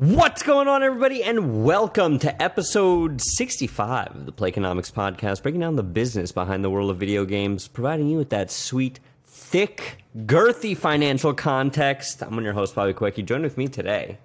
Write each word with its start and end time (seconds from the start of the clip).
What's 0.00 0.44
going 0.44 0.68
on, 0.68 0.84
everybody, 0.84 1.24
and 1.24 1.64
welcome 1.64 2.20
to 2.20 2.40
episode 2.40 3.20
65 3.20 4.14
of 4.14 4.26
the 4.26 4.32
Playconomics 4.32 4.92
podcast, 4.92 5.42
breaking 5.42 5.60
down 5.60 5.74
the 5.74 5.82
business 5.82 6.30
behind 6.30 6.62
the 6.62 6.70
world 6.70 6.90
of 6.90 6.98
video 6.98 7.24
games, 7.24 7.66
providing 7.66 8.08
you 8.08 8.18
with 8.18 8.30
that 8.30 8.52
sweet, 8.52 9.00
thick, 9.48 10.04
girthy 10.26 10.76
financial 10.76 11.32
context. 11.32 12.22
I'm 12.22 12.38
your 12.44 12.52
host, 12.52 12.74
Bobby 12.74 12.92
Quick. 12.92 13.16
Joined 13.24 13.44
with 13.44 13.56
me 13.56 13.66
today 13.66 14.18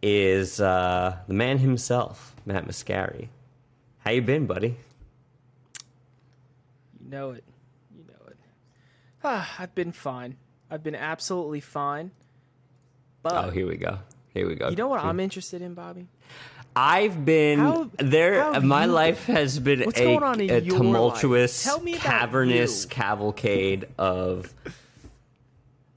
is 0.00 0.60
uh, 0.60 1.16
the 1.26 1.34
man 1.34 1.58
himself, 1.58 2.36
Matt 2.46 2.64
Mascari. 2.64 3.28
How 3.98 4.12
you 4.12 4.22
been, 4.22 4.46
buddy? 4.46 4.76
You 7.00 7.10
know 7.10 7.32
it. 7.32 7.42
You 7.92 8.04
know 8.04 8.26
it. 8.28 8.36
Ah, 9.24 9.56
I've 9.58 9.74
been 9.74 9.90
fine. 9.90 10.36
I've 10.70 10.84
been 10.84 10.94
absolutely 10.94 11.60
fine. 11.60 12.12
But 13.24 13.46
Oh, 13.46 13.50
here 13.50 13.66
we 13.66 13.76
go. 13.76 13.98
Here 14.34 14.46
we 14.46 14.54
go. 14.54 14.68
you 14.68 14.76
know 14.76 14.86
what 14.86 15.02
I'm 15.02 15.18
interested 15.18 15.62
in, 15.62 15.74
Bobby? 15.74 16.06
I've 16.80 17.24
been 17.24 17.58
How- 17.58 17.90
there. 17.98 18.40
how 18.40 18.60
my 18.60 18.84
life 18.84 19.26
has 19.26 19.58
been 19.58 19.80
What's 19.80 19.98
a, 19.98 20.04
going 20.04 20.22
on 20.22 20.40
in 20.40 20.48
a 20.50 20.60
tumultuous, 20.60 21.66
life? 21.66 21.74
Tell 21.74 21.82
me 21.84 21.94
about 21.94 22.04
cavernous 22.04 22.84
you. 22.84 22.88
cavalcade 22.90 23.88
of 23.98 24.54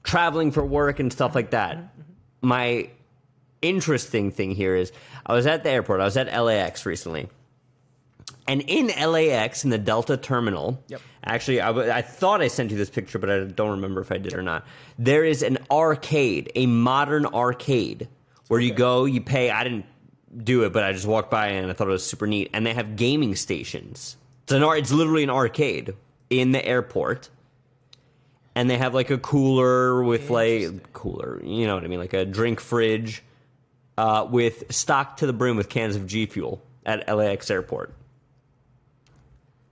traveling 0.02 0.50
for 0.50 0.64
work 0.64 0.98
and 0.98 1.12
stuff 1.12 1.36
like 1.36 1.50
that. 1.50 1.94
My 2.40 2.90
interesting 3.62 4.32
thing 4.32 4.50
here 4.56 4.74
is 4.74 4.90
I 5.24 5.34
was 5.34 5.46
at 5.46 5.62
the 5.62 5.70
airport. 5.70 6.00
I 6.00 6.04
was 6.04 6.16
at 6.16 6.26
LAX 6.36 6.84
recently. 6.84 7.28
And 8.48 8.62
in 8.62 8.88
LAX, 8.88 9.62
in 9.62 9.70
the 9.70 9.78
Delta 9.78 10.16
terminal, 10.16 10.82
Yep. 10.88 11.00
actually, 11.24 11.60
I, 11.60 11.66
w- 11.68 11.88
I 11.92 12.02
thought 12.02 12.42
I 12.42 12.48
sent 12.48 12.72
you 12.72 12.76
this 12.76 12.90
picture, 12.90 13.20
but 13.20 13.30
I 13.30 13.44
don't 13.44 13.70
remember 13.70 14.00
if 14.00 14.10
I 14.10 14.18
did 14.18 14.34
or 14.34 14.42
not. 14.42 14.66
There 14.98 15.24
is 15.24 15.44
an 15.44 15.58
arcade, 15.70 16.50
a 16.56 16.66
modern 16.66 17.24
arcade, 17.26 18.08
where 18.48 18.58
you 18.58 18.74
go, 18.74 19.04
you 19.04 19.20
pay. 19.20 19.48
I 19.52 19.62
didn't 19.62 19.84
do 20.36 20.64
it, 20.64 20.72
but 20.72 20.84
I 20.84 20.92
just 20.92 21.06
walked 21.06 21.30
by 21.30 21.48
and 21.48 21.70
I 21.70 21.74
thought 21.74 21.88
it 21.88 21.90
was 21.90 22.06
super 22.06 22.26
neat. 22.26 22.50
And 22.52 22.66
they 22.66 22.74
have 22.74 22.96
gaming 22.96 23.34
stations. 23.36 24.16
It's 24.44 24.52
an 24.52 24.62
it's 24.62 24.92
literally 24.92 25.22
an 25.22 25.30
arcade 25.30 25.94
in 26.30 26.52
the 26.52 26.64
airport. 26.64 27.28
And 28.54 28.68
they 28.68 28.76
have 28.76 28.92
like 28.94 29.10
a 29.10 29.18
cooler 29.18 30.02
with 30.02 30.28
like 30.28 30.92
cooler, 30.92 31.40
you 31.42 31.66
know 31.66 31.74
what 31.74 31.84
I 31.84 31.86
mean, 31.86 31.98
like 31.98 32.12
a 32.12 32.24
drink 32.26 32.60
fridge 32.60 33.22
uh, 33.96 34.26
with 34.30 34.64
stocked 34.70 35.20
to 35.20 35.26
the 35.26 35.32
brim 35.32 35.56
with 35.56 35.68
cans 35.68 35.96
of 35.96 36.06
G 36.06 36.26
Fuel 36.26 36.62
at 36.84 37.08
LAX 37.14 37.50
airport. 37.50 37.94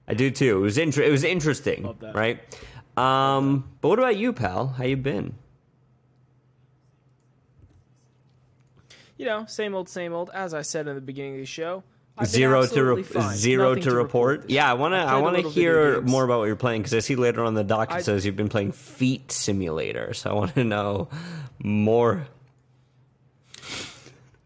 I 0.08 0.14
do 0.14 0.30
too. 0.30 0.58
It 0.58 0.60
was 0.60 0.78
inter- 0.78 1.02
it 1.02 1.10
was 1.10 1.24
interesting, 1.24 1.94
right? 2.14 2.40
Um, 2.96 3.70
but 3.80 3.88
what 3.90 3.98
about 3.98 4.16
you, 4.16 4.32
pal? 4.32 4.66
How 4.66 4.84
you 4.84 4.96
been? 4.96 5.34
You 9.20 9.26
know, 9.26 9.44
same 9.44 9.74
old, 9.74 9.90
same 9.90 10.14
old. 10.14 10.30
As 10.32 10.54
I 10.54 10.62
said 10.62 10.88
in 10.88 10.94
the 10.94 11.00
beginning 11.02 11.34
of 11.34 11.40
the 11.40 11.44
show, 11.46 11.82
zero 12.24 12.66
to 12.66 12.84
re- 12.84 13.04
zero 13.34 13.68
Nothing 13.68 13.82
to 13.82 13.94
report. 13.94 14.42
this 14.44 14.52
yeah, 14.52 14.70
I 14.70 14.72
want 14.72 14.92
to. 14.94 14.96
I 14.96 15.16
I 15.16 15.20
want 15.20 15.36
to 15.36 15.42
hear 15.42 16.00
more 16.00 16.24
about 16.24 16.38
what 16.38 16.46
you're 16.46 16.56
playing 16.56 16.80
because 16.80 16.94
I 16.94 17.00
see 17.00 17.16
later 17.16 17.44
on 17.44 17.52
the 17.52 17.62
doc 17.62 17.90
it 17.90 17.96
I- 17.96 18.00
says 18.00 18.24
you've 18.24 18.36
been 18.36 18.48
playing 18.48 18.72
Feet 18.72 19.30
Simulator. 19.30 20.14
So 20.14 20.30
I 20.30 20.32
want 20.32 20.54
to 20.54 20.64
know 20.64 21.10
more. 21.58 22.28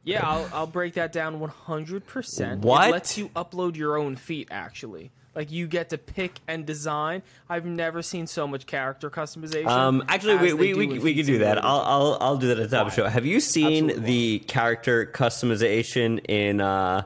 Yeah, 0.05 0.29
I'll, 0.29 0.49
I'll 0.53 0.67
break 0.67 0.95
that 0.95 1.13
down 1.13 1.41
100%. 1.41 2.59
What? 2.59 2.89
It 2.89 2.93
lets 2.93 3.19
you 3.19 3.29
upload 3.31 3.77
your 3.77 3.97
own 3.97 4.17
feet, 4.17 4.49
actually. 4.51 5.11
Like, 5.35 5.51
you 5.51 5.67
get 5.67 5.91
to 5.91 5.99
pick 5.99 6.39
and 6.47 6.65
design. 6.65 7.23
I've 7.49 7.65
never 7.65 8.03
seen 8.03 8.27
so 8.27 8.47
much 8.47 8.67
character 8.67 9.11
customization. 9.11 9.67
Um, 9.67 10.05
actually, 10.09 10.37
we 10.37 10.53
we 10.53 10.87
we, 10.87 10.99
we 11.01 11.15
could 11.15 11.27
do 11.27 11.39
that. 11.39 11.65
I'll 11.65 11.81
I'll 11.81 12.19
I'll 12.21 12.37
do 12.37 12.49
that 12.49 12.59
at 12.59 12.71
the 12.71 12.77
top 12.77 12.87
of 12.87 12.93
the 12.93 13.03
show. 13.03 13.09
Have 13.09 13.27
you 13.27 13.41
seen 13.41 13.91
Absolutely 13.91 14.07
the 14.07 14.39
character 14.47 15.07
customization 15.07 16.25
in 16.29 16.61
uh, 16.61 17.03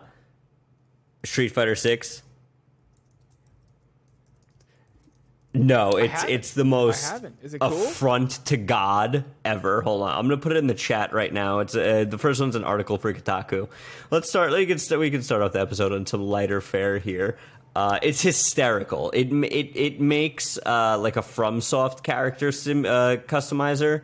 Street 1.25 1.49
Fighter 1.49 1.75
Six? 1.75 2.23
No, 5.59 5.91
it's 5.93 6.25
it's 6.25 6.53
the 6.53 6.65
most. 6.65 7.23
It 7.43 7.61
cool? 7.61 7.71
affront 7.71 8.45
to 8.47 8.57
God 8.57 9.25
ever. 9.45 9.83
Hold 9.83 10.03
on, 10.03 10.11
I'm 10.11 10.29
gonna 10.29 10.39
put 10.39 10.53
it 10.53 10.59
in 10.59 10.67
the 10.67 10.75
chat 10.75 11.13
right 11.13 11.33
now. 11.33 11.59
It's 11.59 11.75
uh, 11.75 12.05
the 12.09 12.19
first 12.19 12.41
one's 12.41 12.55
an 12.55 12.65
article 12.65 12.99
for 12.99 13.13
Kotaku. 13.13 13.69
Let's 14.11 14.29
start. 14.29 14.53
We 14.53 14.67
can 14.67 14.79
start. 14.79 15.01
We 15.01 15.11
can 15.11 15.23
start 15.23 15.43
off 15.43 15.53
the 15.53 15.61
episode 15.61 15.93
on 15.93 16.07
some 16.07 16.23
lighter 16.23 16.61
fare 16.61 16.99
here. 16.99 17.39
Uh, 17.75 17.99
it's 18.03 18.21
hysterical. 18.23 19.11
It 19.11 19.33
it 19.33 19.73
it 19.75 20.01
makes 20.01 20.59
uh, 20.65 20.99
like 20.99 21.17
a 21.17 21.23
FromSoft 21.23 22.03
character 22.03 22.53
sim, 22.53 22.85
uh, 22.85 23.17
customizer 23.27 24.03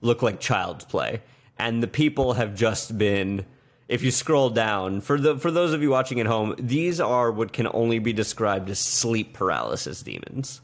look 0.00 0.22
like 0.22 0.40
child's 0.40 0.84
play, 0.84 1.22
and 1.58 1.82
the 1.82 1.88
people 1.88 2.34
have 2.34 2.54
just 2.54 2.96
been. 2.98 3.46
If 3.88 4.02
you 4.02 4.10
scroll 4.10 4.50
down 4.50 5.00
for 5.00 5.20
the 5.20 5.38
for 5.38 5.52
those 5.52 5.72
of 5.72 5.80
you 5.80 5.90
watching 5.90 6.18
at 6.18 6.26
home, 6.26 6.56
these 6.58 7.00
are 7.00 7.30
what 7.30 7.52
can 7.52 7.68
only 7.72 8.00
be 8.00 8.12
described 8.12 8.68
as 8.68 8.80
sleep 8.80 9.32
paralysis 9.32 10.02
demons. 10.02 10.60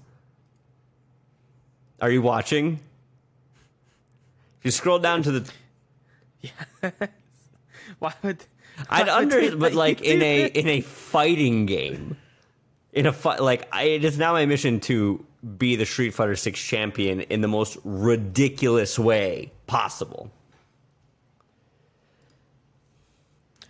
Are 2.02 2.10
you 2.10 2.20
watching? 2.20 2.80
If 4.58 4.64
you 4.64 4.70
scroll 4.72 4.98
down 4.98 5.22
to 5.22 5.30
the 5.30 5.52
Yes. 6.40 6.52
Why 8.00 8.12
would. 8.22 8.44
I'd 8.90 9.06
why 9.06 9.24
would 9.24 9.60
but 9.60 9.74
like 9.74 10.00
in 10.00 10.22
a 10.22 10.48
this? 10.48 10.50
in 10.64 10.68
a 10.68 10.80
fighting 10.80 11.66
game, 11.66 12.16
in 12.92 13.06
a 13.06 13.12
fight, 13.12 13.40
like 13.40 13.68
I, 13.70 13.84
it 13.84 14.04
is 14.04 14.18
now 14.18 14.32
my 14.32 14.46
mission 14.46 14.80
to 14.80 15.24
be 15.58 15.76
the 15.76 15.84
Street 15.84 16.14
Fighter 16.14 16.34
Six 16.34 16.60
champion 16.60 17.20
in 17.20 17.42
the 17.42 17.48
most 17.48 17.76
ridiculous 17.84 18.98
way 18.98 19.52
possible. 19.66 20.32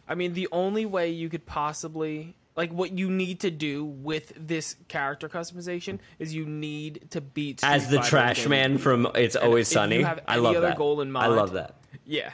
I 0.08 0.14
mean, 0.14 0.34
the 0.34 0.48
only 0.52 0.86
way 0.86 1.10
you 1.10 1.28
could 1.28 1.46
possibly 1.46 2.36
like 2.56 2.70
what 2.72 2.96
you 2.98 3.10
need 3.10 3.40
to 3.40 3.50
do 3.50 3.84
with 3.84 4.32
this 4.36 4.76
character 4.88 5.28
customization 5.28 5.98
is 6.18 6.34
you 6.34 6.44
need 6.46 7.06
to 7.10 7.20
beat 7.20 7.60
Street 7.60 7.70
As 7.72 7.88
the 7.88 7.96
Fighter 7.98 8.08
trash 8.10 8.46
man 8.48 8.78
from 8.78 9.08
It's 9.14 9.34
And 9.36 9.44
Always 9.44 9.68
Sunny, 9.68 10.04
I 10.04 10.36
love 10.36 10.56
other 10.56 10.68
that. 10.68 10.76
goal 10.76 11.00
in 11.00 11.14
I 11.16 11.26
love 11.28 11.52
that. 11.52 11.76
Yeah, 12.04 12.30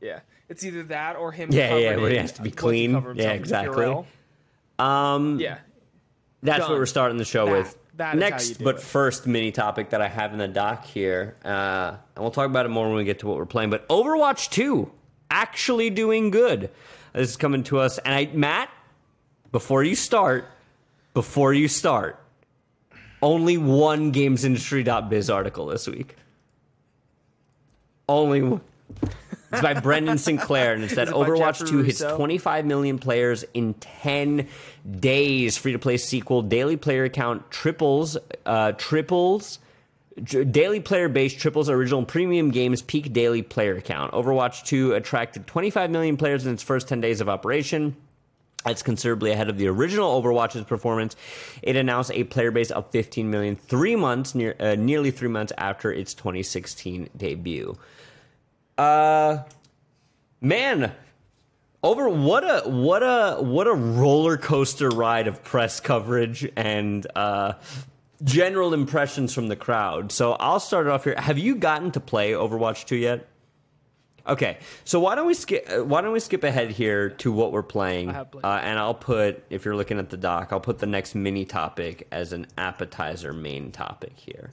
yeah. 0.00 0.20
It's 0.48 0.64
either 0.64 0.84
that 0.84 1.16
or 1.16 1.32
him. 1.32 1.50
Yeah, 1.52 1.76
yeah, 1.76 1.96
where 1.96 2.10
he 2.10 2.16
has 2.18 2.32
to 2.32 2.42
be 2.42 2.52
clean. 2.52 2.94
himself 2.94 3.16
Yeah, 3.16 3.32
exactly. 3.32 4.04
Um, 4.78 5.40
Yeah, 5.40 5.58
That's 6.42 6.60
what 6.68 6.78
we're 6.78 6.86
starting 6.86 7.16
the 7.18 7.24
show 7.24 7.46
That- 7.46 7.52
with. 7.52 7.78
that 7.96 8.16
Next, 8.16 8.62
but 8.62 8.76
it. 8.76 8.80
first, 8.82 9.26
mini 9.26 9.50
topic 9.50 9.90
that 9.90 10.00
I 10.02 10.06
have 10.08 10.32
in 10.32 10.38
the 10.38 10.46
doc 10.48 10.84
here, 10.84 11.34
uh, 11.44 11.96
and 12.14 12.22
we'll 12.22 12.30
talk 12.30 12.46
about 12.46 12.66
it 12.66 12.68
more 12.68 12.86
when 12.86 12.96
we 12.96 13.04
get 13.04 13.20
to 13.20 13.26
what 13.26 13.38
we're 13.38 13.46
playing. 13.46 13.70
But 13.70 13.88
Overwatch 13.88 14.50
Two 14.50 14.92
actually 15.30 15.90
doing 15.90 16.30
good. 16.30 16.70
This 17.14 17.30
is 17.30 17.36
coming 17.36 17.64
to 17.64 17.78
us, 17.80 17.96
and 17.98 18.14
I, 18.14 18.26
Matt, 18.34 18.68
before 19.52 19.82
you 19.82 19.94
start, 19.94 20.48
before 21.14 21.54
you 21.54 21.68
start, 21.68 22.18
only 23.22 23.56
one 23.56 24.12
GamesIndustry.biz 24.12 25.30
article 25.30 25.66
this 25.66 25.86
week. 25.86 26.16
Only 28.08 28.42
one. 28.42 28.60
It's 29.52 29.62
by 29.62 29.74
Brendan 29.80 30.18
Sinclair, 30.18 30.74
and 30.74 30.84
it's 30.84 30.94
that 30.96 31.08
Is 31.08 31.14
it 31.14 31.16
by 31.16 31.26
Overwatch 31.26 31.58
Jeffrey 31.60 31.68
2 31.68 31.82
hits 31.82 32.00
25 32.00 32.66
million 32.66 32.98
players 32.98 33.44
in 33.54 33.74
10 33.74 34.48
days. 34.98 35.56
Free 35.56 35.72
to 35.72 35.78
play 35.78 35.96
sequel, 35.96 36.42
daily 36.42 36.76
player 36.76 37.08
count 37.08 37.50
triples, 37.50 38.16
uh, 38.44 38.72
triples. 38.72 39.58
Daily 40.22 40.80
player 40.80 41.10
base 41.10 41.34
triples 41.34 41.68
original 41.68 42.02
premium 42.02 42.50
games 42.50 42.80
peak 42.80 43.12
daily 43.12 43.42
player 43.42 43.82
count. 43.82 44.12
Overwatch 44.12 44.64
2 44.64 44.94
attracted 44.94 45.46
25 45.46 45.90
million 45.90 46.16
players 46.16 46.46
in 46.46 46.54
its 46.54 46.62
first 46.62 46.88
10 46.88 47.02
days 47.02 47.20
of 47.20 47.28
operation. 47.28 47.94
That's 48.66 48.82
considerably 48.82 49.30
ahead 49.30 49.48
of 49.48 49.58
the 49.58 49.68
original 49.68 50.20
Overwatch's 50.20 50.64
performance. 50.64 51.14
It 51.62 51.76
announced 51.76 52.10
a 52.12 52.24
player 52.24 52.50
base 52.50 52.72
of 52.72 52.90
15 52.90 53.30
million 53.30 53.54
three 53.54 53.94
months, 53.94 54.34
near, 54.34 54.56
uh, 54.58 54.74
nearly 54.74 55.12
three 55.12 55.28
months 55.28 55.52
after 55.56 55.92
its 55.92 56.14
2016 56.14 57.08
debut. 57.16 57.76
Uh, 58.76 59.44
man, 60.40 60.92
over 61.84 62.08
what 62.08 62.42
a 62.42 62.68
what 62.68 63.04
a 63.04 63.40
what 63.40 63.68
a 63.68 63.72
roller 63.72 64.36
coaster 64.36 64.88
ride 64.88 65.28
of 65.28 65.44
press 65.44 65.78
coverage 65.78 66.50
and 66.56 67.06
uh, 67.14 67.52
general 68.24 68.74
impressions 68.74 69.32
from 69.32 69.46
the 69.46 69.54
crowd. 69.54 70.10
So 70.10 70.32
I'll 70.32 70.58
start 70.58 70.88
off 70.88 71.04
here. 71.04 71.14
Have 71.16 71.38
you 71.38 71.54
gotten 71.54 71.92
to 71.92 72.00
play 72.00 72.32
Overwatch 72.32 72.86
2 72.86 72.96
yet? 72.96 73.28
Okay, 74.28 74.58
so 74.84 74.98
why 74.98 75.14
don't 75.14 75.26
we 75.26 75.34
skip? 75.34 75.68
uh, 75.70 75.84
Why 75.84 76.00
don't 76.00 76.12
we 76.12 76.18
skip 76.20 76.42
ahead 76.42 76.70
here 76.70 77.10
to 77.10 77.30
what 77.30 77.52
we're 77.52 77.62
playing? 77.62 78.10
I 78.10 78.12
have 78.14 78.30
played. 78.30 78.44
Uh, 78.44 78.60
and 78.62 78.78
I'll 78.78 78.94
put, 78.94 79.44
if 79.50 79.64
you're 79.64 79.76
looking 79.76 79.98
at 80.00 80.10
the 80.10 80.16
doc, 80.16 80.48
I'll 80.50 80.60
put 80.60 80.78
the 80.80 80.86
next 80.86 81.14
mini 81.14 81.44
topic 81.44 82.08
as 82.10 82.32
an 82.32 82.46
appetizer 82.58 83.32
main 83.32 83.70
topic 83.70 84.12
here. 84.16 84.52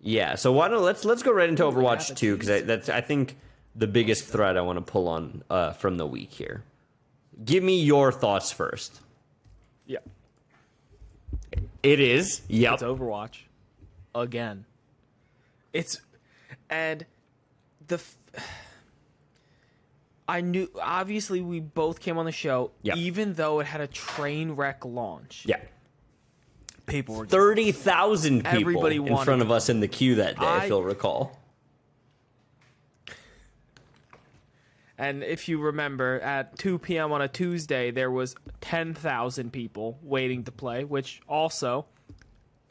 Yeah, 0.00 0.34
so 0.36 0.52
why 0.52 0.68
don't 0.68 0.82
let's 0.82 1.04
let's 1.06 1.22
go 1.22 1.32
right 1.32 1.48
into 1.48 1.62
Overwatch 1.62 2.14
two 2.16 2.36
because 2.36 2.64
that's 2.66 2.90
I 2.90 3.00
think 3.00 3.36
the 3.74 3.86
biggest 3.86 4.26
thread 4.26 4.56
I 4.58 4.60
want 4.60 4.76
to 4.78 4.82
pull 4.92 5.08
on 5.08 5.42
uh, 5.48 5.72
from 5.72 5.96
the 5.96 6.06
week 6.06 6.30
here. 6.30 6.62
Give 7.42 7.64
me 7.64 7.80
your 7.82 8.12
thoughts 8.12 8.52
first. 8.52 9.00
Yeah. 9.86 10.00
It 11.82 12.00
is. 12.00 12.42
Yep. 12.48 12.74
It's 12.74 12.82
Overwatch 12.82 13.38
again. 14.14 14.66
It's 15.72 16.00
and 16.68 17.06
the 17.88 17.96
f- 17.96 18.16
I 20.28 20.40
knew 20.40 20.68
obviously 20.80 21.40
we 21.42 21.60
both 21.60 22.00
came 22.00 22.16
on 22.16 22.24
the 22.24 22.32
show 22.32 22.70
Yeah. 22.82 22.94
even 22.96 23.34
though 23.34 23.60
it 23.60 23.66
had 23.66 23.80
a 23.80 23.86
train 23.86 24.52
wreck 24.52 24.84
launch. 24.84 25.44
Yeah. 25.46 25.60
People 26.86 27.14
were 27.16 27.26
Thirty 27.26 27.72
thousand 27.72 28.44
people 28.44 28.60
Everybody 28.60 28.96
in 28.96 29.16
front 29.18 29.42
of 29.42 29.50
us 29.50 29.68
in 29.68 29.80
the 29.80 29.88
queue 29.88 30.16
that 30.16 30.38
day, 30.38 30.44
I- 30.44 30.64
if 30.64 30.68
you'll 30.68 30.82
recall. 30.82 31.38
and 34.96 35.22
if 35.24 35.48
you 35.48 35.60
remember 35.60 36.20
at 36.20 36.56
2 36.58 36.78
p.m. 36.78 37.10
on 37.12 37.20
a 37.20 37.26
Tuesday 37.28 37.90
there 37.90 38.10
was 38.10 38.36
10,000 38.60 39.52
people 39.52 39.98
waiting 40.02 40.44
to 40.44 40.52
play, 40.52 40.84
which 40.84 41.20
also 41.28 41.86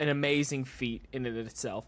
an 0.00 0.08
amazing 0.08 0.64
feat 0.64 1.04
in 1.12 1.26
and 1.26 1.36
of 1.38 1.46
itself. 1.46 1.84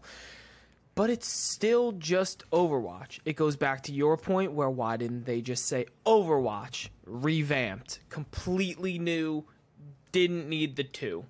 But 0.97 1.11
it's 1.11 1.27
still 1.27 1.91
just 1.91 2.43
Overwatch. 2.49 3.19
It 3.23 3.35
goes 3.35 3.55
back 3.55 3.83
to 3.83 3.91
your 3.91 4.17
point 4.17 4.53
where 4.53 4.67
why 4.67 4.97
didn't 4.97 5.25
they 5.25 5.41
just 5.41 5.67
say 5.67 5.85
Overwatch 6.07 6.89
revamped, 7.05 7.99
completely 8.09 8.97
new, 8.97 9.45
didn't 10.11 10.49
need 10.49 10.75
the 10.75 10.83
two 10.83 11.23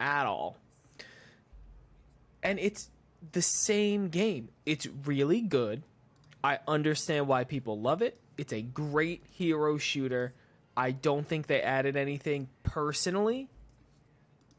at 0.00 0.24
all. 0.24 0.56
And 2.42 2.58
it's 2.58 2.88
the 3.32 3.42
same 3.42 4.08
game. 4.08 4.48
It's 4.64 4.86
really 5.04 5.42
good. 5.42 5.82
I 6.42 6.60
understand 6.66 7.28
why 7.28 7.44
people 7.44 7.78
love 7.78 8.00
it. 8.00 8.18
It's 8.38 8.54
a 8.54 8.62
great 8.62 9.22
hero 9.32 9.76
shooter. 9.76 10.32
I 10.78 10.92
don't 10.92 11.28
think 11.28 11.46
they 11.46 11.60
added 11.60 11.94
anything 11.94 12.48
personally 12.62 13.50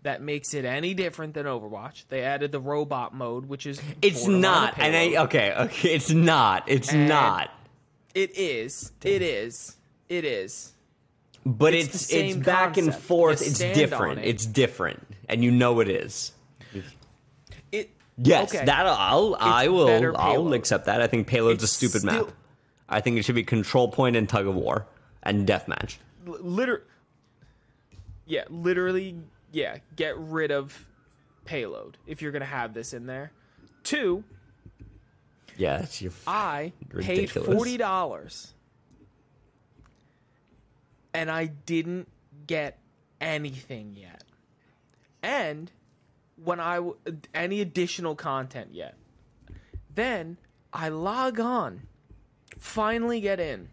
that 0.03 0.21
makes 0.21 0.53
it 0.53 0.65
any 0.65 0.93
different 0.93 1.33
than 1.33 1.45
Overwatch. 1.45 2.05
They 2.09 2.23
added 2.23 2.51
the 2.51 2.59
robot 2.59 3.13
mode, 3.13 3.45
which 3.45 3.65
is 3.65 3.81
It's 4.01 4.25
not, 4.27 4.77
and 4.79 4.95
I 4.95 5.23
okay, 5.23 5.53
okay, 5.53 5.89
it's 5.93 6.11
not, 6.11 6.63
it's 6.67 6.91
And- 6.91 7.07
not. 7.07 7.51
It 8.13 8.37
is. 8.37 8.91
It 9.03 9.21
is. 9.21 9.77
It 10.09 10.25
is. 10.25 10.73
But 11.45 11.73
it's 11.73 12.11
it's 12.11 12.13
it's, 12.13 12.35
back 12.45 12.75
and 12.77 12.93
forth. 12.93 13.39
You 13.41 13.47
It's 13.47 13.59
different. 13.59 14.19
it. 14.19 14.25
It's 14.25 14.45
different, 14.45 15.07
and 15.29 15.43
you 15.43 15.49
know 15.49 15.79
it 15.79 15.87
is. 15.89 16.33
It. 17.71 17.89
Yes, 18.17 18.53
okay. 18.53 18.65
that 18.65 18.85
I'll 18.85 19.35
I 19.39 19.69
will 19.69 20.15
I'll 20.17 20.53
accept 20.53 20.85
that. 20.85 21.01
I 21.01 21.07
think 21.07 21.27
payload's 21.27 21.63
a 21.63 21.67
stupid 21.67 22.01
still- 22.01 22.25
map. 22.25 22.33
I 22.89 22.99
think 22.99 23.17
it 23.17 23.23
should 23.23 23.35
be 23.35 23.43
control 23.43 23.87
point 23.87 24.17
and 24.17 24.27
tug 24.27 24.45
of 24.45 24.55
war 24.55 24.85
and 25.23 25.47
deathmatch. 25.47 25.95
liter 26.25 26.85
yeah 28.25 28.43
literally 28.49 29.15
yeah 29.51 29.77
get 29.95 30.17
rid 30.17 30.51
of 30.51 30.87
payload 31.45 31.97
if 32.07 32.21
you're 32.21 32.31
gonna 32.31 32.45
have 32.45 32.73
this 32.73 32.93
in 32.93 33.05
there. 33.05 33.31
Two 33.83 34.23
Yeah, 35.57 35.79
it's 35.81 36.01
your 36.01 36.11
i 36.27 36.71
Ridiculous. 36.91 37.47
paid 37.47 37.55
forty 37.57 37.77
dollars 37.77 38.53
and 41.13 41.29
i 41.29 41.45
didn't 41.45 42.07
get 42.47 42.79
anything 43.19 43.95
yet. 43.95 44.23
And 45.23 45.71
when 46.43 46.59
i 46.59 46.75
w- 46.75 46.97
any 47.33 47.61
additional 47.61 48.15
content 48.15 48.69
yet 48.73 48.95
then 49.93 50.37
i 50.73 50.89
log 50.89 51.39
on 51.39 51.81
finally 52.57 53.19
get 53.21 53.39
in. 53.39 53.69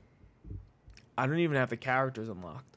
I 1.16 1.26
don't 1.26 1.38
even 1.40 1.56
have 1.56 1.70
the 1.70 1.76
characters 1.76 2.28
unlocked 2.28 2.68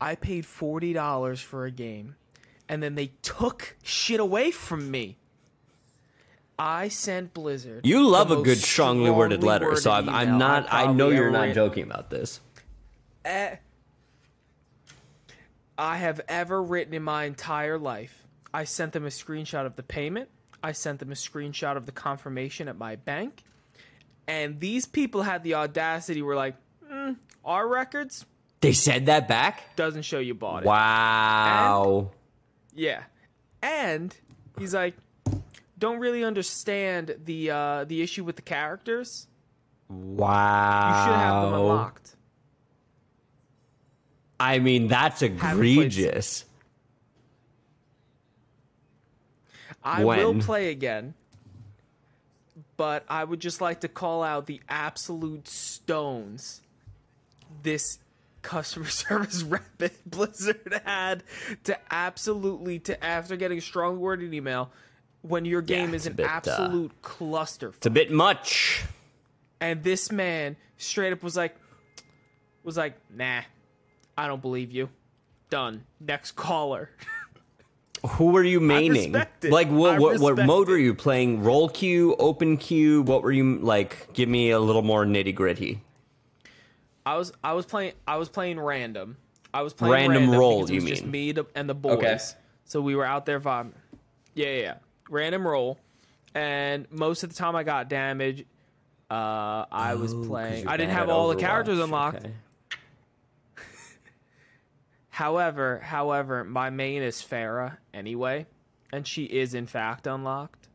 I 0.00 0.14
paid 0.14 0.46
forty 0.46 0.92
dollars 0.92 1.40
for 1.40 1.64
a 1.64 1.70
game, 1.70 2.16
and 2.68 2.82
then 2.82 2.94
they 2.94 3.12
took 3.22 3.76
shit 3.82 4.20
away 4.20 4.50
from 4.50 4.90
me. 4.90 5.18
I 6.58 6.88
sent 6.88 7.34
Blizzard. 7.34 7.84
You 7.84 8.06
love 8.08 8.30
a 8.30 8.42
good 8.42 8.58
strongly 8.58 9.10
worded 9.10 9.42
letter, 9.42 9.74
so 9.76 9.90
I'm, 9.90 10.08
I'm 10.08 10.38
not. 10.38 10.66
I 10.70 10.92
know 10.92 11.10
you're 11.10 11.30
not 11.30 11.40
written. 11.42 11.54
joking 11.54 11.82
about 11.84 12.10
this. 12.10 12.40
Eh, 13.24 13.56
I 15.76 15.96
have 15.96 16.20
ever 16.28 16.62
written 16.62 16.94
in 16.94 17.02
my 17.02 17.24
entire 17.24 17.78
life. 17.78 18.24
I 18.52 18.64
sent 18.64 18.92
them 18.92 19.04
a 19.04 19.08
screenshot 19.08 19.66
of 19.66 19.74
the 19.74 19.82
payment. 19.82 20.28
I 20.62 20.72
sent 20.72 21.00
them 21.00 21.10
a 21.10 21.16
screenshot 21.16 21.76
of 21.76 21.86
the 21.86 21.92
confirmation 21.92 22.68
at 22.68 22.78
my 22.78 22.96
bank, 22.96 23.42
and 24.28 24.60
these 24.60 24.86
people 24.86 25.22
had 25.22 25.42
the 25.42 25.54
audacity. 25.54 26.22
Were 26.22 26.36
like, 26.36 26.54
mm, 26.88 27.16
"Our 27.44 27.66
records 27.66 28.26
They 28.64 28.72
said 28.72 29.06
that 29.06 29.28
back. 29.28 29.76
doesn't 29.76 30.02
show 30.02 30.18
you 30.18 30.34
bought 30.34 30.62
it." 30.62 30.66
Wow. 30.66 32.10
Yeah. 32.74 33.02
And 33.60 34.16
he's 34.58 34.74
like, 34.74 34.94
don't 35.78 35.98
really 36.00 36.24
understand 36.24 37.16
the 37.24 37.50
uh, 37.50 37.84
the 37.84 38.00
issue 38.02 38.24
with 38.24 38.36
the 38.36 38.42
characters. 38.42 39.26
Wow. 39.88 40.88
You 40.88 41.04
should 41.04 41.18
have 41.18 41.42
them 41.44 41.54
unlocked. 41.60 42.16
I 44.40 44.58
mean, 44.58 44.88
that's 44.88 45.20
egregious. 45.22 46.44
I 49.82 50.04
When? 50.04 50.18
will 50.18 50.42
play 50.42 50.70
again, 50.70 51.12
but 52.78 53.04
I 53.08 53.24
would 53.24 53.40
just 53.40 53.60
like 53.60 53.80
to 53.80 53.88
call 53.88 54.22
out 54.22 54.46
the 54.46 54.62
absolute 54.68 55.48
stones 55.48 56.62
this 57.62 57.98
customer 58.44 58.86
service 58.88 59.42
rep 59.42 59.82
at 59.82 59.92
Blizzard 60.08 60.80
had 60.84 61.24
to 61.64 61.76
absolutely 61.90 62.78
to 62.80 63.04
after 63.04 63.34
getting 63.36 63.58
a 63.58 63.62
strong 63.62 63.98
worded 63.98 64.32
email 64.32 64.70
when 65.22 65.44
your 65.44 65.62
game 65.62 65.94
it's 65.94 66.04
is 66.04 66.06
an 66.06 66.12
bit, 66.12 66.26
uh, 66.26 66.28
absolute 66.28 66.92
cluster. 67.02 67.70
It's 67.70 67.86
a 67.86 67.90
bit 67.90 68.12
much. 68.12 68.84
And 69.60 69.82
this 69.82 70.12
man 70.12 70.56
straight 70.76 71.12
up 71.12 71.22
was 71.22 71.36
like, 71.36 71.56
was 72.62 72.76
like, 72.76 72.94
nah, 73.10 73.40
I 74.16 74.28
don't 74.28 74.42
believe 74.42 74.70
you. 74.70 74.90
Done. 75.50 75.84
Next 75.98 76.32
caller. 76.32 76.90
Who 78.06 78.26
were 78.32 78.42
you 78.42 78.60
maining? 78.60 79.14
Like 79.50 79.70
what 79.70 79.98
what, 79.98 80.20
what 80.20 80.36
mode 80.44 80.68
it. 80.68 80.72
were 80.72 80.78
you 80.78 80.94
playing? 80.94 81.42
Role 81.42 81.70
queue, 81.70 82.14
open 82.18 82.58
queue. 82.58 83.00
What 83.00 83.22
were 83.22 83.32
you 83.32 83.58
like? 83.60 84.12
Give 84.12 84.28
me 84.28 84.50
a 84.50 84.60
little 84.60 84.82
more 84.82 85.06
nitty 85.06 85.34
gritty. 85.34 85.80
I 87.06 87.16
was 87.16 87.32
I 87.42 87.52
was 87.52 87.66
playing 87.66 87.92
I 88.06 88.16
was 88.16 88.28
playing 88.28 88.58
random. 88.60 89.16
I 89.52 89.62
was 89.62 89.72
playing 89.72 89.92
Random 89.92 90.22
random, 90.22 90.38
role, 90.40 90.68
you 90.70 90.76
was 90.80 90.84
just 90.90 91.02
mean? 91.02 91.10
me 91.10 91.32
to- 91.34 91.46
and 91.54 91.68
the 91.68 91.74
boys. 91.74 91.92
Okay. 91.98 92.18
So 92.64 92.80
we 92.80 92.96
were 92.96 93.04
out 93.04 93.24
there 93.26 93.38
vibing. 93.38 93.72
Yeah, 94.34 94.46
yeah, 94.48 94.60
yeah. 94.62 94.74
Random 95.10 95.46
role, 95.46 95.78
and 96.34 96.86
most 96.90 97.22
of 97.22 97.28
the 97.28 97.36
time 97.36 97.54
I 97.54 97.62
got 97.62 97.88
damage. 97.88 98.46
Uh, 99.10 99.66
I 99.70 99.94
was 99.94 100.12
Oh, 100.12 100.18
'cause 100.18 100.26
playing. 100.28 100.66
I 100.66 100.76
didn't 100.76 100.92
have 100.94 101.08
all 101.10 101.28
the 101.28 101.36
characters 101.36 101.78
unlocked. 101.78 102.24
Okay. 102.24 102.32
However, 105.10 105.78
however, 105.78 106.42
my 106.42 106.70
main 106.70 107.02
is 107.02 107.16
Pharah 107.22 107.76
anyway, 107.92 108.46
and 108.92 109.06
she 109.06 109.24
is 109.24 109.54
in 109.54 109.66
fact 109.66 110.06
unlocked. 110.08 110.68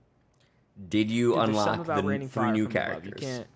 Did 0.88 1.12
you 1.12 1.32
Dude, 1.34 1.40
unlock 1.50 1.86
the 1.86 2.28
three 2.32 2.52
new 2.52 2.68
characters? 2.70 3.22
You 3.22 3.28
can't. 3.28 3.48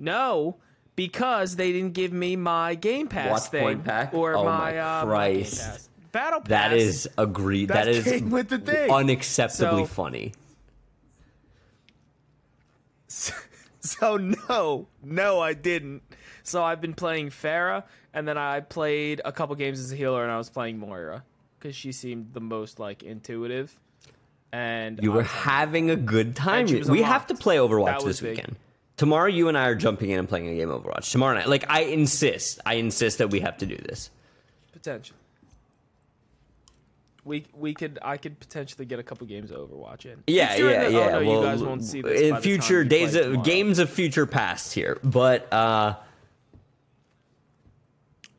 No, 0.00 0.56
because 0.96 1.54
they 1.56 1.70
didn't 1.72 1.92
give 1.92 2.12
me 2.12 2.34
my 2.34 2.74
Game 2.74 3.06
Pass 3.06 3.30
Watch 3.30 3.50
thing 3.50 3.80
pack? 3.82 4.12
or 4.14 4.34
Oh 4.34 4.44
my, 4.44 4.72
my 4.72 4.78
uh, 4.78 5.04
my 5.06 5.28
Game 5.28 5.36
Christ. 5.44 5.60
Pass. 5.60 5.88
Battle 6.12 6.40
Pass. 6.40 6.48
That 6.48 6.72
is 6.72 7.08
agreed. 7.16 7.68
That 7.68 7.84
That 7.84 7.88
is 7.88 8.22
with 8.22 8.48
the 8.48 8.58
thing. 8.58 8.88
unacceptably 8.90 9.50
So- 9.50 9.86
funny. 9.86 10.32
So 13.82 14.18
no, 14.18 14.88
no, 15.02 15.40
I 15.40 15.54
didn't. 15.54 16.02
So 16.42 16.62
I've 16.62 16.82
been 16.82 16.92
playing 16.92 17.30
Pharah, 17.30 17.84
and 18.12 18.28
then 18.28 18.36
I 18.36 18.60
played 18.60 19.22
a 19.24 19.32
couple 19.32 19.54
games 19.56 19.80
as 19.80 19.90
a 19.90 19.96
healer, 19.96 20.22
and 20.22 20.30
I 20.30 20.36
was 20.36 20.50
playing 20.50 20.78
Moira 20.78 21.24
because 21.58 21.74
she 21.74 21.90
seemed 21.92 22.34
the 22.34 22.40
most 22.40 22.78
like 22.78 23.02
intuitive. 23.02 23.78
And 24.52 25.02
You 25.02 25.12
were 25.12 25.22
like, 25.22 25.30
having 25.30 25.90
a 25.90 25.96
good 25.96 26.36
time. 26.36 26.60
And 26.60 26.68
she 26.68 26.76
was 26.76 26.90
We 26.90 27.00
have 27.02 27.26
to 27.28 27.34
play 27.34 27.56
Overwatch 27.56 28.04
this 28.04 28.20
big. 28.20 28.36
weekend. 28.36 28.56
Tomorrow, 29.00 29.28
you 29.28 29.48
and 29.48 29.56
I 29.56 29.64
are 29.64 29.74
jumping 29.74 30.10
in 30.10 30.18
and 30.18 30.28
playing 30.28 30.46
a 30.48 30.54
game 30.54 30.68
of 30.70 30.82
Overwatch. 30.82 31.10
Tomorrow 31.10 31.36
night, 31.36 31.48
like 31.48 31.64
I 31.70 31.84
insist, 31.84 32.60
I 32.66 32.74
insist 32.74 33.16
that 33.16 33.30
we 33.30 33.40
have 33.40 33.56
to 33.56 33.64
do 33.64 33.74
this. 33.78 34.10
potential. 34.74 35.16
We 37.24 37.46
we 37.54 37.72
could 37.72 37.98
I 38.02 38.18
could 38.18 38.38
potentially 38.38 38.84
get 38.84 38.98
a 38.98 39.02
couple 39.02 39.26
games 39.26 39.50
of 39.52 39.70
Overwatch 39.70 40.04
in. 40.04 40.22
Yeah, 40.26 40.54
yeah, 40.54 40.84
the- 40.84 40.92
yeah. 40.92 40.98
Oh, 40.98 41.20
no, 41.22 41.26
well, 41.30 41.40
you 41.40 41.42
guys 41.46 41.62
won't 41.62 41.82
see 41.82 42.02
this 42.02 42.20
in 42.20 42.36
future 42.42 42.84
days, 42.84 43.14
of, 43.14 43.22
tomorrow. 43.24 43.42
games 43.42 43.78
of 43.78 43.88
future 43.88 44.26
past 44.26 44.74
here. 44.74 44.98
But 45.02 45.50
uh, 45.50 45.94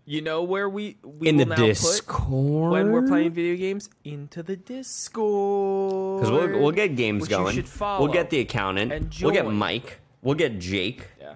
You 0.06 0.22
know 0.22 0.44
where 0.44 0.70
we 0.70 0.98
we 1.04 1.28
In 1.28 1.38
the 1.38 1.46
now 1.46 1.56
put 1.56 1.66
Discord. 1.66 2.72
when 2.72 2.92
we're 2.92 3.08
playing 3.08 3.32
video 3.32 3.56
games 3.56 3.90
into 4.04 4.44
the 4.44 4.58
Discord. 4.58 6.22
Because 6.22 6.32
we'll, 6.32 6.60
we'll 6.62 6.72
get 6.72 6.96
games 6.96 7.28
going. 7.28 7.66
We'll 7.80 8.14
get 8.14 8.30
the 8.30 8.42
accountant. 8.42 8.92
and 8.92 9.16
We'll 9.24 9.34
get. 9.34 9.48
Mike. 9.48 9.98
We'll 10.22 10.36
get 10.36 10.60
Jake. 10.60 11.08
yeah. 11.20 11.36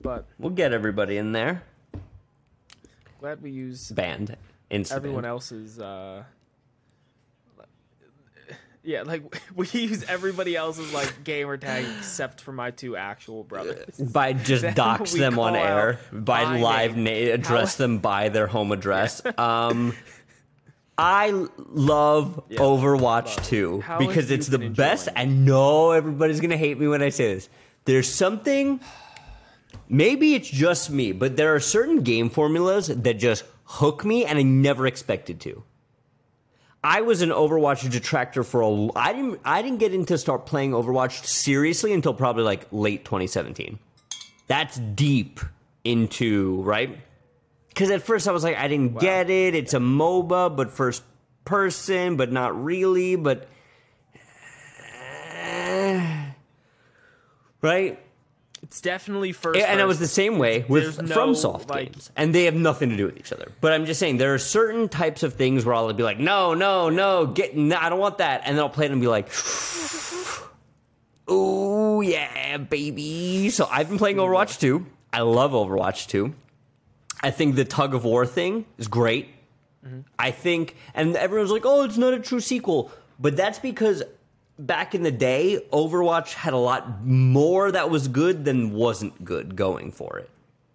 But 0.00 0.26
We'll 0.38 0.50
get 0.52 0.72
everybody 0.72 1.16
in 1.16 1.32
there. 1.32 1.62
glad 3.20 3.42
we 3.42 3.50
use 3.50 3.90
Band. 3.90 4.36
Instant. 4.70 4.96
everyone 4.98 5.24
else's. 5.24 5.80
uh 5.80 6.22
Yeah, 8.84 9.02
like 9.02 9.40
we 9.56 9.66
use 9.72 10.04
everybody 10.04 10.54
else's 10.54 10.92
like 10.94 11.24
gamer 11.24 11.56
tag 11.56 11.84
except 11.98 12.40
for 12.40 12.52
my 12.52 12.70
two 12.70 12.96
actual 12.96 13.42
brothers. 13.42 13.96
By 14.12 14.32
just 14.32 14.76
dox 14.76 15.12
them 15.12 15.40
on 15.40 15.56
air. 15.56 15.98
By 16.12 16.58
live 16.60 16.96
name. 16.96 17.26
na- 17.28 17.34
address 17.34 17.76
How- 17.76 17.82
them 17.84 17.98
by 17.98 18.28
their 18.28 18.46
home 18.46 18.70
address. 18.70 19.22
Um, 19.38 19.92
I 20.98 21.46
love 21.58 22.42
Yeah, 22.48 22.58
Overwatch 22.60 23.36
love. 23.36 23.46
2 23.46 23.80
How 23.80 23.98
because 23.98 24.30
it's 24.30 24.46
the 24.46 24.58
best. 24.58 25.08
I 25.14 25.24
know 25.26 25.90
everybody's 25.90 26.40
going 26.40 26.50
to 26.50 26.56
hate 26.56 26.78
me 26.78 26.88
when 26.88 27.02
I 27.02 27.10
say 27.10 27.34
this. 27.34 27.48
There's 27.84 28.12
something, 28.12 28.80
maybe 29.88 30.34
it's 30.34 30.48
just 30.48 30.90
me, 30.90 31.12
but 31.12 31.36
there 31.36 31.54
are 31.54 31.60
certain 31.60 32.02
game 32.02 32.30
formulas 32.30 32.88
that 32.88 33.14
just 33.14 33.44
hook 33.64 34.04
me 34.04 34.24
and 34.24 34.38
I 34.38 34.42
never 34.42 34.86
expected 34.86 35.40
to. 35.40 35.62
I 36.82 37.00
was 37.00 37.20
an 37.20 37.30
Overwatch 37.30 37.90
detractor 37.90 38.44
for 38.44 38.60
a. 38.60 38.88
I 38.94 39.12
didn't. 39.12 39.40
I 39.44 39.60
didn't 39.60 39.78
get 39.78 39.92
into 39.92 40.16
start 40.18 40.46
playing 40.46 40.70
Overwatch 40.70 41.26
seriously 41.26 41.92
until 41.92 42.14
probably 42.14 42.44
like 42.44 42.68
late 42.70 43.04
2017. 43.04 43.80
That's 44.46 44.78
deep 44.78 45.40
into 45.82 46.62
right. 46.62 46.96
Because 47.76 47.90
at 47.90 48.00
first 48.00 48.26
I 48.26 48.32
was 48.32 48.42
like, 48.42 48.56
I 48.56 48.68
didn't 48.68 48.98
get 48.98 49.28
it. 49.28 49.54
It's 49.54 49.74
a 49.74 49.78
MOBA, 49.78 50.56
but 50.56 50.70
first 50.70 51.02
person, 51.44 52.16
but 52.16 52.32
not 52.32 52.64
really. 52.64 53.16
But 53.16 53.48
eh, 55.34 56.30
right. 57.60 57.98
It's 58.62 58.80
definitely 58.80 59.32
first. 59.32 59.60
And 59.60 59.78
it 59.78 59.84
was 59.84 59.98
the 59.98 60.06
same 60.08 60.38
way 60.38 60.64
with 60.66 60.96
There's 60.96 61.02
no, 61.02 61.14
FromSoft 61.14 61.68
like- 61.68 61.92
games, 61.92 62.10
and 62.16 62.34
they 62.34 62.44
have 62.44 62.54
nothing 62.54 62.88
to 62.88 62.96
do 62.96 63.04
with 63.04 63.18
each 63.18 63.30
other. 63.30 63.52
But 63.60 63.74
I'm 63.74 63.84
just 63.84 64.00
saying 64.00 64.16
there 64.16 64.32
are 64.32 64.38
certain 64.38 64.88
types 64.88 65.22
of 65.22 65.34
things 65.34 65.66
where 65.66 65.74
I'll 65.74 65.92
be 65.92 66.02
like, 66.02 66.18
no, 66.18 66.54
no, 66.54 66.88
no, 66.88 67.26
get, 67.26 67.54
no, 67.58 67.76
I 67.78 67.90
don't 67.90 68.00
want 68.00 68.16
that, 68.18 68.40
and 68.46 68.56
then 68.56 68.64
I'll 68.64 68.70
play 68.70 68.86
it 68.86 68.90
and 68.90 69.02
be 69.02 69.06
like, 69.06 69.28
oh 71.28 72.00
yeah, 72.00 72.56
baby. 72.56 73.50
So 73.50 73.68
I've 73.70 73.90
been 73.90 73.98
playing 73.98 74.16
Overwatch 74.16 74.58
2. 74.60 74.86
I 75.12 75.20
love 75.20 75.50
Overwatch 75.50 76.06
2. 76.08 76.34
I 77.20 77.30
think 77.30 77.56
the 77.56 77.64
tug 77.64 77.94
of 77.94 78.04
war 78.04 78.26
thing 78.26 78.66
is 78.78 78.88
great. 78.88 79.28
Mm-hmm. 79.84 80.00
I 80.18 80.30
think, 80.30 80.76
and 80.94 81.16
everyone's 81.16 81.50
like, 81.50 81.64
oh, 81.64 81.84
it's 81.84 81.96
not 81.96 82.14
a 82.14 82.20
true 82.20 82.40
sequel. 82.40 82.90
But 83.18 83.36
that's 83.36 83.58
because 83.58 84.02
back 84.58 84.94
in 84.94 85.02
the 85.02 85.10
day, 85.10 85.64
Overwatch 85.72 86.34
had 86.34 86.52
a 86.52 86.58
lot 86.58 87.04
more 87.04 87.70
that 87.72 87.90
was 87.90 88.08
good 88.08 88.44
than 88.44 88.72
wasn't 88.72 89.24
good 89.24 89.56
going 89.56 89.92
for 89.92 90.18
it. 90.18 90.30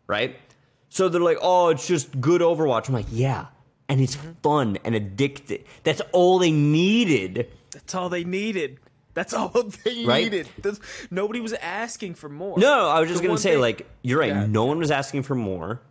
Right? 0.08 0.38
So 0.90 1.10
they're 1.10 1.22
like, 1.22 1.38
oh, 1.42 1.70
it's 1.70 1.88
just 1.88 2.20
good 2.20 2.42
Overwatch. 2.42 2.88
I'm 2.88 2.94
like, 2.94 3.06
yeah. 3.12 3.48
And 3.88 4.02
it's 4.02 4.16
mm-hmm. 4.16 4.32
fun 4.42 4.78
and 4.84 4.96
addictive. 4.96 5.64
That's 5.84 6.02
all 6.12 6.40
they 6.40 6.52
needed. 6.52 7.50
That's 7.72 7.96
all 7.96 8.10
they 8.10 8.24
needed. 8.24 8.80
That's 9.14 9.34
all 9.34 9.50
they 9.84 10.06
Right? 10.06 10.24
needed. 10.24 10.50
That's, 10.62 10.80
nobody 11.10 11.40
was 11.40 11.54
asking 11.54 12.16
for 12.16 12.30
more. 12.30 12.58
No, 12.58 12.88
I 12.88 13.00
was 13.00 13.10
just 13.10 13.22
gonna 13.22 13.38
say, 13.38 13.52
thing- 13.52 13.62
like, 13.62 13.88
you're 14.02 14.20
right. 14.20 14.30
Yeah. 14.30 14.46
No 14.46 14.66
one 14.66 14.80
was 14.80 14.92
asking 14.92 15.24
for 15.24 15.36
more. 15.36 15.82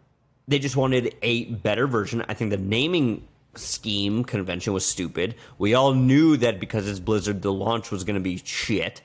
They 0.51 0.59
just 0.59 0.77
wanted 0.77 1.15
a 1.23 1.45
better 1.45 1.87
version. 1.87 2.25
I 2.29 2.35
think 2.35 2.51
the 2.51 2.57
naming 2.57 3.27
scheme 3.55 4.25
convention 4.25 4.73
was 4.73 4.85
stupid. 4.85 5.37
We 5.59 5.75
all 5.75 5.95
knew 5.95 6.37
that 6.39 6.59
because 6.59 6.89
it's 6.89 6.99
Blizzard, 6.99 7.41
the 7.41 7.53
launch 7.53 7.93
was 7.93 8.03
gonna 8.03 8.19
be 8.19 8.37
shit. 8.45 9.01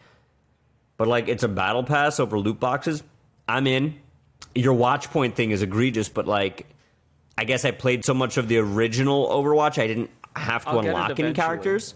But 0.97 1.07
like, 1.07 1.27
it's 1.27 1.43
a 1.43 1.47
battle 1.47 1.83
pass 1.83 2.19
over 2.19 2.39
loot 2.39 2.59
boxes. 2.59 3.03
I'm 3.47 3.67
in. 3.67 3.99
Your 4.55 4.73
watch 4.73 5.11
point 5.11 5.35
thing 5.35 5.51
is 5.51 5.61
egregious, 5.61 6.09
but 6.09 6.25
like, 6.25 6.65
I 7.37 7.43
guess 7.43 7.63
I 7.63 7.69
played 7.69 8.05
so 8.05 8.15
much 8.15 8.37
of 8.37 8.47
the 8.47 8.57
original 8.57 9.27
Overwatch, 9.27 9.79
I 9.79 9.85
didn't 9.85 10.09
have 10.35 10.63
to 10.63 10.71
I'll 10.71 10.79
unlock 10.79 11.19
any 11.19 11.33
characters. 11.33 11.93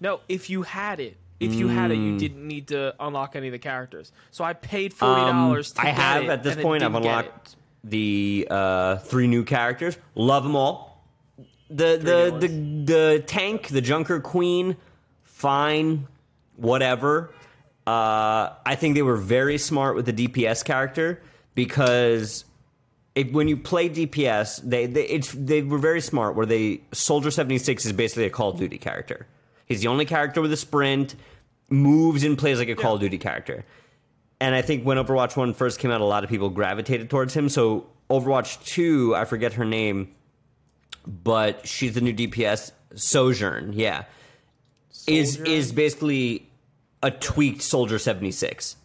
No, 0.00 0.18
if 0.28 0.50
you 0.50 0.62
had 0.62 0.98
it, 0.98 1.16
if 1.42 1.54
you 1.54 1.68
had 1.68 1.90
it, 1.90 1.96
you 1.96 2.18
didn't 2.18 2.46
need 2.46 2.68
to 2.68 2.94
unlock 3.00 3.36
any 3.36 3.48
of 3.48 3.52
the 3.52 3.58
characters. 3.58 4.12
So 4.30 4.44
I 4.44 4.52
paid 4.52 4.94
forty 4.94 5.20
dollars. 5.20 5.72
Um, 5.76 5.86
I 5.86 5.90
have 5.90 6.24
at 6.28 6.42
this 6.42 6.56
point. 6.56 6.82
I've 6.82 6.94
unlocked 6.94 7.56
the 7.84 8.46
uh, 8.50 8.96
three 8.98 9.26
new 9.26 9.44
characters. 9.44 9.98
Love 10.14 10.42
them 10.44 10.56
all. 10.56 11.04
The 11.68 11.96
the, 11.96 12.36
the 12.38 12.48
the 12.84 13.24
tank, 13.26 13.68
the 13.68 13.80
Junker 13.80 14.20
Queen, 14.20 14.76
fine, 15.24 16.06
whatever. 16.56 17.32
Uh, 17.86 18.50
I 18.64 18.76
think 18.76 18.94
they 18.94 19.02
were 19.02 19.16
very 19.16 19.58
smart 19.58 19.96
with 19.96 20.06
the 20.06 20.12
DPS 20.12 20.64
character 20.64 21.20
because 21.54 22.44
it, 23.14 23.32
when 23.32 23.48
you 23.48 23.56
play 23.56 23.88
DPS, 23.88 24.60
they, 24.62 24.86
they 24.86 25.04
it's 25.04 25.32
they 25.32 25.62
were 25.62 25.78
very 25.78 26.00
smart. 26.00 26.36
Where 26.36 26.46
they 26.46 26.82
Soldier 26.92 27.30
seventy 27.30 27.58
six 27.58 27.84
is 27.84 27.92
basically 27.92 28.24
a 28.24 28.30
Call 28.30 28.50
of 28.50 28.58
Duty 28.58 28.78
character. 28.78 29.26
He's 29.66 29.80
the 29.80 29.88
only 29.88 30.04
character 30.04 30.40
with 30.40 30.52
a 30.52 30.56
sprint, 30.56 31.14
moves 31.72 32.22
and 32.22 32.38
plays 32.38 32.58
like 32.58 32.68
a 32.68 32.74
Call 32.76 32.94
of 32.94 33.00
Duty 33.00 33.18
character. 33.18 33.64
And 34.40 34.54
I 34.54 34.62
think 34.62 34.84
when 34.84 34.96
Overwatch 34.96 35.36
1 35.36 35.54
first 35.54 35.78
came 35.78 35.90
out, 35.90 36.00
a 36.00 36.04
lot 36.04 36.24
of 36.24 36.30
people 36.30 36.50
gravitated 36.50 37.08
towards 37.08 37.34
him. 37.34 37.48
So 37.48 37.86
Overwatch 38.10 38.64
2, 38.66 39.14
I 39.14 39.24
forget 39.24 39.54
her 39.54 39.64
name, 39.64 40.14
but 41.06 41.66
she's 41.66 41.94
the 41.94 42.00
new 42.00 42.12
DPS, 42.12 42.72
Sojourn, 42.94 43.72
yeah. 43.72 44.04
Is 45.06 45.36
is 45.40 45.72
basically 45.72 46.48
a 47.02 47.10
tweaked 47.10 47.62
Soldier 47.62 47.98
76. 47.98 48.76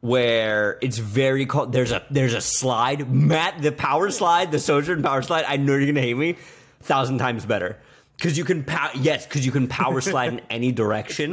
Where 0.00 0.78
it's 0.80 0.98
very 0.98 1.44
called 1.44 1.72
there's 1.72 1.90
a 1.90 2.02
there's 2.10 2.34
a 2.34 2.40
slide. 2.40 3.12
Matt, 3.12 3.60
the 3.60 3.72
power 3.72 4.10
slide, 4.10 4.52
the 4.52 4.58
Sojourn 4.58 5.02
power 5.02 5.22
slide, 5.22 5.44
I 5.48 5.56
know 5.56 5.74
you're 5.74 5.86
gonna 5.86 6.00
hate 6.00 6.16
me. 6.16 6.36
Thousand 6.80 7.18
times 7.18 7.44
better. 7.44 7.78
Cause 8.20 8.38
you 8.38 8.44
can 8.44 8.64
pow 8.64 8.90
yes, 8.94 9.26
because 9.26 9.44
you 9.44 9.52
can 9.52 9.68
power 9.68 10.00
slide 10.12 10.32
in 10.32 10.40
any 10.50 10.72
direction. 10.72 11.30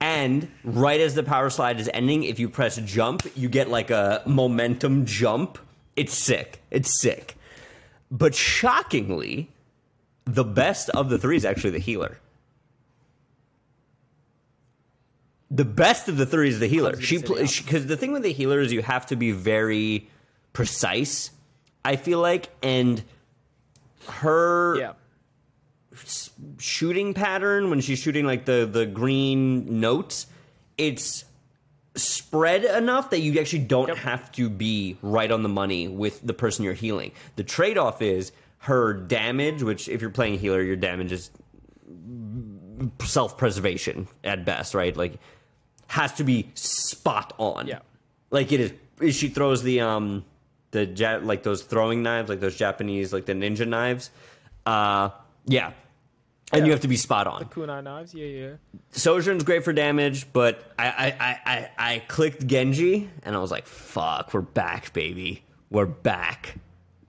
And 0.00 0.48
right 0.64 1.00
as 1.00 1.14
the 1.14 1.22
power 1.22 1.50
slide 1.50 1.78
is 1.80 1.90
ending, 1.92 2.22
if 2.24 2.38
you 2.38 2.48
press 2.48 2.76
jump, 2.78 3.26
you 3.36 3.48
get 3.48 3.68
like 3.68 3.90
a 3.90 4.22
momentum 4.26 5.04
jump. 5.04 5.58
It's 5.96 6.16
sick. 6.16 6.62
It's 6.70 7.00
sick. 7.00 7.36
But 8.10 8.34
shockingly, 8.34 9.50
the 10.24 10.44
best 10.44 10.88
of 10.90 11.10
the 11.10 11.18
three 11.18 11.36
is 11.36 11.44
actually 11.44 11.70
the 11.70 11.78
healer. 11.78 12.18
The 15.50 15.64
best 15.64 16.08
of 16.08 16.16
the 16.16 16.26
three 16.26 16.48
is 16.48 16.60
the 16.60 16.68
healer. 16.68 16.98
She 17.00 17.18
because 17.18 17.86
the 17.86 17.96
thing 17.96 18.12
with 18.12 18.22
the 18.22 18.32
healer 18.32 18.60
is 18.60 18.72
you 18.72 18.82
have 18.82 19.06
to 19.06 19.16
be 19.16 19.32
very 19.32 20.08
precise. 20.52 21.30
I 21.84 21.96
feel 21.96 22.20
like, 22.20 22.48
and 22.62 23.02
her 24.08 24.78
Yeah. 24.78 24.92
Shooting 26.58 27.14
pattern 27.14 27.70
when 27.70 27.80
she's 27.80 27.98
shooting 27.98 28.24
like 28.24 28.44
the 28.44 28.68
the 28.70 28.86
green 28.86 29.80
notes, 29.80 30.26
it's 30.78 31.24
spread 31.96 32.64
enough 32.64 33.10
that 33.10 33.20
you 33.20 33.38
actually 33.40 33.58
don't 33.60 33.88
Yep. 33.88 33.96
have 33.98 34.32
to 34.32 34.48
be 34.48 34.96
right 35.02 35.30
on 35.30 35.42
the 35.42 35.48
money 35.48 35.88
with 35.88 36.24
the 36.24 36.32
person 36.32 36.64
you're 36.64 36.72
healing. 36.74 37.10
The 37.36 37.42
trade 37.44 37.76
off 37.76 38.00
is 38.00 38.30
her 38.58 38.92
damage, 38.94 39.62
which 39.62 39.88
if 39.88 40.00
you're 40.00 40.10
playing 40.10 40.38
healer, 40.38 40.62
your 40.62 40.76
damage 40.76 41.10
is 41.12 41.30
self 43.02 43.36
preservation 43.36 44.08
at 44.24 44.44
best, 44.44 44.74
right? 44.74 44.96
Like 44.96 45.14
has 45.88 46.12
to 46.14 46.24
be 46.24 46.50
spot 46.54 47.32
on. 47.38 47.66
Yeah. 47.66 47.80
Like 48.30 48.52
it 48.52 48.60
is. 49.00 49.16
She 49.16 49.28
throws 49.28 49.62
the 49.62 49.80
um 49.80 50.24
the 50.70 50.86
ja- 50.86 51.20
like 51.22 51.42
those 51.42 51.62
throwing 51.62 52.02
knives, 52.02 52.28
like 52.28 52.40
those 52.40 52.56
Japanese 52.56 53.12
like 53.12 53.26
the 53.26 53.32
ninja 53.32 53.66
knives. 53.66 54.10
Uh, 54.66 55.10
yeah. 55.46 55.72
And 56.52 56.66
you 56.66 56.72
have 56.72 56.80
to 56.80 56.88
be 56.88 56.96
spot 56.96 57.26
on. 57.26 57.40
The 57.40 57.44
Kunai 57.44 57.82
knives. 57.82 58.12
Yeah, 58.12 58.26
yeah. 58.26 58.50
Sojourn's 58.90 59.44
great 59.44 59.64
for 59.64 59.72
damage, 59.72 60.32
but 60.32 60.72
I, 60.78 61.14
I, 61.20 61.40
I, 61.46 61.70
I, 61.78 61.98
clicked 62.08 62.44
Genji 62.44 63.08
and 63.22 63.36
I 63.36 63.38
was 63.38 63.52
like, 63.52 63.66
fuck, 63.66 64.34
we're 64.34 64.40
back, 64.40 64.92
baby. 64.92 65.44
We're 65.70 65.86
back. 65.86 66.56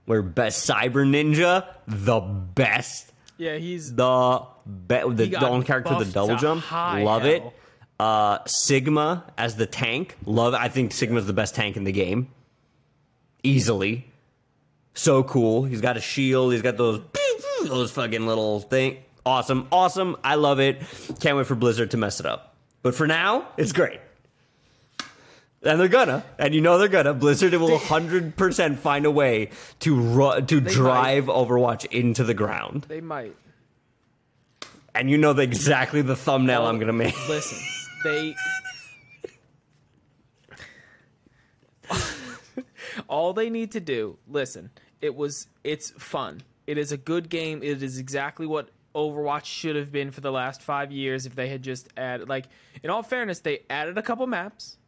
We're 0.06 0.22
best. 0.22 0.68
Cyber 0.68 1.04
Ninja, 1.04 1.66
the 1.88 2.20
best. 2.20 3.12
Yeah, 3.36 3.56
he's 3.56 3.94
The 3.94 4.46
best. 4.64 5.16
The, 5.16 5.26
the 5.26 5.48
only 5.48 5.66
character, 5.66 5.96
with 5.96 6.08
the 6.08 6.12
double 6.12 6.36
jump. 6.36 6.70
Love 6.70 7.24
it. 7.24 7.42
Uh, 7.98 8.38
Sigma 8.46 9.24
as 9.36 9.56
the 9.56 9.66
tank. 9.66 10.16
Love 10.24 10.54
it. 10.54 10.60
I 10.60 10.68
think 10.68 10.92
Sigma's 10.92 11.26
the 11.26 11.32
best 11.32 11.54
tank 11.54 11.76
in 11.76 11.84
the 11.84 11.92
game. 11.92 12.28
Easily. 13.42 14.06
So 14.94 15.24
cool. 15.24 15.64
He's 15.64 15.80
got 15.80 15.96
a 15.96 16.00
shield. 16.00 16.52
He's 16.52 16.62
got 16.62 16.76
those 16.76 17.00
those 17.68 17.90
fucking 17.92 18.26
little 18.26 18.60
thing. 18.60 18.98
Awesome. 19.24 19.68
Awesome. 19.70 20.16
I 20.24 20.34
love 20.34 20.58
it. 20.60 20.82
Can't 21.20 21.36
wait 21.36 21.46
for 21.46 21.54
Blizzard 21.54 21.90
to 21.92 21.96
mess 21.96 22.20
it 22.20 22.26
up. 22.26 22.54
But 22.82 22.94
for 22.94 23.06
now, 23.06 23.46
it's 23.56 23.72
great. 23.72 24.00
And 25.64 25.78
they're 25.78 25.86
gonna, 25.86 26.24
and 26.40 26.52
you 26.52 26.60
know 26.60 26.76
they're 26.78 26.88
gonna. 26.88 27.14
Blizzard 27.14 27.54
will 27.54 27.78
hundred 27.78 28.36
percent 28.36 28.80
find 28.80 29.06
a 29.06 29.10
way 29.12 29.50
to 29.80 29.94
ru- 29.94 30.40
to 30.40 30.60
drive 30.60 31.26
Overwatch 31.26 31.84
into 31.86 32.24
the 32.24 32.34
ground, 32.34 32.84
They 32.88 33.00
might. 33.00 33.36
and 34.92 35.08
you 35.08 35.18
know 35.18 35.32
the, 35.34 35.42
exactly 35.42 36.02
the 36.02 36.16
thumbnail 36.16 36.66
I'm 36.66 36.80
gonna 36.80 36.92
make. 36.92 37.14
Listen, 37.28 37.58
they. 38.02 38.34
All 43.08 43.32
they 43.32 43.48
need 43.48 43.70
to 43.72 43.80
do, 43.80 44.18
listen, 44.28 44.70
it 45.00 45.14
was, 45.14 45.46
it's 45.64 45.90
fun. 45.92 46.42
It 46.72 46.78
is 46.78 46.90
a 46.90 46.96
good 46.96 47.28
game. 47.28 47.62
It 47.62 47.82
is 47.82 47.98
exactly 47.98 48.46
what 48.46 48.70
Overwatch 48.94 49.44
should 49.44 49.76
have 49.76 49.92
been 49.92 50.10
for 50.10 50.22
the 50.22 50.32
last 50.32 50.62
five 50.62 50.90
years 50.90 51.26
if 51.26 51.34
they 51.34 51.48
had 51.48 51.60
just 51.60 51.86
added, 51.98 52.30
like, 52.30 52.46
in 52.82 52.88
all 52.88 53.02
fairness, 53.02 53.40
they 53.40 53.64
added 53.68 53.98
a 53.98 54.02
couple 54.02 54.26
maps. 54.26 54.78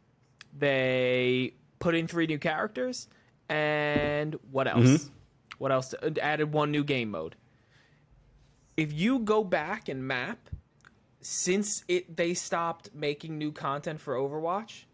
They 0.57 1.53
put 1.77 1.93
in 1.93 2.07
three 2.07 2.25
new 2.25 2.39
characters. 2.39 3.07
And 3.49 4.39
what 4.49 4.67
else? 4.67 4.83
Mm-hmm. 4.83 5.13
What 5.59 5.71
else? 5.71 5.93
Added 6.19 6.51
one 6.53 6.71
new 6.71 6.83
game 6.83 7.11
mode. 7.11 7.35
If 8.75 8.91
you 8.91 9.19
go 9.19 9.43
back 9.43 9.87
and 9.87 10.07
map, 10.07 10.49
since 11.21 11.83
it 11.87 12.17
they 12.17 12.33
stopped 12.33 12.95
making 12.95 13.37
new 13.37 13.51
content 13.51 14.01
for 14.01 14.15
Overwatch, 14.15 14.85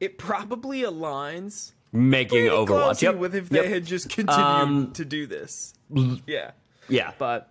it 0.00 0.18
probably 0.18 0.82
aligns 0.82 1.74
Making 1.92 2.46
Overwatch, 2.46 3.02
yep. 3.02 3.16
with 3.16 3.34
if 3.34 3.50
Yep. 3.52 3.62
they 3.64 3.68
had 3.70 3.84
just 3.84 4.08
continued 4.08 4.40
Um, 4.40 4.92
to 4.92 5.04
do 5.04 5.26
this. 5.26 5.74
Yeah, 6.26 6.52
yeah, 6.88 7.12
but 7.18 7.50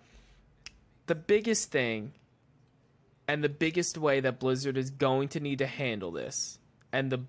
the 1.06 1.14
biggest 1.14 1.70
thing 1.70 2.12
and 3.28 3.44
the 3.44 3.48
biggest 3.48 3.96
way 3.96 4.18
that 4.18 4.40
Blizzard 4.40 4.76
is 4.76 4.90
going 4.90 5.28
to 5.28 5.40
need 5.40 5.58
to 5.58 5.66
handle 5.66 6.10
this, 6.10 6.58
and 6.92 7.10
the 7.12 7.20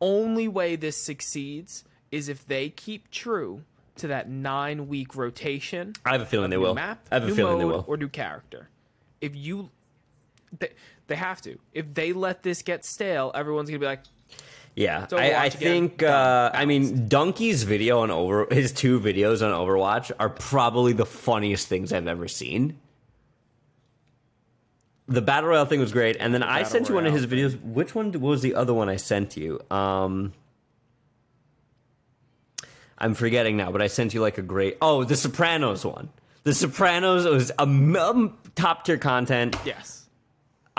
only 0.00 0.48
way 0.48 0.74
this 0.76 0.96
succeeds 0.96 1.84
is 2.10 2.28
if 2.28 2.44
they 2.46 2.68
keep 2.68 3.10
true 3.12 3.62
to 3.96 4.08
that 4.08 4.28
nine 4.28 4.88
week 4.88 5.14
rotation 5.14 5.92
I 6.04 6.12
have 6.12 6.22
a 6.22 6.26
feeling 6.26 6.50
they 6.50 6.56
will. 6.56 6.74
map, 6.74 7.06
I 7.12 7.16
have 7.16 7.28
a 7.28 7.34
feeling 7.34 7.58
they 7.58 7.64
will. 7.64 7.84
or 7.86 7.96
new 7.96 8.08
character. 8.08 8.68
If 9.20 9.36
you, 9.36 9.70
they, 10.58 10.70
they 11.06 11.14
have 11.16 11.40
to. 11.42 11.58
If 11.74 11.92
they 11.94 12.12
let 12.12 12.42
this 12.42 12.62
get 12.62 12.84
stale, 12.84 13.30
everyone's 13.34 13.68
gonna 13.68 13.78
be 13.78 13.86
like, 13.86 14.00
Yeah, 14.76 15.06
So 15.08 15.18
I, 15.18 15.44
I 15.44 15.48
think. 15.50 16.02
Uh, 16.02 16.50
I 16.54 16.64
mean, 16.64 17.08
Dunkey's 17.08 17.64
video 17.64 18.00
on 18.00 18.10
over 18.10 18.46
his 18.50 18.72
two 18.72 19.00
videos 19.00 19.42
on 19.42 19.52
Overwatch 19.52 20.12
are 20.18 20.30
probably 20.30 20.92
the 20.92 21.06
funniest 21.06 21.68
things 21.68 21.92
I've 21.92 22.06
ever 22.06 22.28
seen. 22.28 22.78
The 25.08 25.20
battle 25.20 25.50
royale 25.50 25.66
thing 25.66 25.80
was 25.80 25.92
great, 25.92 26.16
and 26.20 26.32
then 26.32 26.44
I 26.44 26.62
sent 26.62 26.88
you 26.88 26.94
one 26.94 27.04
of 27.04 27.12
his 27.12 27.26
videos. 27.26 27.60
Which 27.62 27.96
one 27.96 28.12
was 28.12 28.42
the 28.42 28.54
other 28.54 28.72
one 28.72 28.88
I 28.88 28.94
sent 28.94 29.36
you? 29.36 29.60
Um, 29.68 30.32
I'm 32.96 33.14
forgetting 33.14 33.56
now, 33.56 33.72
but 33.72 33.82
I 33.82 33.88
sent 33.88 34.14
you 34.14 34.20
like 34.20 34.38
a 34.38 34.42
great. 34.42 34.76
Oh, 34.80 35.02
the 35.02 35.16
Sopranos 35.16 35.84
one. 35.84 36.10
The 36.44 36.54
Sopranos 36.54 37.26
was 37.26 37.50
a 37.58 37.62
um, 37.62 38.38
top 38.54 38.84
tier 38.84 38.98
content. 38.98 39.56
yes, 39.64 39.99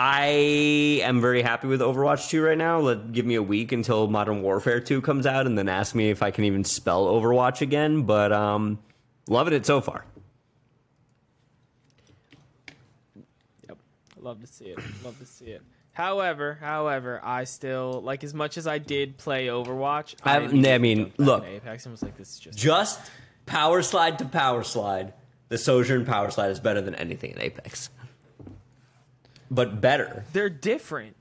I 0.03 0.99
am 1.03 1.21
very 1.21 1.43
happy 1.43 1.67
with 1.67 1.79
Overwatch 1.79 2.27
2 2.27 2.41
right 2.41 2.57
now. 2.57 2.79
Let 2.79 3.11
give 3.11 3.23
me 3.23 3.35
a 3.35 3.43
week 3.43 3.71
until 3.71 4.07
Modern 4.07 4.41
Warfare 4.41 4.79
2 4.79 4.99
comes 5.01 5.27
out 5.27 5.45
and 5.45 5.55
then 5.55 5.69
ask 5.69 5.93
me 5.93 6.09
if 6.09 6.23
I 6.23 6.31
can 6.31 6.43
even 6.43 6.63
spell 6.63 7.05
Overwatch 7.05 7.61
again, 7.61 8.01
but 8.01 8.31
um 8.31 8.79
loving 9.27 9.53
it 9.53 9.63
so 9.63 9.79
far. 9.79 10.03
yep, 13.69 13.77
love 14.19 14.41
to 14.41 14.47
see 14.47 14.65
it. 14.65 14.79
Love 15.05 15.19
to 15.19 15.25
see 15.27 15.51
it. 15.51 15.61
However, 15.93 16.57
however, 16.59 17.21
I 17.23 17.43
still 17.43 18.01
like 18.03 18.23
as 18.23 18.33
much 18.33 18.57
as 18.57 18.65
I 18.65 18.79
did 18.79 19.19
play 19.19 19.47
Overwatch. 19.47 20.15
I 20.23 20.37
I 20.37 20.77
mean, 20.79 21.13
look. 21.17 21.45
Apex 21.45 21.85
and 21.85 21.91
was 21.91 22.01
like, 22.01 22.17
this 22.17 22.29
is 22.29 22.39
just 22.39 22.57
Just 22.57 22.99
power 23.45 23.83
slide 23.83 24.17
to 24.17 24.25
power 24.25 24.63
slide. 24.63 25.13
The 25.49 25.59
Sojourn 25.59 26.05
power 26.05 26.31
slide 26.31 26.49
is 26.49 26.59
better 26.59 26.81
than 26.81 26.95
anything 26.95 27.33
in 27.33 27.39
Apex. 27.39 27.91
But 29.51 29.81
better. 29.81 30.23
they're 30.33 30.49
different. 30.49 31.15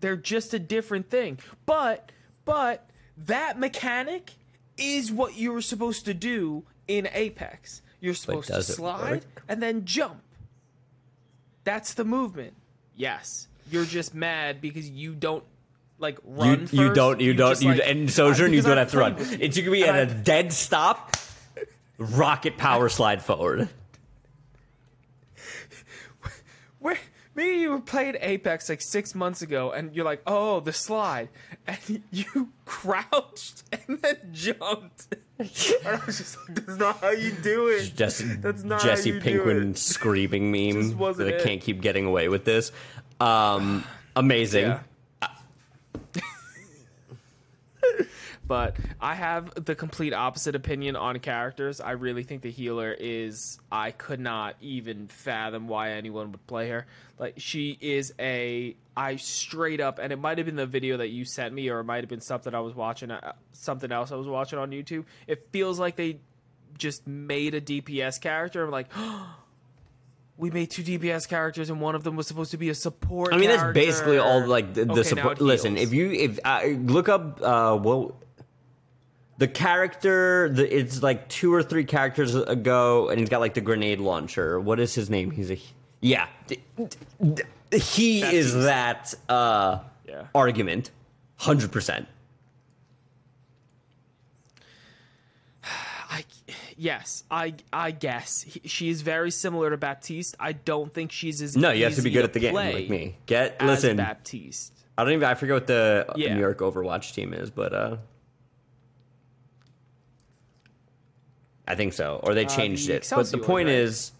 They're 0.00 0.16
just 0.16 0.54
a 0.54 0.58
different 0.58 1.10
thing. 1.10 1.38
But 1.66 2.10
but 2.46 2.88
that 3.18 3.58
mechanic 3.58 4.32
is 4.78 5.12
what 5.12 5.36
you 5.36 5.52
were 5.52 5.60
supposed 5.60 6.06
to 6.06 6.14
do 6.14 6.64
in 6.88 7.06
Apex. 7.12 7.82
You're 8.00 8.14
supposed 8.14 8.48
to 8.48 8.62
slide 8.62 9.26
and 9.46 9.62
then 9.62 9.84
jump. 9.84 10.22
That's 11.64 11.92
the 11.92 12.04
movement. 12.04 12.54
Yes. 12.96 13.46
You're 13.70 13.84
just 13.84 14.14
mad 14.14 14.62
because 14.62 14.88
you 14.88 15.14
don't 15.14 15.44
like 15.98 16.18
run 16.24 16.48
You, 16.48 16.56
first. 16.66 16.72
you 16.72 16.94
don't 16.94 17.20
you, 17.20 17.34
don't 17.34 17.50
just, 17.50 17.62
you 17.62 17.74
like, 17.74 17.80
in 17.86 18.08
Sojourn 18.08 18.54
you 18.54 18.62
don't 18.62 18.78
I 18.78 18.80
have 18.80 18.90
to 18.92 18.98
run. 18.98 19.18
you. 19.18 19.36
It's 19.38 19.54
you 19.58 19.62
can 19.64 19.72
be 19.72 19.84
at 19.84 19.94
a 19.94 20.10
I- 20.10 20.14
dead 20.14 20.50
stop, 20.54 21.14
rocket 21.98 22.56
power 22.56 22.88
slide 22.88 23.22
forward. 23.22 23.68
Me 27.40 27.62
you 27.62 27.80
played 27.80 28.18
Apex 28.20 28.68
like 28.68 28.82
six 28.82 29.14
months 29.14 29.40
ago, 29.40 29.70
and 29.70 29.94
you're 29.96 30.04
like, 30.04 30.20
"Oh, 30.26 30.60
the 30.60 30.74
slide," 30.74 31.30
and 31.66 32.02
you 32.10 32.50
crouched 32.66 33.62
and 33.72 34.02
then 34.02 34.16
jumped. 34.30 35.06
and 35.38 35.48
I 35.86 36.04
was 36.04 36.18
just 36.18 36.36
like, 36.36 36.66
"That's 36.66 36.78
not 36.78 37.00
how 37.00 37.10
you 37.12 37.32
do 37.32 37.68
it." 37.68 37.94
Jesse, 37.96 38.24
That's 38.24 38.62
not 38.62 38.82
Jesse 38.82 39.10
how 39.10 39.14
you 39.16 39.20
do 39.22 39.42
Pinkman 39.44 39.76
screaming 39.92 40.52
meme 40.52 40.98
Just 40.98 41.18
that 41.18 41.28
I 41.28 41.36
it. 41.36 41.42
can't 41.42 41.62
keep 41.62 41.80
getting 41.80 42.04
away 42.04 42.28
with 42.28 42.44
this. 42.44 42.72
Um, 43.20 43.84
amazing. 44.14 44.66
Yeah. 44.66 44.80
But 48.50 48.74
I 49.00 49.14
have 49.14 49.64
the 49.64 49.76
complete 49.76 50.12
opposite 50.12 50.56
opinion 50.56 50.96
on 50.96 51.16
characters. 51.20 51.80
I 51.80 51.92
really 51.92 52.24
think 52.24 52.42
the 52.42 52.50
healer 52.50 52.92
is. 52.98 53.60
I 53.70 53.92
could 53.92 54.18
not 54.18 54.56
even 54.60 55.06
fathom 55.06 55.68
why 55.68 55.92
anyone 55.92 56.32
would 56.32 56.44
play 56.48 56.68
her. 56.70 56.84
Like 57.16 57.34
she 57.36 57.78
is 57.80 58.12
a. 58.18 58.74
I 58.96 59.14
straight 59.16 59.80
up, 59.80 60.00
and 60.00 60.12
it 60.12 60.18
might 60.18 60.38
have 60.38 60.46
been 60.46 60.56
the 60.56 60.66
video 60.66 60.96
that 60.96 61.10
you 61.10 61.24
sent 61.24 61.54
me, 61.54 61.68
or 61.68 61.78
it 61.78 61.84
might 61.84 62.02
have 62.02 62.08
been 62.08 62.20
something 62.20 62.52
I 62.52 62.58
was 62.58 62.74
watching, 62.74 63.12
uh, 63.12 63.34
something 63.52 63.92
else 63.92 64.10
I 64.10 64.16
was 64.16 64.26
watching 64.26 64.58
on 64.58 64.72
YouTube. 64.72 65.04
It 65.28 65.46
feels 65.52 65.78
like 65.78 65.94
they 65.94 66.18
just 66.76 67.06
made 67.06 67.54
a 67.54 67.60
DPS 67.60 68.20
character. 68.20 68.64
I'm 68.64 68.72
like. 68.72 68.88
We 70.36 70.50
made 70.50 70.70
two 70.70 70.82
DPS 70.82 71.28
characters, 71.28 71.68
and 71.68 71.82
one 71.82 71.94
of 71.94 72.02
them 72.02 72.16
was 72.16 72.26
supposed 72.26 72.52
to 72.52 72.56
be 72.56 72.70
a 72.70 72.74
support. 72.74 73.34
I 73.34 73.36
mean, 73.36 73.50
that's 73.50 73.74
basically 73.74 74.16
all 74.16 74.46
like 74.46 74.72
the, 74.72 74.86
the 74.86 74.92
Okay, 74.92 75.02
support. 75.02 75.38
Listen, 75.38 75.76
if 75.76 75.92
you 75.92 76.10
if 76.10 76.38
uh, 76.42 76.62
look 76.64 77.10
up 77.10 77.42
uh, 77.42 77.78
well, 77.78 78.16
the 79.40 79.48
character, 79.48 80.50
the, 80.50 80.76
it's 80.78 81.02
like 81.02 81.26
two 81.28 81.52
or 81.52 81.62
three 81.62 81.84
characters 81.84 82.34
ago, 82.34 83.08
and 83.08 83.18
he's 83.18 83.30
got 83.30 83.40
like 83.40 83.54
the 83.54 83.60
grenade 83.62 83.98
launcher. 83.98 84.60
What 84.60 84.78
is 84.78 84.94
his 84.94 85.08
name? 85.08 85.30
He's 85.30 85.50
a 85.50 85.58
yeah. 86.02 86.28
D- 86.46 86.60
d- 86.78 87.42
He 87.72 88.20
That's 88.20 88.34
is 88.34 88.46
easy. 88.48 88.60
that 88.62 89.14
uh, 89.30 89.78
Yeah. 90.06 90.26
argument, 90.34 90.90
hundred 91.36 91.72
percent. 91.72 92.06
I 95.64 96.24
yes, 96.76 97.24
I 97.30 97.54
I 97.72 97.92
guess 97.92 98.42
He- 98.42 98.62
she 98.68 98.88
is 98.90 99.00
very 99.02 99.30
similar 99.30 99.70
to 99.70 99.76
Baptiste. 99.76 100.34
I 100.40 100.52
don't 100.52 100.92
think 100.92 101.12
she's 101.12 101.40
as 101.40 101.56
No, 101.56 101.70
you 101.70 101.84
have 101.84 101.94
to 101.94 102.02
be 102.02 102.10
good 102.10 102.24
at 102.24 102.32
the 102.32 102.40
game 102.40 102.52
play 102.52 102.74
like 102.74 102.90
me. 102.90 103.16
Get 103.26 103.62
listen. 103.64 103.96
Baptiste. 103.96 104.72
I 104.98 105.04
don't 105.04 105.12
even. 105.14 105.24
I 105.24 105.34
forget 105.34 105.54
what 105.54 105.66
the 105.66 106.04
uh, 106.08 106.12
Yeah. 106.16 106.34
New 106.34 106.40
York 106.40 106.58
Overwatch 106.58 107.14
team 107.14 107.32
is, 107.32 107.50
but 107.50 107.72
uh, 107.72 107.96
I 111.70 111.76
think 111.76 111.92
so, 111.92 112.18
or 112.24 112.34
they 112.34 112.46
uh, 112.46 112.48
changed 112.48 112.88
the 112.88 112.96
it. 112.96 113.08
But 113.14 113.30
the 113.30 113.38
point 113.38 113.68
right? 113.68 113.76
is, 113.76 114.10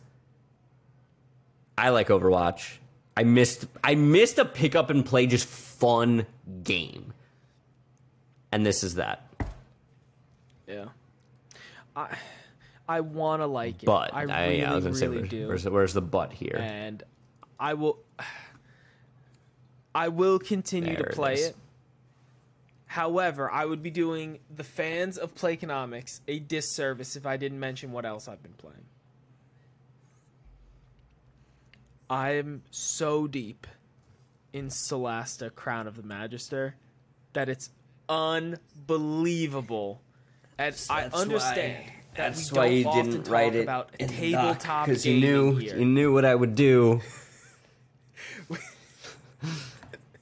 I 1.76 1.88
like 1.88 2.06
Overwatch. 2.06 2.76
I 3.16 3.24
missed. 3.24 3.66
I 3.82 3.96
missed 3.96 4.38
a 4.38 4.44
pick 4.44 4.76
up 4.76 4.88
and 4.88 5.04
play 5.04 5.26
just 5.26 5.48
fun 5.48 6.26
game, 6.62 7.12
and 8.52 8.64
this 8.64 8.84
is 8.84 8.94
that. 8.94 9.26
Yeah, 10.68 10.86
I 11.96 12.16
I 12.88 13.00
want 13.00 13.42
to 13.42 13.46
like 13.46 13.82
it. 13.82 13.86
But 13.86 14.14
I 14.14 14.20
I, 14.20 14.46
really 14.46 14.64
I 14.64 14.74
was 14.76 14.84
gonna 14.84 14.94
say, 14.96 15.08
where's, 15.08 15.28
do. 15.28 15.48
where's 15.48 15.64
the, 15.64 15.70
where's 15.72 15.92
the 15.92 16.02
but 16.02 16.32
here? 16.32 16.56
and 16.60 17.02
I 17.58 17.74
will 17.74 17.98
I 19.92 20.06
will 20.06 20.38
continue 20.38 20.94
There 20.94 21.06
to 21.06 21.16
play 21.16 21.34
is. 21.34 21.48
it. 21.48 21.56
However, 22.90 23.48
I 23.48 23.64
would 23.66 23.84
be 23.84 23.90
doing 23.92 24.40
the 24.52 24.64
fans 24.64 25.16
of 25.16 25.32
Playconomics 25.36 26.18
a 26.26 26.40
disservice 26.40 27.14
if 27.14 27.24
I 27.24 27.36
didn't 27.36 27.60
mention 27.60 27.92
what 27.92 28.04
else 28.04 28.26
I've 28.26 28.42
been 28.42 28.54
playing. 28.54 28.84
I'm 32.10 32.62
so 32.72 33.28
deep 33.28 33.68
in 34.52 34.70
Solasta 34.70 35.54
Crown 35.54 35.86
of 35.86 35.94
the 35.96 36.02
Magister 36.02 36.74
that 37.32 37.48
it's 37.48 37.70
unbelievable. 38.08 40.00
And 40.58 40.64
I 40.66 40.70
That's 40.70 40.88
why- 40.88 41.20
understand 41.22 41.84
that 42.16 42.34
That's 42.34 42.50
we 42.50 42.58
why 42.58 42.64
don't 42.82 42.96
you 42.96 43.02
didn't 43.04 43.22
talk 43.26 43.32
write 43.32 43.54
it 43.54 43.62
about 43.62 43.90
in 44.00 44.08
tabletop 44.08 44.86
because 44.86 45.06
you 45.06 45.20
knew 45.20 45.54
here. 45.54 45.78
you 45.78 45.84
knew 45.84 46.12
what 46.12 46.24
I 46.24 46.34
would 46.34 46.56
do. 46.56 47.00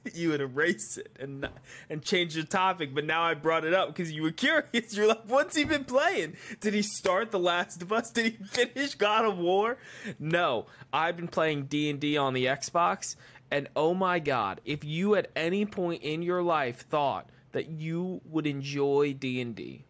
you 0.15 0.29
would 0.29 0.41
erase 0.41 0.97
it 0.97 1.15
and 1.19 1.47
and 1.89 2.01
change 2.01 2.33
the 2.33 2.43
topic. 2.43 2.93
But 2.93 3.05
now 3.05 3.23
I 3.23 3.33
brought 3.33 3.65
it 3.65 3.73
up 3.73 3.89
because 3.89 4.11
you 4.11 4.23
were 4.23 4.31
curious. 4.45 4.95
You're 4.95 5.07
like, 5.07 5.23
what's 5.25 5.55
he 5.55 5.63
been 5.63 5.85
playing? 5.85 6.35
Did 6.59 6.73
he 6.73 6.81
start 6.81 7.31
The 7.31 7.39
Last 7.39 7.81
of 7.81 7.91
Us? 7.91 8.11
Did 8.11 8.33
he 8.33 8.43
finish 8.43 8.95
God 8.95 9.25
of 9.25 9.37
War? 9.37 9.77
No, 10.19 10.67
I've 10.91 11.15
been 11.15 11.27
playing 11.27 11.65
D 11.65 11.89
and 11.89 11.99
D 11.99 12.17
on 12.17 12.33
the 12.33 12.45
Xbox, 12.45 13.15
and 13.51 13.67
oh 13.75 13.93
my 13.93 14.19
god, 14.19 14.61
if 14.65 14.83
you 14.83 15.15
at 15.15 15.29
any 15.35 15.65
point 15.65 16.03
in 16.03 16.21
your 16.21 16.43
life 16.43 16.85
thought 16.89 17.29
that 17.51 17.69
you 17.69 18.21
would 18.25 18.45
enjoy 18.45 19.13
D 19.13 19.41
and 19.41 19.55
D 19.55 19.85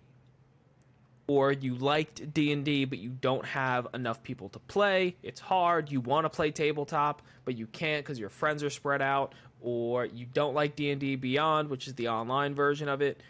or 1.30 1.52
you 1.52 1.76
liked 1.76 2.34
D&D 2.34 2.86
but 2.86 2.98
you 2.98 3.10
don't 3.10 3.46
have 3.46 3.88
enough 3.94 4.24
people 4.24 4.50
to 4.50 4.58
play, 4.60 5.16
it's 5.22 5.40
hard, 5.40 5.92
you 5.92 6.02
want 6.02 6.26
to 6.26 6.30
play 6.30 6.50
tabletop 6.50 7.22
but 7.46 7.56
you 7.56 7.68
can't 7.68 8.04
cuz 8.04 8.20
your 8.20 8.30
friends 8.30 8.64
are 8.64 8.70
spread 8.70 9.02
out 9.02 9.36
or 9.62 10.06
you 10.06 10.26
don't 10.26 10.54
like 10.54 10.76
D&D 10.76 11.16
Beyond, 11.16 11.70
which 11.70 11.88
is 11.88 11.96
the 11.96 12.10
online 12.10 12.56
version 12.56 12.88
of 12.88 13.02
it, 13.02 13.22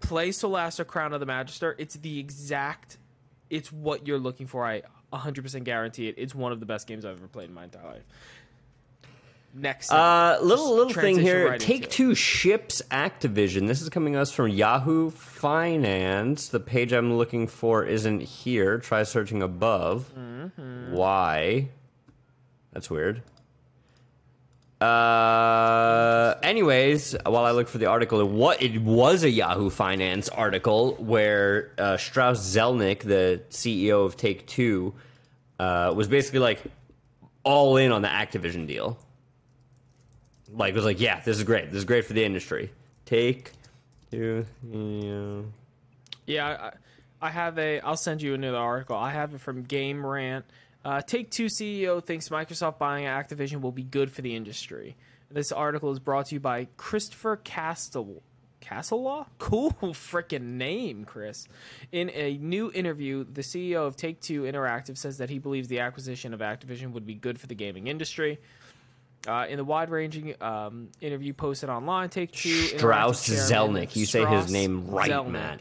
play 0.00 0.30
Solasta 0.30 0.86
Crown 0.86 1.12
of 1.12 1.20
the 1.20 1.26
Magister. 1.26 1.74
It's 1.78 1.94
the 1.96 2.18
exact 2.18 2.98
it's 3.50 3.72
what 3.72 4.06
you're 4.06 4.18
looking 4.18 4.46
for. 4.46 4.64
I 4.64 4.82
100% 5.12 5.64
guarantee 5.64 6.08
it. 6.08 6.16
It's 6.18 6.34
one 6.34 6.52
of 6.52 6.60
the 6.60 6.66
best 6.66 6.86
games 6.86 7.04
I've 7.04 7.16
ever 7.16 7.28
played 7.28 7.48
in 7.48 7.54
my 7.54 7.64
entire 7.64 7.84
life. 7.84 8.02
Next, 9.58 9.90
uh, 9.90 10.38
little 10.42 10.74
little 10.74 10.92
thing 10.92 11.18
here. 11.18 11.48
right 11.48 11.58
Take 11.58 11.76
into 11.76 11.86
it. 11.86 11.90
Two 11.90 12.14
ships 12.14 12.82
Activision. 12.90 13.66
This 13.66 13.80
is 13.80 13.88
coming 13.88 14.12
to 14.12 14.20
us 14.20 14.30
from 14.30 14.48
Yahoo 14.48 15.08
Finance. 15.08 16.48
The 16.48 16.60
page 16.60 16.92
I'm 16.92 17.16
looking 17.16 17.46
for 17.46 17.82
isn't 17.82 18.20
here. 18.20 18.76
Try 18.78 19.02
searching 19.04 19.42
above. 19.42 20.12
Mm-hmm. 20.14 20.92
Why? 20.92 21.70
That's 22.74 22.90
weird. 22.90 23.22
Uh, 24.80 26.34
anyways, 26.42 27.16
while 27.24 27.44
I 27.44 27.52
look 27.52 27.68
for 27.68 27.78
the 27.78 27.86
article, 27.86 28.24
what 28.26 28.62
it 28.62 28.80
was 28.82 29.24
a 29.24 29.30
Yahoo 29.30 29.70
Finance 29.70 30.28
article 30.28 30.94
where 30.96 31.72
uh, 31.78 31.96
Strauss 31.96 32.40
Zelnick, 32.40 33.00
the 33.00 33.40
CEO 33.50 34.04
of 34.04 34.16
Take 34.16 34.46
Two, 34.46 34.94
uh, 35.58 35.92
was 35.96 36.08
basically 36.08 36.40
like 36.40 36.62
all 37.42 37.78
in 37.78 37.90
on 37.90 38.02
the 38.02 38.08
Activision 38.08 38.66
deal. 38.66 38.98
Like 40.52 40.74
was 40.74 40.84
like, 40.84 41.00
yeah, 41.00 41.20
this 41.20 41.38
is 41.38 41.44
great. 41.44 41.70
This 41.70 41.78
is 41.78 41.84
great 41.84 42.04
for 42.04 42.12
the 42.12 42.24
industry. 42.24 42.70
Take 43.06 43.52
Two. 44.10 44.44
Yeah. 44.70 45.40
Yeah, 46.26 46.70
I, 47.20 47.26
I 47.26 47.30
have 47.30 47.58
a. 47.58 47.80
I'll 47.80 47.96
send 47.96 48.20
you 48.20 48.34
another 48.34 48.58
article. 48.58 48.96
I 48.96 49.10
have 49.10 49.32
it 49.32 49.40
from 49.40 49.62
Game 49.62 50.04
Rant. 50.04 50.44
Uh, 50.86 51.02
Take 51.02 51.32
Two 51.32 51.46
CEO 51.46 52.02
thinks 52.02 52.28
Microsoft 52.28 52.78
buying 52.78 53.06
Activision 53.06 53.60
will 53.60 53.72
be 53.72 53.82
good 53.82 54.12
for 54.12 54.22
the 54.22 54.36
industry. 54.36 54.94
This 55.28 55.50
article 55.50 55.90
is 55.90 55.98
brought 55.98 56.26
to 56.26 56.36
you 56.36 56.40
by 56.40 56.68
Christopher 56.76 57.38
Castle. 57.38 58.22
Castlewaw? 58.62 59.26
Cool 59.38 59.72
freaking 59.72 60.54
name, 60.54 61.04
Chris. 61.04 61.48
In 61.90 62.08
a 62.10 62.38
new 62.38 62.70
interview, 62.72 63.24
the 63.24 63.40
CEO 63.40 63.84
of 63.84 63.96
Take 63.96 64.20
Two 64.20 64.42
Interactive 64.42 64.96
says 64.96 65.18
that 65.18 65.28
he 65.28 65.40
believes 65.40 65.66
the 65.66 65.80
acquisition 65.80 66.32
of 66.32 66.38
Activision 66.38 66.92
would 66.92 67.04
be 67.04 67.14
good 67.14 67.40
for 67.40 67.48
the 67.48 67.56
gaming 67.56 67.88
industry. 67.88 68.38
Uh, 69.26 69.44
in 69.48 69.56
the 69.56 69.64
wide-ranging 69.64 70.40
um, 70.40 70.88
interview 71.00 71.32
posted 71.32 71.68
online, 71.68 72.10
Take 72.10 72.30
Two 72.30 72.48
Strauss 72.48 73.28
Zelnick. 73.28 73.96
You 73.96 74.06
say 74.06 74.24
his 74.24 74.52
name 74.52 74.86
right, 74.86 75.10
Zelnick. 75.10 75.32
Matt. 75.32 75.60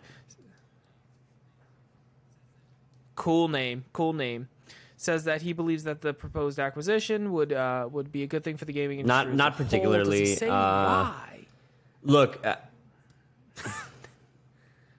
cool 3.15 3.47
name, 3.47 3.85
cool 3.91 4.13
name. 4.13 4.49
Says 5.05 5.25
that 5.25 5.43
he 5.43 5.53
believes 5.53 5.83
that 5.83 6.01
the 6.01 6.15
proposed 6.15 6.57
acquisition 6.57 7.31
would 7.31 7.53
uh, 7.53 7.87
would 7.91 8.11
be 8.11 8.23
a 8.23 8.27
good 8.27 8.43
thing 8.43 8.57
for 8.57 8.65
the 8.65 8.73
gaming 8.73 8.99
industry. 9.01 9.25
Not- 9.27 9.35
not 9.35 9.55
particularly, 9.55 10.21
Does 10.21 10.29
he 10.29 10.35
say 10.35 10.49
uh, 10.49 10.51
why? 10.53 11.45
Look, 12.01 12.43
uh, 12.43 12.55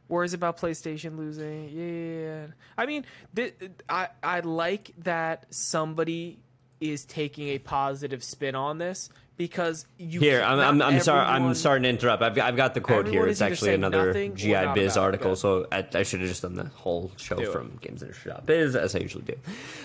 Worries 0.08 0.32
about 0.34 0.58
PlayStation 0.58 1.18
losing. 1.18 1.68
Yeah, 1.70 2.46
I 2.78 2.86
mean, 2.86 3.04
th- 3.34 3.54
I 3.88 4.06
I 4.22 4.38
like 4.40 4.92
that 4.98 5.46
somebody 5.52 6.38
is 6.80 7.04
taking 7.04 7.48
a 7.48 7.58
positive 7.58 8.22
spin 8.22 8.54
on 8.54 8.78
this 8.78 9.10
because 9.36 9.86
you 9.98 10.20
Here, 10.20 10.42
I'm, 10.42 10.58
I'm, 10.58 10.82
I'm 10.82 11.00
sorry. 11.00 11.20
I'm 11.20 11.54
starting 11.54 11.82
to 11.82 11.88
interrupt. 11.90 12.22
I've, 12.22 12.38
I've 12.38 12.56
got 12.56 12.72
the 12.72 12.80
quote 12.80 13.06
here. 13.06 13.26
It's 13.26 13.42
actually 13.42 13.74
another 13.74 14.12
GI 14.12 14.66
Biz 14.74 14.96
it. 14.96 15.00
article, 15.00 15.36
so 15.36 15.66
I, 15.70 15.86
I 15.94 16.02
should 16.04 16.20
have 16.20 16.28
just 16.28 16.42
done 16.42 16.54
the 16.54 16.64
whole 16.64 17.12
show 17.16 17.36
Do 17.36 17.42
it. 17.42 17.52
from 17.52 17.78
Biz 18.46 18.76
as 18.76 18.94
I 18.94 18.98
usually 19.00 19.24
do. 19.24 19.34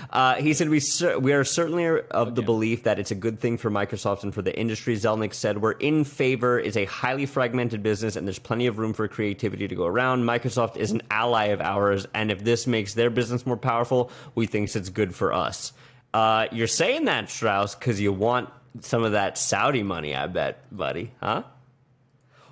Uh, 0.10 0.36
he 0.36 0.54
said, 0.54 0.70
we, 0.70 0.80
cer- 0.80 1.20
we 1.20 1.34
are 1.34 1.44
certainly 1.44 1.86
of 2.12 2.36
the 2.36 2.42
belief 2.42 2.84
that 2.84 2.98
it's 2.98 3.12
a 3.12 3.16
good 3.16 3.40
thing 3.40 3.58
for 3.58 3.70
Microsoft 3.70 4.24
and 4.24 4.34
for 4.34 4.42
the 4.42 4.58
industry. 4.58 4.96
Zelnick 4.96 5.34
said, 5.34 5.62
we're 5.62 5.72
in 5.74 6.06
favor. 6.06 6.60
It's 6.60 6.78
a 6.78 6.86
highly 6.86 7.26
fragmented 7.26 7.84
business, 7.84 8.16
and 8.16 8.26
there's 8.26 8.40
plenty 8.40 8.68
of 8.68 8.78
room 8.78 8.94
for 8.94 9.08
creativity 9.10 9.68
to 9.68 9.76
go 9.76 9.86
around. 9.86 10.24
Microsoft 10.24 10.78
is 10.78 10.92
an 10.92 11.02
ally 11.12 11.48
of 11.48 11.60
ours, 11.60 12.08
and 12.14 12.32
if 12.32 12.44
this 12.44 12.68
makes 12.68 12.94
their 12.94 13.10
business 13.10 13.46
more 13.46 13.58
powerful, 13.58 14.12
we 14.36 14.46
think 14.46 14.74
it's 14.74 14.90
good 14.90 15.14
for 15.14 15.34
us. 15.34 15.74
Uh, 16.14 16.48
you're 16.52 16.68
saying 16.68 17.06
that, 17.06 17.30
Strauss, 17.30 17.76
because 17.76 18.00
you 18.00 18.12
want 18.14 18.50
some 18.80 19.04
of 19.04 19.12
that 19.12 19.38
Saudi 19.38 19.84
money, 19.84 20.16
I 20.16 20.28
bet, 20.28 20.64
buddy, 20.76 21.12
huh? 21.20 21.44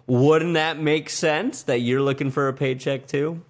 Wouldn't 0.06 0.56
that 0.56 0.80
make 0.80 1.10
sense 1.10 1.64
that 1.64 1.80
you're 1.80 2.02
looking 2.02 2.32
for 2.32 2.48
a 2.48 2.54
paycheck 2.54 3.08
too? 3.08 3.42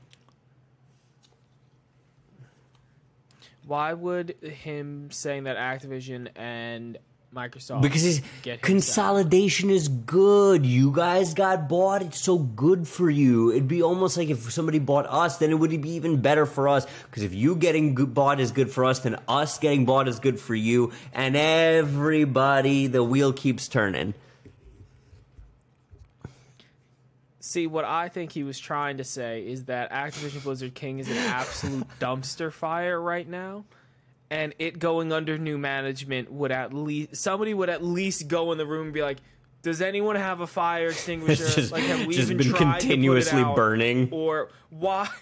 Why 3.66 3.94
would 3.94 4.36
him 4.42 5.10
saying 5.12 5.44
that 5.44 5.56
Activision 5.56 6.30
and 6.36 6.98
Microsoft 7.36 7.84
Because 7.84 8.22
consolidation 8.62 9.70
is 9.70 9.88
good. 9.88 10.66
You 10.66 10.92
guys 10.92 11.34
got 11.36 11.70
bought. 11.70 12.02
It's 12.02 12.20
so 12.20 12.40
good 12.40 12.88
for 12.88 13.10
you. 13.10 13.52
It'd 13.52 13.68
be 13.68 13.84
almost 13.84 14.18
like 14.18 14.30
if 14.30 14.52
somebody 14.52 14.80
bought 14.80 15.06
us, 15.08 15.38
then 15.38 15.52
it 15.52 15.56
would 15.56 15.70
be 15.82 15.92
even 15.92 16.22
better 16.22 16.46
for 16.48 16.68
us. 16.68 16.88
Because 17.06 17.24
if 17.24 17.34
you 17.34 17.56
getting 17.56 17.94
bought 17.94 18.40
is 18.40 18.52
good 18.52 18.72
for 18.72 18.86
us, 18.86 19.00
then 19.00 19.16
us 19.28 19.60
getting 19.60 19.86
bought 19.86 20.08
is 20.08 20.20
good 20.20 20.40
for 20.40 20.56
you. 20.56 20.92
And 21.14 21.36
everybody, 21.36 22.88
the 22.88 23.04
wheel 23.04 23.32
keeps 23.32 23.68
turning. 23.68 24.16
See, 27.40 27.68
what 27.68 27.86
I 27.86 28.10
think 28.10 28.32
he 28.32 28.44
was 28.44 28.60
trying 28.60 28.98
to 28.98 29.04
say 29.04 29.42
is 29.42 29.66
that 29.66 29.92
Activision 29.92 30.44
Blizzard 30.44 30.74
King 30.74 31.00
is 31.00 31.10
an 31.10 31.18
absolute 31.18 31.88
dumpster 32.00 32.52
fire 32.52 33.00
right 33.00 33.28
now. 33.28 33.66
And 34.32 34.54
it 34.60 34.78
going 34.78 35.12
under 35.12 35.38
new 35.38 35.58
management 35.58 36.32
would 36.32 36.52
at 36.52 36.74
least 36.74 37.16
somebody 37.16 37.54
would 37.54 37.70
at 37.70 37.84
least 37.84 38.28
go 38.28 38.52
in 38.52 38.58
the 38.60 38.66
room 38.66 38.86
and 38.88 38.94
be 38.94 39.02
like, 39.02 39.18
"Does 39.64 39.82
anyone 39.82 40.16
have 40.16 40.40
a 40.40 40.48
fire 40.48 40.90
extinguisher? 40.90 41.50
Just- 41.50 41.72
like, 41.72 41.84
have 41.86 42.06
we 42.06 42.14
just 42.14 42.30
even 42.30 42.38
been 42.38 42.48
tried 42.50 42.60
to 42.60 42.66
put 42.66 42.76
it 42.76 42.80
continuously 42.90 43.44
burning. 43.56 44.10
Or 44.12 44.50
why? 44.70 45.08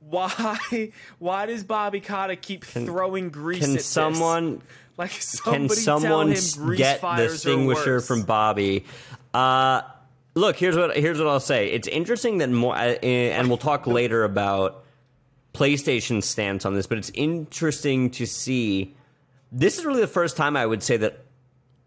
Why? 0.00 0.90
Why 1.18 1.46
does 1.46 1.64
Bobby 1.64 2.00
Kotick 2.00 2.42
keep 2.42 2.64
throwing 2.64 3.30
grease? 3.30 3.60
Can 3.60 3.70
at 3.70 3.76
this? 3.76 3.86
someone 3.86 4.60
like 4.98 5.10
can 5.10 5.68
someone 5.68 5.68
tell 5.84 6.26
him 6.26 6.76
get 6.76 7.00
the 7.00 7.24
extinguisher 7.24 8.00
from 8.00 8.22
Bobby? 8.22 8.84
Uh, 9.32 9.82
look, 10.34 10.56
here's 10.56 10.76
what 10.76 10.96
here's 10.96 11.18
what 11.18 11.28
I'll 11.28 11.40
say. 11.40 11.70
It's 11.70 11.88
interesting 11.88 12.38
that 12.38 12.50
more, 12.50 12.74
uh, 12.74 12.94
and 13.02 13.48
we'll 13.48 13.58
talk 13.58 13.86
later 13.86 14.24
about 14.24 14.81
PlayStation's 15.54 16.24
stance 16.26 16.64
on 16.64 16.74
this, 16.74 16.86
but 16.86 16.98
it's 16.98 17.10
interesting 17.14 18.10
to 18.12 18.26
see. 18.26 18.94
This 19.50 19.78
is 19.78 19.84
really 19.84 20.00
the 20.00 20.06
first 20.06 20.36
time 20.36 20.56
I 20.56 20.64
would 20.64 20.82
say 20.82 20.96
that 20.96 21.24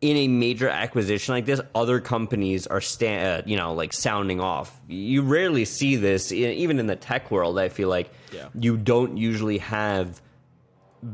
in 0.02 0.18
a 0.18 0.28
major 0.28 0.70
acquisition 0.70 1.34
like 1.34 1.46
this, 1.46 1.60
other 1.74 2.00
companies 2.00 2.68
are 2.68 2.82
sta- 2.82 3.40
uh, 3.40 3.42
you 3.46 3.58
know 3.58 3.74
like 3.74 3.92
sounding 3.94 4.40
off. 4.40 4.80
You 4.88 5.24
rarely 5.24 5.66
see 5.66 5.96
this, 5.96 6.32
even 6.32 6.80
in 6.80 6.86
the 6.88 6.96
tech 6.96 7.32
world. 7.32 7.58
I 7.58 7.70
feel 7.70 7.90
like 7.90 8.12
Yeah. 8.32 8.50
you 8.60 8.78
don't 8.78 9.18
usually 9.18 9.58
have 9.60 10.22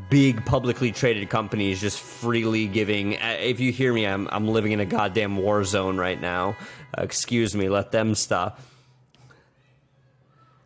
big 0.10 0.46
publicly 0.46 0.92
traded 0.92 1.30
companies 1.30 1.80
just 1.80 2.00
freely 2.00 2.66
giving. 2.68 3.16
uh, 3.18 3.38
If 3.40 3.60
you 3.62 3.72
hear 3.72 3.94
me, 3.94 4.06
I'm 4.06 4.28
I'm 4.32 4.48
living 4.50 4.74
in 4.74 4.80
a 4.82 4.86
goddamn 4.86 5.38
war 5.38 5.64
zone 5.64 5.98
right 5.98 6.20
now. 6.20 6.58
Uh, 6.98 7.04
excuse 7.04 7.56
me, 7.56 7.70
let 7.70 7.92
them 7.92 8.14
stop. 8.16 8.60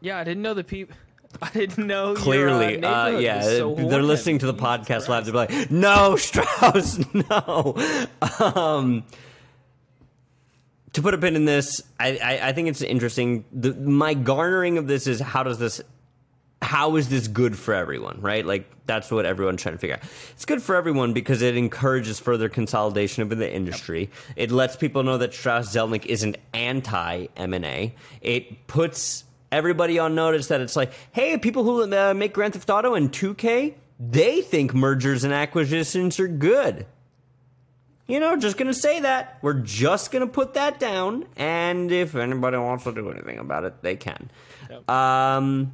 Yeah, 0.02 0.17
I 0.17 0.24
didn't 0.24 0.41
know 0.43 0.54
the 0.54 0.63
people. 0.63 0.95
I 1.41 1.50
didn't 1.50 1.88
know. 1.88 2.10
your, 2.10 2.15
Clearly, 2.15 2.84
uh, 2.84 3.06
uh, 3.06 3.17
yeah, 3.17 3.41
so 3.41 3.76
they're 3.76 4.04
listening 4.04 4.39
to 4.39 4.45
the 4.45 4.54
podcast 4.54 5.08
live. 5.08 5.26
They're 5.26 5.34
like, 5.34 5.71
"No, 5.71 6.15
Strauss, 6.17 7.00
no." 7.13 7.76
Um, 8.39 9.04
to 10.93 11.02
put 11.02 11.13
a 11.13 11.17
pin 11.17 11.36
in 11.36 11.45
this, 11.45 11.82
I, 12.00 12.17
I, 12.17 12.50
I 12.50 12.54
think 12.54 12.69
it's 12.69 12.82
interesting. 12.82 13.43
The, 13.52 13.74
my 13.74 14.13
garnering 14.13 14.78
of 14.78 14.88
this 14.88 15.08
is 15.08 15.19
how 15.19 15.43
does 15.43 15.60
this, 15.60 15.82
how 16.62 16.95
is 16.95 17.10
this 17.10 17.28
good 17.28 17.58
for 17.58 17.74
everyone? 17.74 18.19
Right, 18.21 18.45
like 18.45 18.69
that's 18.86 19.12
what 19.12 19.26
everyone's 19.26 19.62
trying 19.62 19.76
to 19.76 19.80
figure 19.80 19.95
out. 19.95 20.04
It's 20.32 20.45
good 20.45 20.62
for 20.62 20.76
everyone 20.76 21.12
because 21.13 21.41
it 21.41 21.58
encourages 21.58 22.19
further 22.19 22.48
consolidation 22.48 23.24
of 23.24 23.30
the 23.30 23.52
industry. 23.54 24.10
It 24.36 24.52
lets 24.52 24.76
people 24.76 25.04
know 25.04 25.17
that 25.17 25.34
Strauss 25.34 25.76
Zelnick 25.76 26.06
isn't 26.06 26.38
anti 26.54 27.28
M 27.36 27.54
and 27.54 27.65
A. 27.65 27.93
It 28.21 28.67
puts 28.67 29.26
everybody 29.56 29.98
on 29.98 30.15
notice 30.15 30.48
that 30.48 30.62
it's 30.62 30.76
like, 30.76 30.91
hey, 31.13 31.38
people 31.38 31.63
who 31.63 31.91
uh, 31.94 32.13
make 32.13 32.34
Grand 32.34 32.54
Theft 32.54 32.70
Auto 32.70 32.94
and 32.94 33.12
2K, 33.12 33.74
they 34.00 34.41
think 34.41 34.74
mergers 34.74 35.24
and 35.24 35.34
acquisitions 35.34 36.20
are 36.20 36.28
good. 36.28 36.86
You 38.08 38.20
know, 38.20 38.36
just 38.38 38.58
gonna 38.58 38.74
say 38.74 39.00
that. 39.00 39.39
We're 39.41 39.54
just 39.54 40.12
gonna 40.12 40.28
put 40.28 40.54
that 40.54 40.80
down, 40.80 41.26
and 41.38 41.91
if 41.91 42.13
anybody 42.13 42.58
wants 42.58 42.84
to 42.84 42.91
do 42.91 43.10
anything 43.10 43.39
about 43.39 43.63
it, 43.63 43.82
they 43.82 43.96
can. 43.96 44.30
Yep. 44.70 44.88
Um, 44.88 45.74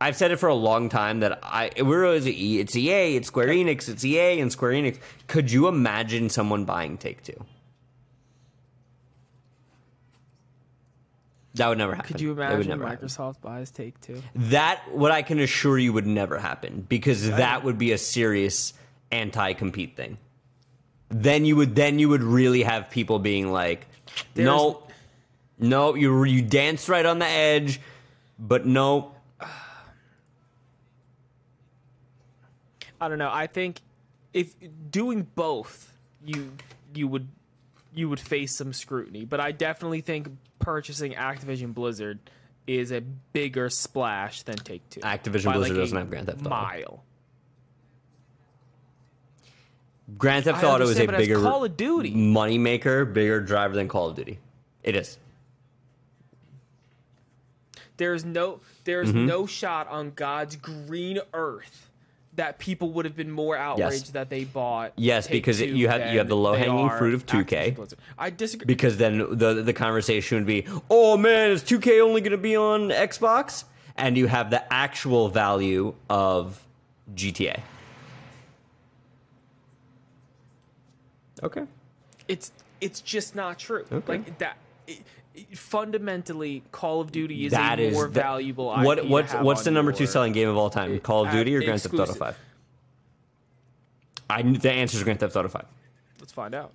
I've 0.00 0.16
said 0.16 0.30
it 0.30 0.36
for 0.36 0.48
a 0.48 0.54
long 0.54 0.88
time 0.88 1.20
that 1.20 1.40
I 1.42 1.72
we're 1.78 2.06
always. 2.06 2.24
It's 2.26 2.74
EA, 2.74 3.16
it's 3.16 3.28
Square 3.28 3.48
Enix, 3.48 3.86
it's 3.90 4.02
EA 4.02 4.40
and 4.40 4.50
Square 4.50 4.72
Enix. 4.72 4.98
Could 5.26 5.52
you 5.52 5.68
imagine 5.68 6.30
someone 6.30 6.64
buying 6.64 6.96
Take 6.96 7.22
Two? 7.22 7.44
That 11.54 11.68
would 11.68 11.78
never 11.78 11.94
happen. 11.94 12.12
Could 12.12 12.20
you 12.20 12.32
imagine 12.32 12.68
never 12.68 12.86
happen. 12.86 13.06
Microsoft 13.06 13.40
buys 13.40 13.70
Take 13.70 14.00
Two? 14.00 14.20
That 14.34 14.82
what 14.92 15.12
I 15.12 15.22
can 15.22 15.38
assure 15.38 15.78
you 15.78 15.92
would 15.92 16.06
never 16.06 16.38
happen 16.38 16.84
because 16.88 17.30
that 17.30 17.62
would 17.62 17.78
be 17.78 17.92
a 17.92 17.98
serious 17.98 18.72
anti-compete 19.12 19.96
thing. 19.96 20.18
Then 21.10 21.44
you 21.44 21.54
would 21.56 21.76
then 21.76 22.00
you 22.00 22.08
would 22.08 22.24
really 22.24 22.62
have 22.62 22.90
people 22.90 23.20
being 23.20 23.52
like, 23.52 23.86
no, 24.34 24.82
no, 25.58 25.94
you 25.94 26.24
you 26.24 26.42
danced 26.42 26.88
right 26.88 27.06
on 27.06 27.20
the 27.20 27.26
edge, 27.26 27.80
but 28.36 28.66
no, 28.66 29.12
I 33.00 33.08
don't 33.08 33.18
know. 33.18 33.30
I 33.32 33.46
think 33.46 33.80
if 34.32 34.54
doing 34.90 35.22
both, 35.36 35.92
you 36.24 36.50
you 36.94 37.06
would 37.06 37.28
you 37.94 38.08
would 38.08 38.20
face 38.20 38.56
some 38.56 38.72
scrutiny. 38.72 39.24
But 39.24 39.40
I 39.40 39.52
definitely 39.52 40.00
think 40.00 40.28
purchasing 40.58 41.12
Activision 41.12 41.72
Blizzard 41.74 42.18
is 42.66 42.92
a 42.92 43.00
bigger 43.00 43.68
splash 43.70 44.42
than 44.42 44.56
Take 44.56 44.88
Two. 44.90 45.00
Activision 45.00 45.52
Blizzard 45.54 45.76
a 45.76 45.80
doesn't 45.80 45.98
have 45.98 46.10
Grand 46.10 46.26
Theft 46.26 46.40
Auto. 46.40 46.48
Mile. 46.48 47.02
Grand 50.18 50.44
Theft 50.44 50.62
Auto 50.62 50.84
is 50.84 50.98
a 50.98 51.02
understand, 51.02 51.06
but 51.08 51.14
it's 51.20 51.28
bigger 51.28 51.40
Call 51.40 51.64
of 51.64 51.76
Duty. 51.76 52.12
moneymaker, 52.14 53.10
bigger 53.10 53.40
driver 53.40 53.74
than 53.74 53.88
Call 53.88 54.10
of 54.10 54.16
Duty. 54.16 54.38
It 54.82 54.96
is. 54.96 55.18
There's 57.96 58.24
no 58.24 58.60
there's 58.84 59.08
Mm-hmm. 59.10 59.26
no 59.26 59.46
shot 59.46 59.88
on 59.88 60.10
God's 60.10 60.56
green 60.56 61.20
earth 61.32 61.90
that 62.36 62.58
people 62.58 62.90
would 62.92 63.04
have 63.04 63.14
been 63.16 63.30
more 63.30 63.56
outraged 63.56 64.12
that 64.14 64.28
they 64.28 64.44
bought. 64.44 64.92
Yes, 64.96 65.28
because 65.28 65.60
it- 65.60 65.70
you 65.70 65.88
have- 65.88 66.12
you 66.12 66.18
have 66.18 66.28
the 66.28 66.36
low-hanging 66.36 66.90
fruit 66.90 67.14
of 67.14 67.24
2K. 67.26 67.70
Activision 67.70 67.76
Blizzard. 67.76 67.98
I 68.18 68.30
disagree. 68.30 68.66
because 68.66 68.96
then 68.96 69.18
the 69.38 69.62
the 69.62 69.72
conversation 69.72 70.38
would 70.38 70.46
be, 70.46 70.66
"Oh 70.90 71.16
man, 71.16 71.50
is 71.52 71.62
2K 71.62 72.00
only 72.00 72.20
going 72.20 72.32
to 72.32 72.38
be 72.38 72.56
on 72.56 72.88
Xbox?" 72.90 73.64
And 73.96 74.16
you 74.18 74.26
have 74.26 74.50
the 74.50 74.72
actual 74.72 75.28
value 75.28 75.94
of 76.10 76.60
GTA. 77.14 77.60
Okay. 81.42 81.62
it's 82.28 82.52
it's 82.80 83.00
just 83.00 83.34
not 83.34 83.58
true. 83.58 83.84
Okay. 83.92 84.12
Like 84.18 84.38
that. 84.38 84.56
It- 84.86 85.02
fundamentally, 85.54 86.62
Call 86.72 87.00
of 87.00 87.12
Duty 87.12 87.46
is 87.46 87.52
That 87.52 87.78
a 87.78 87.84
is 87.84 87.94
more 87.94 88.04
the- 88.06 88.10
valuable. 88.20 88.66
What 88.68 89.06
what's 89.08 89.32
what's 89.34 89.64
the 89.64 89.70
number 89.70 89.92
2 89.92 90.06
selling 90.06 90.32
game 90.32 90.48
of 90.48 90.56
all 90.56 90.70
time? 90.70 90.94
Eh, 90.94 90.98
Call 90.98 91.26
of 91.26 91.32
Duty 91.32 91.54
or 91.56 91.60
Grand 91.62 91.82
Theft 91.82 91.94
Auto 91.94 92.12
5? 92.14 92.38
I 94.30 94.42
the 94.42 94.70
answer 94.70 94.96
is 94.96 95.02
Grand 95.02 95.20
Theft 95.20 95.36
Auto 95.36 95.48
5. 95.48 95.64
Let's 96.20 96.32
find 96.32 96.54
out. 96.54 96.72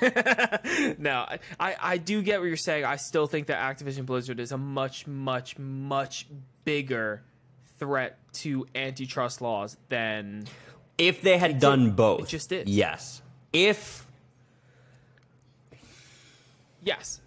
no, 0.98 1.26
I, 1.58 1.76
I 1.78 1.98
do 1.98 2.22
get 2.22 2.40
what 2.40 2.46
you're 2.46 2.56
saying. 2.56 2.84
I 2.84 2.96
still 2.96 3.26
think 3.26 3.48
that 3.48 3.58
Activision 3.58 4.06
Blizzard 4.06 4.40
is 4.40 4.50
a 4.52 4.58
much, 4.58 5.06
much, 5.06 5.58
much 5.58 6.26
bigger 6.64 7.22
threat 7.78 8.18
to 8.32 8.66
antitrust 8.74 9.40
laws 9.42 9.76
than 9.90 10.46
If 10.96 11.20
they 11.20 11.36
had 11.38 11.58
done 11.60 11.92
both. 11.92 12.22
It 12.22 12.28
just 12.28 12.50
is. 12.52 12.66
Yes. 12.68 13.20
If 13.52 14.06
yes, 16.84 17.20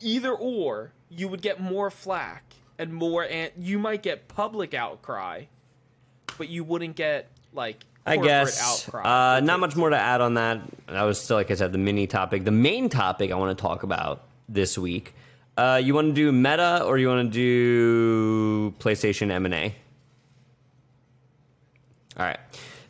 either 0.00 0.32
or. 0.32 0.92
You 1.08 1.28
would 1.28 1.40
get 1.40 1.60
more 1.60 1.88
flack 1.90 2.42
and 2.78 2.92
more, 2.92 3.24
and 3.24 3.52
you 3.56 3.78
might 3.78 4.02
get 4.02 4.26
public 4.26 4.74
outcry, 4.74 5.44
but 6.36 6.48
you 6.48 6.64
wouldn't 6.64 6.96
get 6.96 7.28
like 7.52 7.84
I 8.04 8.16
guess 8.16 8.60
outcry. 8.88 9.36
uh, 9.36 9.40
not 9.40 9.60
much 9.60 9.76
more 9.76 9.90
to 9.90 9.96
add 9.96 10.20
on 10.20 10.34
that. 10.34 10.60
That 10.88 11.02
was 11.02 11.20
still, 11.20 11.36
like 11.36 11.50
I 11.50 11.54
said, 11.54 11.70
the 11.72 11.78
mini 11.78 12.06
topic. 12.08 12.44
The 12.44 12.50
main 12.50 12.88
topic 12.88 13.30
I 13.30 13.36
want 13.36 13.56
to 13.56 13.60
talk 13.62 13.84
about 13.84 14.24
this 14.48 14.76
week. 14.76 15.14
Uh, 15.56 15.80
you 15.82 15.94
want 15.94 16.08
to 16.08 16.12
do 16.12 16.32
Meta 16.32 16.82
or 16.84 16.98
you 16.98 17.08
want 17.08 17.32
to 17.32 17.32
do 17.32 18.74
PlayStation 18.78 19.30
M 19.30 19.44
and 19.46 19.54
A? 19.54 19.74
All 22.18 22.26
right, 22.26 22.38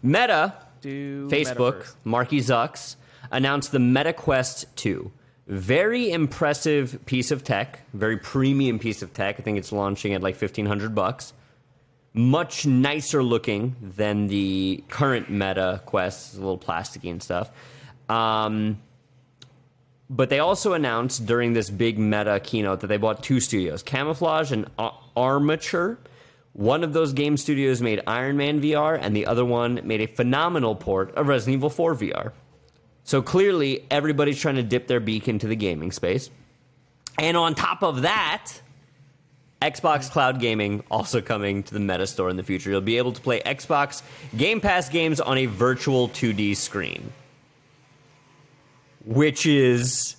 Meta, 0.03 0.55
Do 0.81 1.29
Facebook, 1.29 1.79
Meta. 1.79 1.91
Marky 2.05 2.41
Zucks 2.41 2.97
announced 3.31 3.73
the 3.73 3.79
Meta 3.79 4.13
Quest 4.13 4.75
2. 4.77 5.11
Very 5.47 6.11
impressive 6.11 7.05
piece 7.07 7.31
of 7.31 7.45
tech, 7.45 7.81
very 7.95 8.17
premium 8.17 8.79
piece 8.79 9.03
of 9.03 9.13
tech. 9.13 9.39
I 9.39 9.43
think 9.43 9.59
it's 9.59 9.73
launching 9.73 10.13
at 10.15 10.23
like 10.23 10.37
fifteen 10.37 10.67
hundred 10.67 10.95
bucks 10.95 11.33
much 12.17 12.65
nicer 12.65 13.23
looking 13.23 13.77
than 13.83 14.27
the 14.27 14.83
current 14.89 15.29
Meta 15.29 15.83
Quest, 15.85 16.35
a 16.35 16.39
little 16.39 16.59
plasticky 16.59 17.11
and 17.11 17.23
stuff. 17.23 17.51
Um, 18.09 18.81
but 20.09 20.31
they 20.31 20.39
also 20.39 20.73
announced 20.73 21.27
during 21.27 21.53
this 21.53 21.69
big 21.69 21.99
Meta 21.99 22.41
keynote 22.43 22.81
that 22.81 22.87
they 22.87 22.97
bought 22.97 23.23
two 23.23 23.39
studios, 23.39 23.83
Camouflaj 23.83 24.51
and 24.51 24.71
Ar- 24.79 24.99
Armature. 25.15 25.99
One 26.55 26.83
of 26.83 26.95
those 26.95 27.13
game 27.13 27.37
studios 27.37 27.83
made 27.83 28.01
Iron 28.07 28.39
Man 28.39 28.63
VR, 28.63 28.99
and 28.99 29.15
the 29.15 29.27
other 29.27 29.45
one 29.45 29.81
made 29.85 30.01
a 30.01 30.07
phenomenal 30.07 30.75
port 30.75 31.15
of 31.17 31.29
Resident 31.29 31.59
Evil 31.59 31.69
4 31.69 31.95
VR. 31.97 32.33
So 33.07 33.23
clearly, 33.23 33.87
everybody's 33.89 34.41
trying 34.41 34.57
to 34.57 34.65
dip 34.65 34.89
their 34.89 34.99
beak 34.99 35.29
into 35.29 35.47
the 35.47 35.55
gaming 35.55 35.93
space. 35.93 36.29
And 37.21 37.37
on 37.37 37.55
top 37.55 37.85
of 37.85 38.03
that, 38.03 38.53
Xbox 39.63 40.11
Cloud 40.11 40.41
Gaming 40.41 40.83
also 40.91 41.21
coming 41.21 41.63
to 41.63 41.73
the 41.73 41.79
Meta 41.79 42.09
Store 42.09 42.29
in 42.29 42.37
the 42.37 42.43
future. 42.43 42.69
You'll 42.69 42.81
be 42.81 42.99
able 42.99 43.13
to 43.13 43.21
play 43.21 43.41
Xbox 43.41 44.03
Game 44.37 44.61
Pass 44.61 44.89
games 44.89 45.21
on 45.21 45.39
a 45.39 45.47
virtual 45.47 46.09
2D 46.09 46.57
screen, 46.57 47.13
which 49.05 49.47
is 49.47 50.17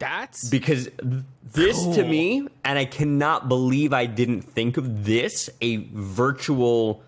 That's 0.00 0.50
because 0.50 0.90
this 1.52 1.82
to 1.94 2.04
me, 2.04 2.48
and 2.64 2.78
I 2.80 2.84
cannot 2.84 3.48
believe 3.48 3.92
I 3.92 4.06
didn't 4.06 4.42
think 4.42 4.76
of 4.76 5.04
this 5.04 5.48
a 5.60 5.76
virtual 5.92 7.04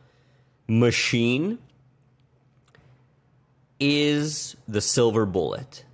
machine 0.68 1.59
is 3.78 4.56
the 4.68 4.80
silver 4.80 5.26
bullet 5.26 5.84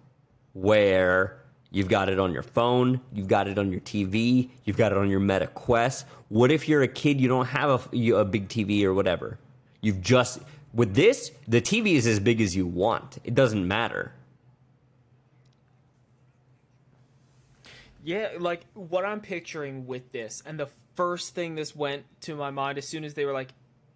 where 0.52 1.42
you've 1.70 1.88
got 1.88 2.08
it 2.08 2.18
on 2.18 2.32
your 2.32 2.42
phone, 2.42 3.00
you've 3.12 3.28
got 3.28 3.48
it 3.48 3.58
on 3.58 3.70
your 3.70 3.80
TV, 3.80 4.50
you've 4.64 4.76
got 4.76 4.92
it 4.92 4.98
on 4.98 5.08
your 5.08 5.20
Meta 5.20 5.46
Quest. 5.48 6.06
What 6.28 6.52
if 6.52 6.68
you're 6.68 6.82
a 6.82 6.88
kid 6.88 7.20
you 7.20 7.28
don't 7.28 7.46
have 7.46 7.92
a, 7.92 8.10
a 8.12 8.24
big 8.24 8.48
TV 8.48 8.84
or 8.84 8.94
whatever? 8.94 9.38
You've 9.80 10.00
just 10.00 10.40
with 10.74 10.94
this, 10.94 11.30
the 11.46 11.60
TV 11.60 11.94
is 11.94 12.06
as 12.06 12.20
big 12.20 12.40
as 12.40 12.56
you 12.56 12.66
want. 12.66 13.18
It 13.24 13.34
doesn't 13.34 13.66
matter. 13.66 14.12
Yeah, 18.04 18.30
like 18.38 18.64
what 18.74 19.04
I'm 19.04 19.20
picturing 19.20 19.86
with 19.86 20.10
this, 20.12 20.42
and 20.44 20.58
the 20.58 20.68
first 20.94 21.34
thing 21.34 21.54
this 21.54 21.76
went 21.76 22.04
to 22.22 22.34
my 22.34 22.50
mind 22.50 22.78
as 22.78 22.88
soon 22.88 23.04
as 23.04 23.14
they 23.14 23.24
were 23.24 23.32
like 23.32 23.50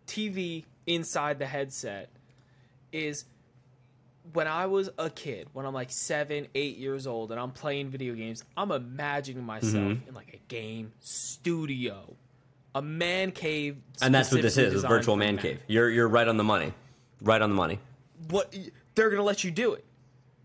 TV 0.07 0.65
inside 0.87 1.39
the 1.39 1.47
headset 1.47 2.09
is 2.93 3.25
when 4.33 4.47
I 4.49 4.67
was 4.67 4.91
a 4.99 5.09
kid, 5.11 5.49
when 5.53 5.67
I'm 5.67 5.75
like 5.75 5.91
seven, 5.91 6.47
eight 6.55 6.77
years 6.77 7.07
old, 7.07 7.31
and 7.31 7.41
I'm 7.41 7.51
playing 7.53 7.91
video 7.91 8.15
games, 8.15 8.43
I'm 8.57 8.71
imagining 8.71 9.45
myself 9.45 9.75
Mm-hmm. 9.75 10.09
in 10.09 10.15
like 10.15 10.33
a 10.35 10.41
game 10.49 10.93
studio, 11.01 12.15
a 12.75 12.83
man 12.83 13.33
cave, 13.33 13.77
And 14.03 14.15
that's 14.15 14.33
what 14.33 14.43
this 14.43 14.57
is, 14.57 14.83
a 14.85 14.89
virtual 14.89 15.17
man 15.17 15.39
cave. 15.39 15.61
You're 15.67 15.91
you're 15.91 16.09
right 16.09 16.27
on 16.29 16.37
the 16.37 16.45
money. 16.45 16.73
Right 17.21 17.41
on 17.41 17.51
the 17.51 17.57
money. 17.57 17.79
what 18.29 18.55
they're 18.95 19.11
gonna 19.11 19.23
let 19.23 19.45
you 19.45 19.51
do 19.51 19.75
it. 19.75 19.85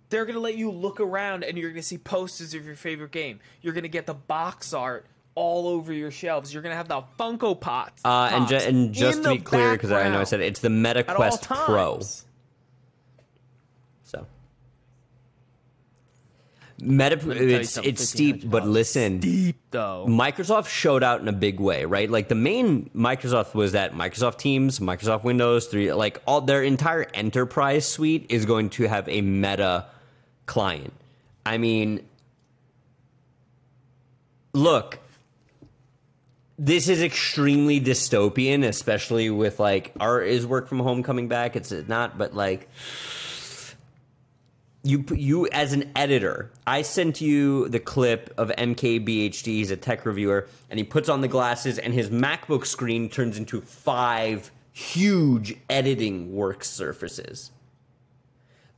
They're 0.10 0.26
gonna 0.26 0.39
let 0.39 0.56
you 0.56 0.72
look 0.72 1.00
around 1.00 1.44
and 1.44 1.58
you're 1.58 1.70
gonna 1.72 1.82
see 1.84 1.98
posters 1.98 2.54
of 2.54 2.65
your 2.65 2.76
favorite 2.76 3.12
game. 3.12 3.39
You're 3.62 3.74
gonna 3.74 3.88
get 3.88 4.06
the 4.06 4.13
box 4.13 4.74
art 4.74 5.06
all 5.36 5.67
over 5.67 5.94
your 5.94 6.12
shelves. 6.12 6.54
You're 6.54 6.62
gonna 6.63 6.76
have 6.76 6.88
the 6.89 7.02
Funko 7.20 7.60
Pops. 7.60 8.02
Uh, 8.04 8.30
and, 8.34 8.48
ju- 8.48 8.56
and 8.58 8.94
just 8.94 9.24
to 9.24 9.32
be 9.34 9.38
clear, 9.39 9.72
because 9.72 9.91
I 9.91 10.10
know 10.10 10.20
I 10.20 10.26
said 10.26 10.41
it, 10.41 10.46
it's 10.48 10.60
the 10.60 10.70
Meta 10.70 11.04
Quest 11.06 11.44
Pro. 11.48 11.94
times. 11.96 12.26
So 14.04 14.26
Meta, 16.82 17.17
me 17.17 17.36
tell 17.36 17.44
you 17.44 17.56
it's 17.58 17.78
it's 17.78 18.10
steep, 18.10 18.50
but 18.50 18.65
listen, 18.65 19.20
Deep 19.20 19.58
though. 19.72 20.06
Microsoft 20.08 20.67
showed 20.67 21.04
out 21.04 21.22
in 21.22 21.28
a 21.28 21.34
big 21.34 21.60
way, 21.60 21.86
right? 21.86 22.10
Like 22.10 22.28
the 22.28 22.36
main 22.36 22.89
Microsoft 22.96 23.54
was 23.54 23.74
that 23.74 23.94
Microsoft 23.94 24.38
Teams, 24.38 24.80
Microsoft 24.80 25.24
Windows 25.24 25.67
3, 25.67 25.94
like 25.94 26.22
all 26.26 26.41
their 26.41 26.63
entire 26.63 27.08
enterprise 27.13 27.88
suite 27.88 28.26
is 28.30 28.46
going 28.46 28.70
to 28.72 28.88
have 28.88 29.08
a 29.08 29.22
Meta 29.22 29.86
client. 30.46 30.94
I 31.46 31.58
mean, 31.58 32.06
look, 34.54 35.00
this 36.58 36.89
is 36.89 37.02
extremely 37.02 37.82
dystopian, 37.82 38.63
especially 38.63 39.30
with 39.30 39.60
like 39.60 39.94
our 40.00 40.22
is 40.22 40.46
work 40.46 40.67
from 40.67 40.80
home 40.80 41.04
coming 41.04 41.28
back. 41.28 41.56
It's 41.56 41.72
not, 41.72 42.17
but 42.17 42.36
like 42.36 42.70
you 44.84 45.06
you 45.13 45.48
as 45.48 45.74
an 45.74 45.91
editor, 45.96 46.52
I 46.65 46.82
sent 46.82 47.22
you 47.22 47.67
the 47.70 47.80
clip 47.80 48.34
of 48.38 48.50
MKBHD. 48.50 49.46
He's 49.46 49.72
a 49.72 49.78
tech 49.78 50.06
reviewer, 50.06 50.48
and 50.70 50.80
he 50.80 50.84
puts 50.84 51.10
on 51.10 51.22
the 51.22 51.28
glasses, 51.28 51.78
and 51.78 51.94
his 51.94 52.10
MacBook 52.10 52.65
screen 52.65 53.10
turns 53.10 53.38
into 53.38 53.62
five 53.62 54.52
huge 54.72 55.56
editing 55.70 56.34
work 56.34 56.63
surfaces. 56.63 57.52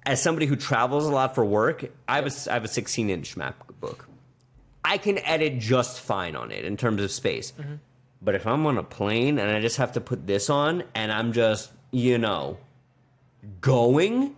As 0.05 0.21
somebody 0.21 0.45
who 0.45 0.57
travels 0.57 1.05
a 1.05 1.11
lot 1.11 1.33
for 1.33 1.45
work, 1.45 1.85
I 2.07 2.17
have 2.17 2.27
a, 2.27 2.51
I 2.51 2.53
have 2.55 2.65
a 2.65 2.69
16 2.69 3.09
inch 3.09 3.35
MacBook. 3.35 3.99
I 4.83 4.97
can 4.97 5.17
edit 5.19 5.59
just 5.59 6.01
fine 6.01 6.35
on 6.35 6.51
it 6.51 6.65
in 6.65 6.75
terms 6.75 7.01
of 7.01 7.11
space. 7.11 7.53
Mm-hmm. 7.53 7.75
But 8.21 8.35
if 8.35 8.45
I'm 8.45 8.65
on 8.65 8.77
a 8.77 8.83
plane 8.83 9.39
and 9.39 9.49
I 9.49 9.61
just 9.61 9.77
have 9.77 9.93
to 9.93 10.01
put 10.01 10.27
this 10.27 10.49
on 10.49 10.83
and 10.93 11.11
I'm 11.11 11.31
just, 11.31 11.71
you 11.91 12.17
know, 12.17 12.57
going, 13.61 14.35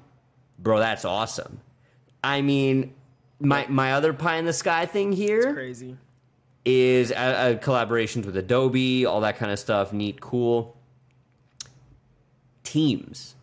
bro, 0.60 0.80
that's 0.80 1.06
awesome. 1.06 1.60
I 2.24 2.42
mean, 2.42 2.94
my 3.40 3.66
my 3.68 3.94
other 3.94 4.14
pie 4.14 4.38
in 4.38 4.46
the 4.46 4.54
sky 4.54 4.86
thing 4.86 5.12
here 5.12 5.54
Crazy. 5.54 5.98
is 6.64 7.12
a, 7.12 7.54
a 7.54 7.56
collaborations 7.56 8.26
with 8.26 8.36
Adobe, 8.38 9.06
all 9.06 9.22
that 9.22 9.38
kind 9.38 9.52
of 9.52 9.60
stuff. 9.60 9.94
Neat, 9.94 10.22
cool. 10.22 10.76
Teams. 12.64 13.36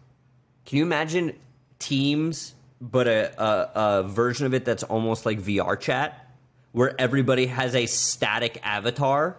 Can 0.64 0.78
you 0.78 0.84
imagine 0.84 1.36
Teams, 1.78 2.54
but 2.80 3.06
a, 3.06 3.42
a, 3.42 3.70
a 3.74 4.02
version 4.04 4.46
of 4.46 4.54
it 4.54 4.64
that's 4.64 4.82
almost 4.82 5.26
like 5.26 5.40
VR 5.40 5.78
chat, 5.78 6.30
where 6.72 6.98
everybody 7.00 7.46
has 7.46 7.74
a 7.74 7.86
static 7.86 8.60
avatar? 8.62 9.36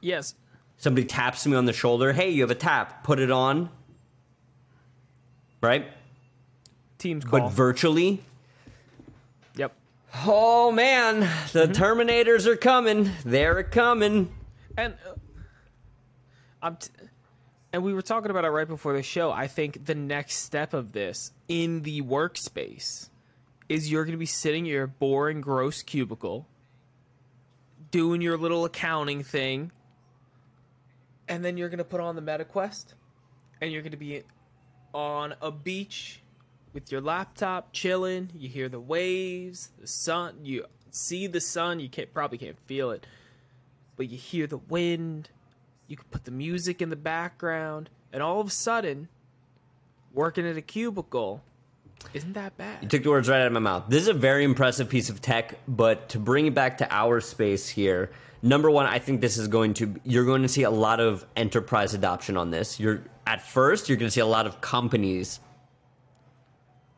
Yes. 0.00 0.34
Somebody 0.76 1.06
taps 1.06 1.46
me 1.46 1.56
on 1.56 1.64
the 1.64 1.72
shoulder. 1.72 2.12
Hey, 2.12 2.30
you 2.30 2.42
have 2.42 2.50
a 2.50 2.54
tap. 2.54 3.02
Put 3.02 3.18
it 3.18 3.30
on. 3.30 3.70
Right? 5.60 5.86
Teams 6.98 7.24
call. 7.24 7.40
But 7.40 7.50
virtually. 7.50 8.22
yep. 9.56 9.72
Oh 10.26 10.72
man, 10.72 11.20
the 11.52 11.66
Terminators 11.66 12.46
are 12.46 12.56
coming. 12.56 13.10
They're 13.24 13.62
coming. 13.62 14.34
And 14.76 14.94
uh, 15.06 15.14
I'm 16.62 16.76
t- 16.76 16.90
and 17.72 17.82
we 17.82 17.92
were 17.92 18.02
talking 18.02 18.30
about 18.30 18.44
it 18.44 18.48
right 18.48 18.66
before 18.66 18.94
the 18.94 19.02
show. 19.02 19.30
I 19.30 19.46
think 19.46 19.84
the 19.84 19.94
next 19.94 20.36
step 20.36 20.72
of 20.72 20.92
this 20.92 21.32
in 21.48 21.82
the 21.82 22.02
workspace 22.02 23.10
is 23.68 23.90
you're 23.90 24.04
going 24.04 24.12
to 24.12 24.18
be 24.18 24.26
sitting 24.26 24.64
in 24.64 24.72
your 24.72 24.86
boring, 24.86 25.40
gross 25.40 25.82
cubicle, 25.82 26.46
doing 27.90 28.22
your 28.22 28.38
little 28.38 28.64
accounting 28.64 29.22
thing, 29.22 29.70
and 31.28 31.44
then 31.44 31.58
you're 31.58 31.68
going 31.68 31.78
to 31.78 31.84
put 31.84 32.00
on 32.00 32.16
the 32.16 32.22
MetaQuest, 32.22 32.94
and 33.60 33.70
you're 33.70 33.82
going 33.82 33.92
to 33.92 33.98
be 33.98 34.22
on 34.94 35.34
a 35.42 35.50
beach 35.50 36.22
with 36.72 36.90
your 36.92 37.00
laptop 37.00 37.72
chilling. 37.72 38.30
You 38.36 38.48
hear 38.48 38.68
the 38.68 38.80
waves, 38.80 39.70
the 39.80 39.86
sun. 39.86 40.36
You 40.42 40.64
see 40.90 41.26
the 41.26 41.40
sun. 41.40 41.80
You 41.80 41.88
can't 41.88 42.12
probably 42.12 42.38
can't 42.38 42.58
feel 42.66 42.90
it, 42.90 43.06
but 43.96 44.08
you 44.08 44.16
hear 44.16 44.46
the 44.46 44.58
wind. 44.58 45.30
You 45.86 45.96
can 45.96 46.06
put 46.10 46.24
the 46.24 46.30
music 46.30 46.82
in 46.82 46.90
the 46.90 46.96
background, 46.96 47.88
and 48.12 48.22
all 48.22 48.40
of 48.40 48.48
a 48.48 48.50
sudden, 48.50 49.08
working 50.12 50.46
at 50.46 50.56
a 50.56 50.62
cubicle 50.62 51.42
isn't 52.14 52.34
that 52.34 52.56
bad. 52.56 52.78
You 52.82 52.88
took 52.88 53.02
the 53.02 53.10
words 53.10 53.28
right 53.28 53.40
out 53.40 53.46
of 53.46 53.52
my 53.52 53.60
mouth. 53.60 53.84
This 53.88 54.02
is 54.02 54.08
a 54.08 54.14
very 54.14 54.44
impressive 54.44 54.88
piece 54.88 55.10
of 55.10 55.20
tech, 55.20 55.58
but 55.66 56.08
to 56.10 56.18
bring 56.18 56.46
it 56.46 56.54
back 56.54 56.78
to 56.78 56.94
our 56.94 57.20
space 57.20 57.68
here, 57.68 58.10
number 58.42 58.70
one, 58.70 58.86
I 58.86 58.98
think 58.98 59.20
this 59.20 59.36
is 59.36 59.48
going 59.48 59.74
to 59.74 59.94
you're 60.04 60.24
going 60.24 60.42
to 60.42 60.48
see 60.48 60.62
a 60.62 60.70
lot 60.70 61.00
of 61.00 61.26
enterprise 61.36 61.94
adoption 61.94 62.36
on 62.36 62.50
this. 62.50 62.78
You're 62.78 63.02
at 63.26 63.42
first 63.42 63.88
you're 63.88 63.98
going 63.98 64.08
to 64.08 64.12
see 64.12 64.20
a 64.20 64.26
lot 64.26 64.46
of 64.46 64.60
companies 64.60 65.40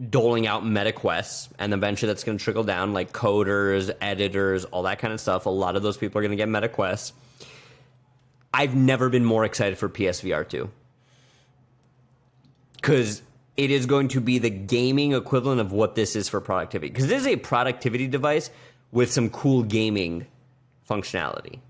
doling 0.09 0.47
out 0.47 0.63
MetaQuests, 0.65 1.49
and 1.59 1.75
eventually 1.75 2.07
that's 2.07 2.25
going 2.25 2.39
to 2.39 2.43
trickle 2.43 2.65
down, 2.65 2.93
like 2.93 3.13
coders, 3.13 3.91
editors, 4.01 4.65
all 4.67 4.85
that 4.85 4.99
kind 4.99 5.13
of 5.13 5.21
stuff. 5.21 5.47
A 5.47 5.51
lot 5.51 5.77
of 5.77 5.83
those 5.83 5.97
people 5.97 6.19
are 6.19 6.23
going 6.23 6.31
to 6.31 6.37
get 6.37 6.49
MetaQuests. 6.49 7.13
I've 8.55 8.75
never 8.75 9.09
been 9.09 9.25
more 9.25 9.45
excited 9.45 9.79
for 9.79 9.89
PSVR 9.89 10.49
2 10.49 10.71
because 12.77 13.23
it 13.57 13.71
is 13.71 13.87
going 13.87 14.09
to 14.09 14.21
be 14.21 14.39
the 14.39 14.51
gaming 14.51 15.13
equivalent 15.13 15.61
of 15.61 15.71
what 15.73 15.95
this 15.95 16.17
is 16.17 16.29
for 16.29 16.41
productivity. 16.41 16.91
Because 16.91 17.07
this 17.09 17.21
is 17.21 17.27
a 17.27 17.37
productivity 17.37 18.09
device 18.09 18.51
with 18.91 19.13
some 19.13 19.29
cool 19.31 19.63
gaming 19.63 20.27
functionality. 20.89 21.61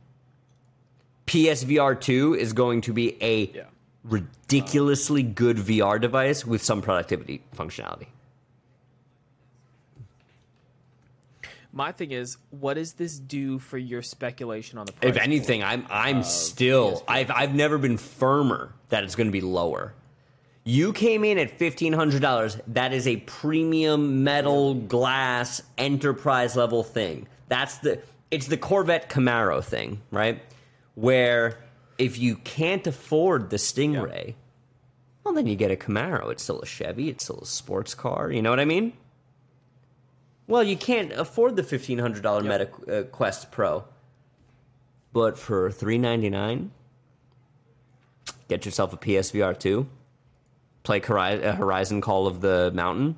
PSVR 1.26 2.00
2 2.00 2.34
is 2.34 2.52
going 2.52 2.80
to 2.82 2.92
be 2.92 3.16
a 3.22 3.46
Yeah. 3.54 3.62
ridiculously 4.04 5.22
good 5.22 5.58
VR 5.58 6.00
device 6.00 6.46
with 6.46 6.62
some 6.62 6.80
productivity 6.80 7.42
functionality. 7.56 8.06
My 11.72 11.92
thing 11.92 12.11
is, 12.11 12.37
what 12.50 12.74
does 12.74 12.94
this 12.94 13.18
do 13.18 13.59
for 13.59 13.78
your 13.78 14.02
speculation 14.02 14.78
on 14.78 14.87
the 14.87 14.92
price? 14.92 15.14
If 15.14 15.22
anything, 15.22 15.62
I'm 15.62 15.87
I'm 15.88 16.22
still 16.22 17.04
I've 17.06 17.30
I've 17.30 17.54
never 17.54 17.78
been 17.78 17.96
firmer 17.96 18.72
that 18.88 19.04
it's 19.04 19.14
going 19.14 19.28
to 19.28 19.33
be 19.33 19.40
lower. 19.40 19.94
You 20.64 20.92
came 20.92 21.24
in 21.24 21.38
at 21.38 21.59
fifteen 21.59 21.92
hundred 21.92 22.22
dollars. 22.22 22.59
That 22.66 22.92
is 22.92 23.06
a 23.06 23.16
premium 23.18 24.24
metal 24.24 24.74
glass 24.74 25.62
enterprise 25.78 26.56
level 26.56 26.83
thing. 26.83 27.28
That's 27.48 27.78
the 27.78 28.02
it's 28.30 28.46
the 28.46 28.56
Corvette 28.56 29.09
Camaro 29.09 29.62
thing, 29.62 30.02
right? 30.11 30.42
Where 30.96 31.59
if 31.98 32.18
you 32.18 32.37
can't 32.37 32.87
afford 32.87 33.50
the 33.50 33.56
Stingray, 33.56 34.35
well 35.24 35.35
then 35.35 35.46
you 35.46 35.54
get 35.54 35.70
a 35.70 35.76
Camaro. 35.76 36.30
It's 36.30 36.42
still 36.42 36.61
a 36.61 36.66
Chevy. 36.66 37.09
It's 37.09 37.24
still 37.24 37.38
a 37.42 37.46
sports 37.46 37.94
car. 37.94 38.30
You 38.33 38.42
know 38.42 38.50
what 38.50 38.61
I 38.61 38.64
mean? 38.64 38.92
Well, 40.50 40.64
you 40.64 40.76
can't 40.76 41.12
afford 41.12 41.54
the 41.54 41.62
fifteen 41.62 42.00
hundred 42.00 42.24
dollar 42.24 42.42
Meta 42.42 42.68
uh, 42.90 43.02
Quest 43.04 43.52
Pro, 43.52 43.84
but 45.12 45.38
for 45.38 45.70
three 45.70 45.96
ninety 45.96 46.28
nine, 46.28 46.72
get 48.48 48.64
yourself 48.64 48.92
a 48.92 48.96
PSVR 48.96 49.56
two, 49.56 49.86
play 50.82 51.00
uh, 51.00 51.54
Horizon 51.54 52.00
Call 52.00 52.26
of 52.26 52.40
the 52.40 52.72
Mountain, 52.74 53.16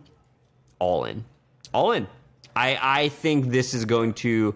all 0.78 1.04
in, 1.06 1.24
all 1.72 1.92
in. 1.92 2.06
I 2.54 2.78
I 2.82 3.08
think 3.08 3.46
this 3.46 3.72
is 3.72 3.86
going 3.86 4.12
to 4.14 4.54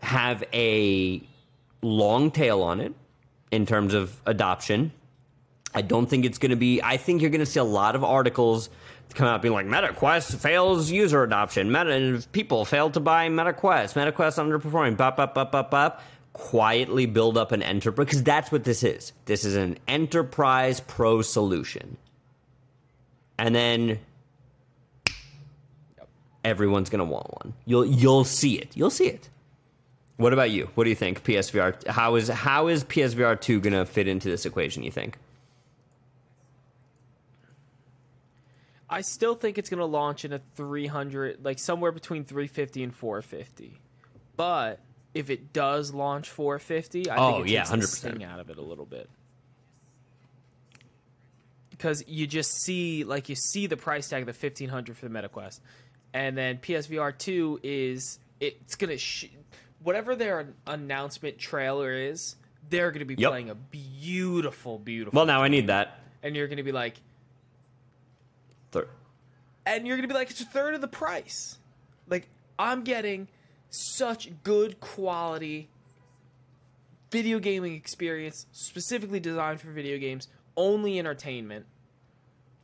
have 0.00 0.44
a 0.52 1.20
long 1.82 2.30
tail 2.30 2.62
on 2.62 2.78
it 2.78 2.94
in 3.50 3.66
terms 3.66 3.94
of 3.94 4.14
adoption. 4.26 4.92
I 5.74 5.82
don't 5.82 6.06
think 6.06 6.24
it's 6.24 6.38
going 6.38 6.50
to 6.50 6.56
be. 6.56 6.80
I 6.80 6.98
think 6.98 7.20
you're 7.20 7.30
going 7.30 7.40
to 7.40 7.46
see 7.46 7.58
a 7.58 7.64
lot 7.64 7.96
of 7.96 8.04
articles 8.04 8.70
come 9.12 9.26
out 9.26 9.42
being 9.42 9.54
like 9.54 9.66
MetaQuest 9.66 10.36
fails 10.38 10.90
user 10.90 11.22
adoption. 11.22 11.70
Meta 11.70 12.24
people 12.32 12.64
fail 12.64 12.90
to 12.90 13.00
buy 13.00 13.28
MetaQuest. 13.28 13.94
MetaQuest 13.94 14.38
underperforming. 14.38 14.96
Bop 14.96 15.16
bop 15.16 15.34
bop 15.34 15.52
bop 15.52 15.70
bop. 15.70 16.02
Quietly 16.32 17.06
build 17.06 17.36
up 17.36 17.52
an 17.52 17.62
enterprise 17.62 18.06
because 18.06 18.22
that's 18.22 18.50
what 18.50 18.64
this 18.64 18.82
is. 18.82 19.12
This 19.26 19.44
is 19.44 19.54
an 19.54 19.78
enterprise 19.86 20.80
pro 20.80 21.20
solution, 21.20 21.98
and 23.38 23.54
then 23.54 23.98
everyone's 26.42 26.88
to 27.06 27.12
want 27.12 27.30
one. 27.32 27.52
You'll 27.66 27.84
you'll 27.84 28.24
see 28.24 28.58
it. 28.58 28.74
You'll 28.74 28.90
see 28.90 29.08
it. 29.08 29.28
What 30.16 30.32
about 30.32 30.50
you? 30.50 30.70
What 30.74 30.84
do 30.84 30.90
you 30.90 30.96
think? 30.96 31.22
PSVR 31.24 31.86
how 31.86 32.14
is 32.14 32.28
how 32.28 32.68
is 32.68 32.84
PSVR 32.84 33.40
two 33.40 33.60
to 33.74 33.84
fit 33.84 34.08
into 34.08 34.28
this 34.28 34.46
equation? 34.46 34.82
You 34.82 34.90
think? 34.90 35.18
I 38.92 39.00
still 39.00 39.34
think 39.34 39.58
it's 39.58 39.70
going 39.70 39.78
to 39.80 39.86
launch 39.86 40.24
in 40.24 40.32
a 40.32 40.40
300, 40.54 41.44
like 41.44 41.58
somewhere 41.58 41.92
between 41.92 42.24
350 42.24 42.82
and 42.82 42.94
450. 42.94 43.78
But 44.36 44.80
if 45.14 45.30
it 45.30 45.52
does 45.52 45.92
launch 45.94 46.28
450, 46.28 47.10
I 47.10 47.16
Oh, 47.16 47.32
think 47.36 47.48
it 47.48 47.52
yeah, 47.52 47.64
takes 47.64 47.70
the 47.70 48.08
100%. 48.08 48.12
sting 48.12 48.24
out 48.24 48.38
of 48.40 48.50
it 48.50 48.58
a 48.58 48.62
little 48.62 48.84
bit. 48.86 49.08
Because 51.70 52.04
you 52.06 52.26
just 52.26 52.50
see, 52.62 53.04
like, 53.04 53.28
you 53.28 53.34
see 53.34 53.66
the 53.66 53.76
price 53.76 54.08
tag 54.08 54.22
of 54.22 54.26
the 54.26 54.46
1500 54.46 54.96
for 54.96 55.08
the 55.08 55.12
MetaQuest. 55.14 55.60
And 56.14 56.36
then 56.36 56.58
PSVR 56.58 57.16
2 57.16 57.60
is, 57.62 58.18
it's 58.40 58.76
going 58.76 58.90
to, 58.90 58.98
sh- 58.98 59.30
whatever 59.82 60.14
their 60.14 60.48
announcement 60.66 61.38
trailer 61.38 61.92
is, 61.92 62.36
they're 62.68 62.90
going 62.90 63.00
to 63.00 63.04
be 63.06 63.14
Yep. 63.20 63.30
playing 63.30 63.50
a 63.50 63.54
beautiful, 63.54 64.78
beautiful. 64.78 65.16
Well, 65.16 65.26
now 65.26 65.42
I 65.42 65.48
need 65.48 65.66
that. 65.68 65.98
and 66.22 66.36
you're 66.36 66.46
going 66.46 66.58
to 66.58 66.62
be 66.62 66.72
like, 66.72 66.96
Thir- 68.72 68.88
and 69.64 69.86
you're 69.86 69.96
gonna 69.96 70.08
be 70.08 70.14
like, 70.14 70.30
it's 70.30 70.40
a 70.40 70.46
third 70.46 70.74
of 70.74 70.80
the 70.80 70.88
price. 70.88 71.58
Like 72.08 72.28
I'm 72.58 72.82
getting 72.82 73.28
such 73.70 74.30
good 74.42 74.80
quality 74.80 75.68
video 77.10 77.38
gaming 77.38 77.74
experience, 77.74 78.46
specifically 78.52 79.20
designed 79.20 79.60
for 79.60 79.70
video 79.70 79.98
games, 79.98 80.28
only 80.56 80.98
entertainment. 80.98 81.66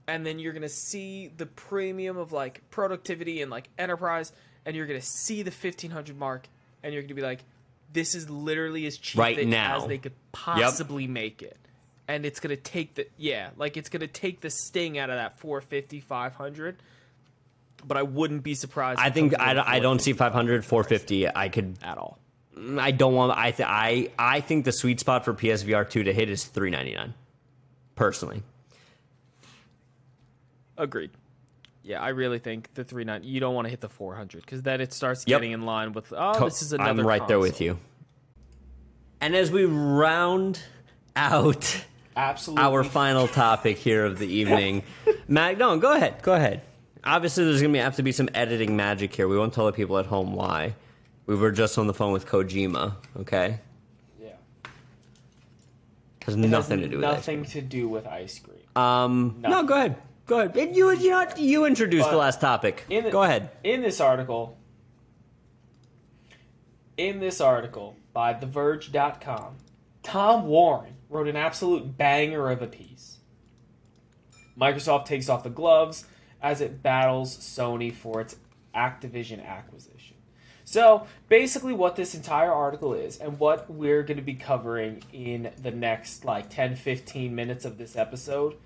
And 0.06 0.24
then 0.24 0.38
you're 0.38 0.54
gonna 0.54 0.68
see 0.70 1.28
the 1.28 1.46
premium 1.46 2.16
of 2.16 2.32
like 2.32 2.68
productivity 2.70 3.42
and 3.42 3.50
like 3.50 3.68
enterprise, 3.78 4.32
and 4.64 4.74
you're 4.74 4.86
gonna 4.86 5.00
see 5.00 5.42
the 5.42 5.50
1500 5.50 6.18
mark, 6.18 6.48
and 6.82 6.92
you're 6.92 7.02
gonna 7.02 7.14
be 7.14 7.22
like, 7.22 7.44
this 7.92 8.14
is 8.14 8.28
literally 8.28 8.86
as 8.86 8.96
cheap 8.98 9.18
Right 9.18 9.38
as 9.38 9.86
they 9.86 9.98
could 9.98 10.14
possibly 10.32 11.06
make 11.06 11.42
it. 11.42 11.59
And 12.09 12.24
it's 12.24 12.40
gonna 12.40 12.56
take 12.56 12.94
the 12.94 13.06
yeah, 13.18 13.50
like 13.59 13.76
it's 13.76 13.90
gonna 13.90 14.06
take 14.06 14.40
the 14.40 14.48
sting 14.50 14.96
out 14.98 15.11
of 15.11 15.16
that 15.16 15.38
450, 15.38 16.00
500. 16.00 16.82
But 17.86 17.96
I 17.98 18.02
wouldn't 18.02 18.42
be 18.42 18.54
surprised. 18.54 18.98
I 18.98 19.11
think 19.11 19.38
I, 19.38 19.52
don't- 19.54 19.68
I 19.68 19.78
don't 19.78 20.00
see 20.00 20.12
500, 20.14 20.64
450. 20.64 21.28
I 21.36 21.48
could. 21.48 21.76
at 21.82 21.98
all. 21.98 22.18
Mm, 22.56 22.80
I 22.80 22.90
don't 22.90 23.14
want. 23.14 23.36
I 23.38 23.50
th- 23.52 23.68
I 23.68 24.11
I 24.18 24.40
think 24.40 24.64
the 24.64 24.72
sweet 24.72 24.98
spot 25.00 25.24
for 25.24 25.32
PSVR 25.34 25.88
two 25.88 26.02
to 26.04 26.12
hit 26.12 26.28
is 26.30 26.44
399. 26.44 27.14
Personally, 27.94 28.42
Agreed. 30.76 31.11
Yeah, 31.82 32.00
I 32.02 32.09
really 32.11 32.38
think 32.38 32.72
the 32.74 32.84
three 32.84 33.04
nine. 33.04 33.22
You 33.24 33.40
don't 33.40 33.54
want 33.54 33.66
to 33.66 33.70
hit 33.70 33.80
the 33.80 33.88
four 33.88 34.14
hundred 34.14 34.42
because 34.42 34.62
then 34.62 34.80
it 34.80 34.92
starts 34.92 35.24
Yep. 35.26 35.38
getting 35.40 35.52
in 35.52 35.62
line 35.62 35.92
with. 35.92 36.12
Oh, 36.16 36.44
this 36.44 36.62
is 36.62 36.72
another. 36.72 36.90
I'm 36.90 37.06
right 37.06 37.26
there 37.28 37.38
with 37.38 37.61
you. 37.61 37.78
And 39.20 39.34
as 39.34 39.50
we 39.50 39.64
round 39.64 40.61
out 41.16 41.84
Absolutely. 42.18 42.64
our 42.64 42.82
final 42.82 43.28
topic 43.28 43.76
here 43.78 44.04
of 44.04 44.18
the 44.18 44.26
evening, 44.26 44.82
Matt, 45.28 45.56
no, 45.56 45.78
go 45.78 45.92
ahead, 45.94 46.20
go 46.22 46.34
ahead. 46.34 46.62
Obviously, 47.04 47.44
there's 47.44 47.62
gonna 47.62 47.72
be, 47.72 47.78
have 47.78 47.94
to 47.96 48.02
be 48.02 48.10
some 48.10 48.28
editing 48.34 48.76
magic 48.76 49.14
here. 49.14 49.28
We 49.28 49.38
won't 49.38 49.54
tell 49.54 49.66
the 49.66 49.72
people 49.72 49.98
at 49.98 50.06
home 50.06 50.32
why. 50.32 50.74
We 51.26 51.36
were 51.36 51.52
just 51.52 51.78
on 51.78 51.86
the 51.86 51.94
phone 51.94 52.12
with 52.12 52.26
Kojima. 52.26 52.96
Okay, 53.20 53.60
Yeah. 54.20 54.30
has 56.26 56.34
nothing 56.36 56.80
to 56.80 56.88
do 56.88 56.96
with 56.96 57.02
nothing 57.04 57.44
to 57.46 57.62
do 57.62 57.88
with 57.88 58.04
ice 58.06 58.40
cream. 58.40 58.56
Um, 58.74 59.36
no, 59.38 59.62
go 59.62 59.74
ahead. 59.74 59.96
Go 60.26 60.40
ahead. 60.40 60.76
You, 60.76 60.90
you, 60.90 61.10
know, 61.10 61.26
you 61.36 61.64
introduced 61.66 62.10
the 62.10 62.16
last 62.16 62.40
topic. 62.40 62.84
in 62.90 63.04
the- 63.04 63.10
go 63.10 63.22
ahead. 63.22 63.50
In 63.62 63.80
this 63.80 64.00
article, 64.00 64.58
in 66.96 67.20
this 67.20 67.40
article 67.40 67.96
by 68.12 68.34
TheVerge.com, 68.34 69.54
Tom 70.02 70.46
Warren 70.46 70.94
wrote 71.09 71.28
an 71.28 71.36
absolute 71.36 71.96
banger 71.96 72.50
of 72.50 72.62
a 72.62 72.66
piece. 72.66 73.18
Microsoft 74.59 75.06
takes 75.06 75.28
off 75.28 75.42
the 75.42 75.50
gloves 75.50 76.04
as 76.42 76.61
it 76.61 76.82
battles 76.82 77.36
Sony 77.36 77.92
for 77.92 78.20
its 78.20 78.36
Activision 78.74 79.44
acquisition. 79.44 80.16
So, 80.64 81.06
basically, 81.28 81.72
what 81.72 81.96
this 81.96 82.14
entire 82.14 82.52
article 82.52 82.92
is, 82.92 83.16
and 83.16 83.38
what 83.38 83.70
we're 83.70 84.02
going 84.02 84.18
to 84.18 84.22
be 84.22 84.34
covering 84.34 85.02
in 85.12 85.50
the 85.62 85.70
next 85.70 86.26
like 86.26 86.50
10 86.50 86.76
15 86.76 87.34
minutes 87.34 87.64
of 87.64 87.78
this 87.78 87.96
episode, 87.96 88.56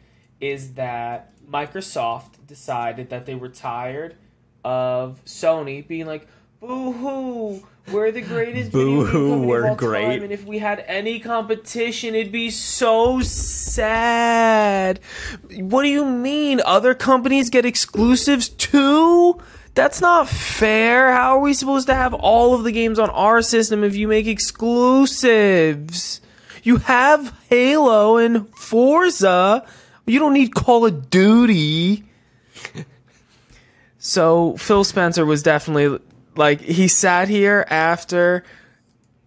is 0.40 0.74
that 0.74 1.32
Microsoft 1.48 2.44
decided 2.46 3.10
that 3.10 3.24
they 3.24 3.36
were 3.36 3.48
tired 3.48 4.16
of 4.64 5.24
Sony 5.24 5.86
being 5.86 6.06
like, 6.06 6.26
boo 6.62 6.92
hoo, 6.92 7.60
we're 7.92 8.12
the 8.12 8.20
greatest 8.20 8.70
Boo-hoo, 8.70 9.30
company 9.30 9.46
we're 9.46 9.74
great. 9.74 10.04
time, 10.04 10.22
and 10.22 10.32
if 10.32 10.44
we 10.44 10.58
had 10.58 10.84
any 10.86 11.18
competition, 11.18 12.14
it'd 12.14 12.30
be 12.30 12.50
so 12.50 13.20
sad. 13.20 15.00
What 15.56 15.82
do 15.82 15.88
you 15.88 16.04
mean? 16.04 16.60
Other 16.64 16.94
companies 16.94 17.50
get 17.50 17.66
exclusives 17.66 18.48
too? 18.48 19.40
That's 19.74 20.00
not 20.00 20.28
fair. 20.28 21.10
How 21.12 21.36
are 21.38 21.40
we 21.40 21.52
supposed 21.52 21.88
to 21.88 21.94
have 21.94 22.14
all 22.14 22.54
of 22.54 22.62
the 22.62 22.70
games 22.70 23.00
on 23.00 23.10
our 23.10 23.42
system 23.42 23.82
if 23.82 23.96
you 23.96 24.06
make 24.06 24.28
exclusives? 24.28 26.20
You 26.62 26.76
have 26.76 27.36
Halo 27.48 28.18
and 28.18 28.48
Forza. 28.56 29.66
You 30.06 30.20
don't 30.20 30.34
need 30.34 30.54
Call 30.54 30.86
of 30.86 31.10
Duty. 31.10 32.04
So 34.04 34.56
Phil 34.56 34.82
Spencer 34.82 35.24
was 35.24 35.44
definitely 35.44 36.00
like 36.36 36.60
he 36.60 36.88
sat 36.88 37.28
here 37.28 37.66
after 37.68 38.44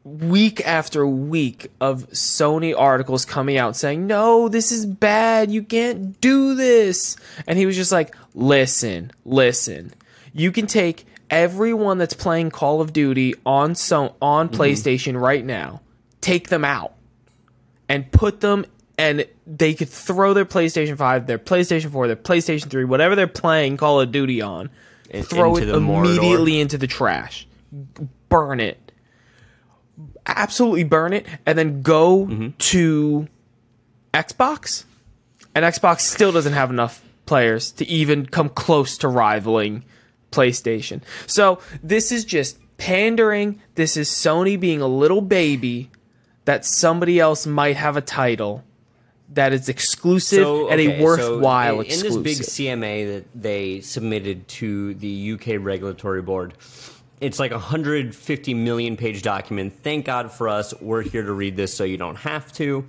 week 0.04 0.66
after 0.66 1.06
week 1.06 1.72
of 1.82 2.10
Sony 2.10 2.78
articles 2.78 3.26
coming 3.26 3.58
out 3.58 3.76
saying, 3.76 4.08
"No, 4.08 4.50
this 4.50 4.72
is 4.72 4.86
bad. 4.86 5.52
You 5.52 5.64
can't 5.64 6.20
do 6.22 6.56
this." 6.56 7.18
And 7.48 7.58
he 7.58 7.66
was 7.66 7.76
just 7.76 7.92
like, 7.92 8.16
"Listen, 8.34 9.12
listen. 9.24 9.94
You 10.34 10.52
can 10.52 10.68
take 10.68 11.06
everyone 11.30 11.98
that's 11.98 12.14
playing 12.14 12.52
Call 12.52 12.82
of 12.82 12.94
Duty 12.94 13.36
on 13.46 13.76
so 13.76 14.16
on 14.22 14.50
mm-hmm. 14.50 14.62
PlayStation 14.62 15.20
right 15.20 15.46
now. 15.46 15.82
Take 16.22 16.50
them 16.50 16.66
out 16.66 16.94
and 17.88 18.12
put 18.12 18.42
them 18.42 18.66
and 18.98 19.26
they 19.46 19.74
could 19.74 19.90
throw 19.90 20.34
their 20.34 20.46
PlayStation 20.46 20.98
5, 20.98 21.28
their 21.28 21.38
PlayStation 21.38 21.92
4, 21.92 22.08
their 22.08 22.16
PlayStation 22.16 22.70
3, 22.70 22.86
whatever 22.86 23.16
they're 23.16 23.28
playing 23.28 23.78
Call 23.78 24.00
of 24.00 24.12
Duty 24.12 24.42
on, 24.42 24.70
throw 25.24 25.56
into 25.56 25.70
it 25.70 25.72
the 25.74 25.80
Mordor. 25.80 26.06
immediately 26.18 26.60
into 26.60 26.78
the 26.78 26.88
trash. 26.88 27.48
Burn 28.30 28.60
it. 28.60 28.92
Absolutely 30.26 30.84
burn 30.84 31.14
it 31.14 31.26
and 31.46 31.58
then 31.58 31.82
go 31.82 32.26
Mm-hmm. 32.26 32.50
to 32.58 33.28
Xbox. 34.14 34.86
And 35.54 35.64
Xbox 35.64 36.02
still 36.02 36.32
doesn't 36.32 36.54
have 36.54 36.70
enough 36.70 37.02
players 37.26 37.72
to 37.74 37.88
even 37.88 38.26
come 38.26 38.50
close 38.50 38.98
to 39.00 39.08
rivaling 39.08 39.84
PlayStation. 40.32 41.02
So, 41.28 41.60
this 41.82 42.12
is 42.12 42.26
just 42.26 42.58
pandering. 42.78 43.62
This 43.76 43.96
is 43.96 44.10
Sony 44.10 44.60
being 44.60 44.82
a 44.82 44.88
little 44.88 45.22
baby 45.22 45.90
that 46.44 46.66
somebody 46.66 47.20
else 47.20 47.48
might 47.48 47.78
have 47.78 47.96
a 47.96 48.02
title 48.02 48.64
that 49.30 49.54
is 49.54 49.70
exclusive 49.70 50.46
and 50.46 50.80
okay, 50.80 51.00
a 51.00 51.04
worthwhile 51.04 51.76
so 51.76 51.80
in, 51.82 51.86
exclusive. 51.88 52.18
in 52.18 52.24
this 52.24 52.38
big 52.38 52.68
CMA 52.68 53.14
that 53.14 53.26
they 53.34 53.82
submitted 53.82 54.48
to 54.48 54.94
the 54.96 55.32
UK 55.34 55.56
regulatory 55.60 56.22
board, 56.22 56.54
it's 57.22 57.40
like 57.40 57.52
a 57.52 57.56
150 57.56 58.54
million 58.54 58.98
page 58.98 59.22
document. 59.22 59.74
Thank 59.82 60.06
God 60.06 60.32
for 60.32 60.48
us. 60.48 60.74
We're 60.80 61.02
here 61.02 61.24
to 61.24 61.34
read 61.34 61.56
this 61.56 61.74
so 61.74 61.84
you 61.84 61.98
don't 61.98 62.18
have 62.18 62.52
to. 62.54 62.86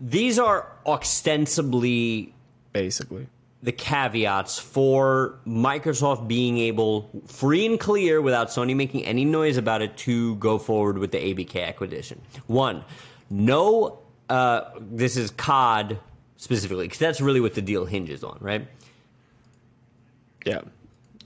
These 0.00 0.38
are 0.38 0.70
ostensibly 0.86 2.32
basically. 2.72 3.26
the 3.62 3.72
caveats 3.72 4.58
for 4.58 5.40
Microsoft 5.46 6.28
being 6.28 6.58
able, 6.58 7.10
free 7.26 7.66
and 7.66 7.80
clear, 7.80 8.22
without 8.22 8.48
Sony 8.48 8.76
making 8.76 9.04
any 9.04 9.24
noise 9.24 9.56
about 9.56 9.82
it, 9.82 9.96
to 9.96 10.36
go 10.36 10.58
forward 10.58 10.98
with 10.98 11.10
the 11.10 11.18
ABK 11.18 11.66
acquisition. 11.66 12.20
One, 12.46 12.84
no, 13.30 13.98
uh, 14.28 14.70
this 14.80 15.16
is 15.16 15.30
COD 15.32 15.98
specifically, 16.36 16.84
because 16.86 16.98
that's 16.98 17.20
really 17.20 17.40
what 17.40 17.54
the 17.54 17.62
deal 17.62 17.84
hinges 17.84 18.22
on, 18.24 18.38
right? 18.40 18.66
Yeah. 20.44 20.60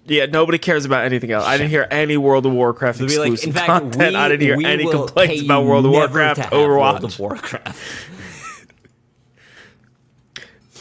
Yeah, 0.04 0.26
nobody 0.26 0.58
cares 0.58 0.84
about 0.84 1.04
anything 1.04 1.30
else. 1.30 1.44
I 1.44 1.56
didn't 1.58 1.70
hear 1.70 1.86
any 1.90 2.16
World 2.16 2.44
of 2.44 2.52
Warcraft 2.52 2.98
be 2.98 3.04
like, 3.04 3.32
exclusive 3.32 3.46
in 3.48 3.52
fact, 3.52 3.68
content. 3.68 4.12
we, 4.14 4.18
I 4.18 4.28
didn't 4.28 4.42
hear 4.42 4.66
any 4.66 4.90
complaints 4.90 5.42
about 5.44 5.64
World 5.64 5.86
of 5.86 5.92
Warcraft, 5.92 6.40
Overwatch. 6.50 6.78
World 6.78 7.04
of 7.04 7.18
Warcraft. 7.18 8.08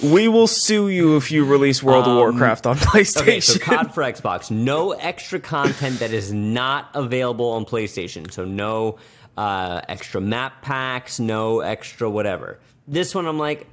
We 0.04 0.28
will 0.28 0.48
sue 0.48 0.90
you 0.90 1.16
if 1.18 1.30
you 1.30 1.46
release 1.46 1.84
World 1.84 2.08
of 2.08 2.16
Warcraft 2.16 2.66
on 2.66 2.76
PlayStation. 2.78 3.18
Um, 3.18 3.22
Okay, 3.22 3.40
so 3.40 3.60
COD 3.60 3.94
for 3.94 4.02
Xbox. 4.12 4.50
No 4.50 4.94
extra 4.94 5.40
content 5.40 6.00
that 6.00 6.12
is 6.12 6.34
not 6.34 6.90
available 6.96 7.52
on 7.52 7.66
PlayStation. 7.66 8.32
So 8.32 8.44
no 8.44 8.98
uh, 9.38 9.82
extra 9.88 10.20
map 10.22 10.62
packs, 10.62 11.20
no 11.20 11.60
extra 11.62 12.10
whatever. 12.10 12.60
This 12.88 13.16
one, 13.16 13.26
I'm 13.26 13.40
like, 13.40 13.68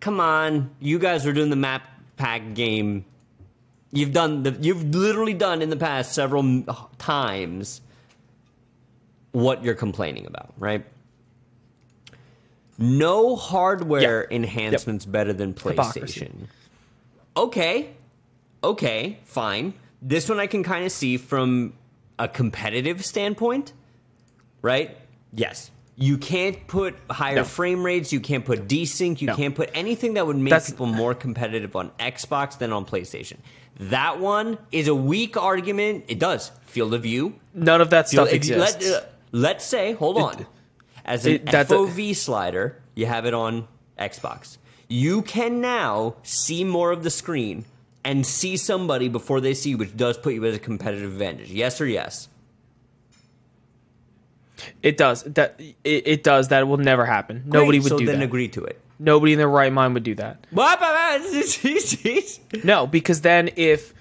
come 0.00 0.20
on, 0.20 0.70
you 0.80 0.98
guys 0.98 1.26
are 1.26 1.32
doing 1.32 1.50
the 1.50 1.56
map 1.56 1.82
pack 2.16 2.54
game. 2.54 3.04
You've 3.92 4.12
done 4.12 4.44
the, 4.44 4.52
you've 4.60 4.94
literally 4.94 5.34
done 5.34 5.62
in 5.62 5.70
the 5.70 5.76
past 5.76 6.12
several 6.12 6.64
times 6.98 7.80
what 9.32 9.64
you're 9.64 9.74
complaining 9.74 10.26
about, 10.26 10.52
right? 10.58 10.84
No 12.78 13.36
hardware 13.36 14.22
Yep. 14.22 14.32
enhancements 14.32 15.04
better 15.04 15.32
than 15.32 15.52
PlayStation. 15.54 15.74
Hypocrisy. 15.76 16.30
Okay, 17.36 17.90
okay, 18.64 19.18
fine. 19.24 19.74
This 20.02 20.28
one 20.28 20.40
I 20.40 20.46
can 20.46 20.62
kind 20.62 20.84
of 20.84 20.92
see 20.92 21.16
from 21.16 21.74
a 22.18 22.26
competitive 22.28 23.04
standpoint, 23.04 23.72
right? 24.62 24.96
Yes. 25.32 25.70
You 25.96 26.16
can't 26.16 26.66
put 26.66 26.96
higher 27.10 27.36
No. 27.36 27.44
frame 27.44 27.84
rates. 27.84 28.12
You 28.12 28.20
can't 28.20 28.44
put 28.44 28.66
desync. 28.68 29.20
You 29.20 29.28
No. 29.28 29.36
can't 29.36 29.54
put 29.54 29.70
anything 29.74 30.14
that 30.14 30.26
would 30.26 30.36
make 30.36 30.50
That's- 30.50 30.70
people 30.70 30.86
more 30.86 31.14
competitive 31.14 31.76
on 31.76 31.90
Xbox 32.00 32.56
than 32.58 32.72
on 32.72 32.84
PlayStation. 32.86 33.36
That 33.78 34.18
one 34.20 34.58
is 34.72 34.88
a 34.88 34.94
weak 34.94 35.36
argument. 35.36 36.04
It 36.08 36.18
does. 36.18 36.52
Field 36.66 36.94
of 36.94 37.02
view. 37.02 37.34
None 37.54 37.80
of 37.80 37.90
that 37.90 38.08
Field- 38.08 38.28
stuff 38.28 38.34
exists. 38.34 38.82
Let, 38.86 38.94
uh, 39.02 39.06
let's 39.32 39.64
say, 39.64 39.92
hold 39.92 40.16
on. 40.18 40.46
As 41.04 41.26
an 41.26 41.32
it- 41.34 41.46
FOV 41.46 42.14
slider, 42.14 42.76
you 42.94 43.06
have 43.06 43.26
it 43.26 43.34
on 43.34 43.68
Xbox. 43.98 44.56
You 44.88 45.22
can 45.22 45.60
now 45.60 46.14
see 46.22 46.64
more 46.64 46.90
of 46.92 47.02
the 47.02 47.10
screen 47.10 47.64
and 48.04 48.26
see 48.26 48.56
somebody 48.56 49.08
before 49.08 49.40
they 49.40 49.54
see, 49.54 49.70
you, 49.70 49.78
which 49.78 49.96
does 49.96 50.16
put 50.16 50.32
you 50.34 50.44
at 50.46 50.54
a 50.54 50.58
competitive 50.58 51.12
advantage. 51.12 51.50
Yes 51.50 51.80
or 51.80 51.86
yes? 51.86 52.28
It 54.82 54.96
does. 54.96 55.22
That 55.24 55.58
it, 55.58 56.06
it 56.06 56.22
does. 56.24 56.48
That 56.48 56.66
will 56.68 56.76
never 56.78 57.04
happen. 57.04 57.42
Nobody 57.46 57.78
Great, 57.78 57.82
would 57.84 57.90
so 57.90 57.98
do 57.98 58.06
then 58.06 58.18
that. 58.20 58.24
agree 58.24 58.48
to 58.48 58.64
it. 58.64 58.80
Nobody 58.98 59.32
in 59.32 59.38
their 59.38 59.48
right 59.48 59.72
mind 59.72 59.94
would 59.94 60.02
do 60.02 60.14
that. 60.16 60.46
What? 60.50 60.78
No, 62.64 62.86
because 62.86 63.22
then 63.22 63.50
if 63.56 63.94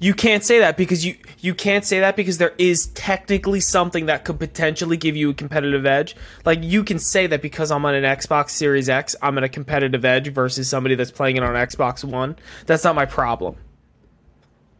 You 0.00 0.14
can't 0.14 0.42
say 0.42 0.60
that 0.60 0.78
because 0.78 1.04
you 1.04 1.16
you 1.40 1.54
can't 1.54 1.84
say 1.84 2.00
that 2.00 2.16
because 2.16 2.38
there 2.38 2.54
is 2.56 2.86
technically 2.88 3.60
something 3.60 4.06
that 4.06 4.24
could 4.24 4.38
potentially 4.38 4.96
give 4.96 5.16
you 5.16 5.30
a 5.30 5.34
competitive 5.34 5.84
edge. 5.84 6.16
Like 6.46 6.62
you 6.62 6.82
can 6.84 6.98
say 6.98 7.26
that 7.26 7.42
because 7.42 7.70
I'm 7.70 7.84
on 7.84 7.94
an 7.94 8.04
Xbox 8.04 8.50
Series 8.50 8.88
X, 8.88 9.14
I'm 9.20 9.36
at 9.36 9.44
a 9.44 9.48
competitive 9.50 10.04
edge 10.06 10.28
versus 10.32 10.68
somebody 10.68 10.94
that's 10.94 11.10
playing 11.10 11.36
it 11.36 11.42
on 11.42 11.54
Xbox 11.54 12.02
One. 12.02 12.36
That's 12.64 12.84
not 12.84 12.94
my 12.94 13.04
problem. 13.04 13.56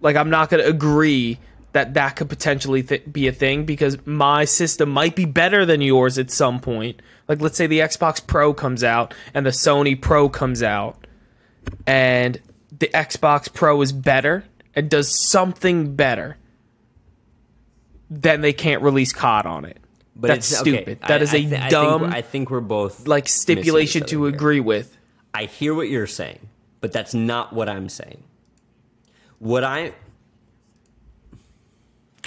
Like 0.00 0.16
I'm 0.16 0.30
not 0.30 0.48
going 0.48 0.62
to 0.62 0.68
agree 0.68 1.38
that 1.72 1.94
that 1.94 2.16
could 2.16 2.28
potentially 2.28 2.82
th- 2.82 3.04
be 3.12 3.28
a 3.28 3.32
thing 3.32 3.64
because 3.64 4.04
my 4.06 4.44
system 4.44 4.90
might 4.90 5.14
be 5.14 5.24
better 5.24 5.64
than 5.64 5.80
yours 5.80 6.18
at 6.18 6.30
some 6.30 6.60
point. 6.60 7.00
Like 7.28 7.40
let's 7.40 7.56
say 7.56 7.66
the 7.66 7.78
Xbox 7.80 8.24
Pro 8.26 8.52
comes 8.52 8.82
out 8.82 9.14
and 9.34 9.46
the 9.46 9.50
Sony 9.50 10.00
Pro 10.00 10.28
comes 10.28 10.62
out 10.62 11.06
and 11.86 12.40
the 12.76 12.88
Xbox 12.88 13.52
Pro 13.52 13.80
is 13.82 13.92
better 13.92 14.44
and 14.74 14.88
does 14.90 15.30
something 15.30 15.94
better, 15.94 16.36
then 18.08 18.40
they 18.40 18.52
can't 18.52 18.82
release 18.82 19.12
COD 19.12 19.46
on 19.46 19.64
it. 19.64 19.78
But 20.16 20.28
That's 20.28 20.50
it's- 20.50 20.62
okay, 20.62 20.76
stupid. 20.82 20.98
That 21.08 21.20
I- 21.20 21.22
is 21.22 21.32
I 21.34 21.36
a 21.38 21.40
thi- 21.46 21.56
I 21.56 21.58
think 21.60 21.70
dumb 21.70 22.04
I 22.04 22.22
think 22.22 22.50
we're 22.50 22.60
both 22.60 23.06
like 23.06 23.28
stipulation 23.28 24.04
to 24.06 24.24
here. 24.24 24.34
agree 24.34 24.60
with. 24.60 24.96
I 25.32 25.44
hear 25.44 25.74
what 25.74 25.88
you're 25.88 26.06
saying, 26.08 26.40
but 26.80 26.92
that's 26.92 27.14
not 27.14 27.52
what 27.52 27.68
I'm 27.68 27.88
saying. 27.88 28.22
What 29.38 29.62
I 29.64 29.92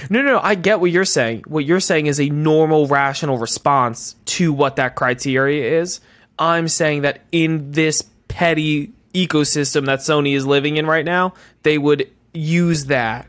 No, 0.10 0.22
no, 0.22 0.34
no, 0.34 0.40
I 0.42 0.56
get 0.56 0.80
what 0.80 0.92
you're 0.92 1.06
saying. 1.06 1.44
What 1.48 1.66
you're 1.66 1.80
saying 1.80 2.08
is 2.08 2.20
a 2.20 2.30
normal, 2.30 2.88
rational 2.88 3.38
response 3.38 4.16
to 4.26 4.52
what 4.54 4.76
that 4.78 4.96
criteria 4.96 5.80
is. 5.82 6.00
I'm 6.40 6.68
saying 6.68 7.04
that 7.04 7.22
in 7.32 7.72
this 7.72 8.02
petty 8.28 8.92
ecosystem 9.14 9.86
that 9.86 10.00
Sony 10.00 10.36
is 10.36 10.46
living 10.46 10.78
in 10.78 10.86
right 10.88 11.06
now, 11.06 11.34
they 11.64 11.78
would 11.78 12.10
use 12.34 12.86
that 12.86 13.28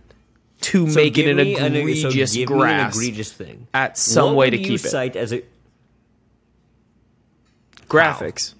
to 0.63 0.89
so 0.89 0.95
make 0.99 1.19
it 1.19 1.29
an 1.29 1.37
me 1.37 1.55
an- 1.57 1.73
so 1.75 1.79
egregious 2.09 2.35
an 2.35 2.43
egregious 2.89 3.33
thing. 3.33 3.67
at 3.75 3.99
some 3.99 4.29
What 4.29 4.37
way 4.37 4.51
to 4.51 4.57
keep 4.59 4.81
it. 4.85 5.17
as 5.17 5.33
a 5.33 5.43
Graphics. 7.89 8.55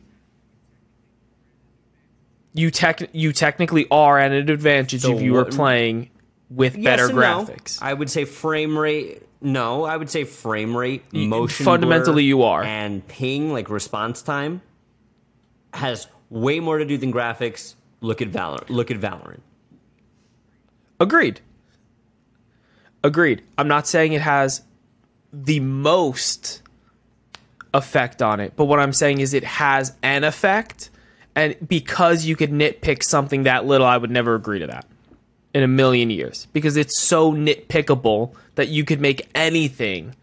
You 2.53 2.71
tech 2.71 3.09
you 3.13 3.33
technically 3.33 3.87
are 3.91 4.19
at 4.19 4.31
an 4.33 4.49
advantage 4.49 5.01
So 5.01 5.17
if 5.17 5.23
you 5.23 5.33
were 5.33 5.45
what- 5.45 5.53
playing 5.53 6.11
with 6.51 6.77
Yes 6.77 6.85
better 6.85 7.07
and 7.07 7.15
no. 7.17 7.45
graphics. 7.45 7.79
I 7.83 7.93
would 7.93 8.11
say 8.11 8.25
frame 8.25 8.77
rate. 8.79 9.23
No, 9.41 9.85
I 9.85 9.97
would 9.97 10.09
say 10.09 10.25
frame 10.25 10.77
rate, 10.77 11.13
motion. 11.13 11.65
fundamentally 11.65 12.25
you 12.25 12.43
are. 12.43 12.63
and 12.63 13.07
ping 13.07 13.53
like 13.53 13.69
response 13.69 14.23
time 14.23 14.63
has 15.75 16.07
way 16.31 16.61
more 16.61 16.79
to 16.79 16.85
do 16.85 16.97
than 16.97 17.13
graphics. 17.13 17.75
Look 18.01 18.23
at 18.23 18.31
Valorant. 18.31 18.71
Look 18.71 18.91
at 18.91 18.99
Valorant. 18.99 19.41
Agreed. 21.01 21.41
Agreed. 23.03 23.43
I'm 23.59 23.69
not 23.69 23.87
saying 23.87 24.13
it 24.13 24.23
has 24.23 24.63
the 25.33 25.61
most 25.61 26.63
effect 27.75 28.23
on 28.23 28.41
it, 28.41 28.55
but 28.57 28.65
what 28.65 28.79
I'm 28.81 28.93
saying 28.93 29.21
is 29.21 29.35
it 29.35 29.45
has 29.45 29.93
an 30.03 30.25
effect. 30.25 30.91
And 31.35 31.57
because 31.67 32.25
you 32.25 32.37
could 32.37 32.51
nitpick 32.51 33.03
something 33.03 33.43
that 33.43 33.67
little, 33.67 33.87
I 33.87 33.97
would 33.97 34.11
never 34.11 34.35
agree 34.35 34.61
to 34.61 34.69
that 34.69 34.87
in 35.55 35.63
a 35.63 35.69
million 35.69 36.11
years 36.11 36.47
because 36.53 36.77
it's 36.77 36.99
so 36.99 37.33
nitpickable 37.33 38.35
that 38.57 38.69
you 38.69 38.85
could 38.85 39.01
make 39.01 39.29
anything 39.35 40.15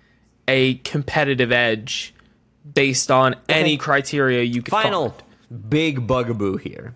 a 0.48 0.76
competitive 0.76 1.52
edge 1.52 2.14
based 2.74 3.10
on 3.10 3.36
any 3.48 3.78
criteria 3.78 4.44
you 4.44 4.62
could 4.62 4.72
Final 4.72 5.10
find. 5.12 5.70
big 5.70 6.06
bugaboo 6.06 6.58
here. 6.58 6.94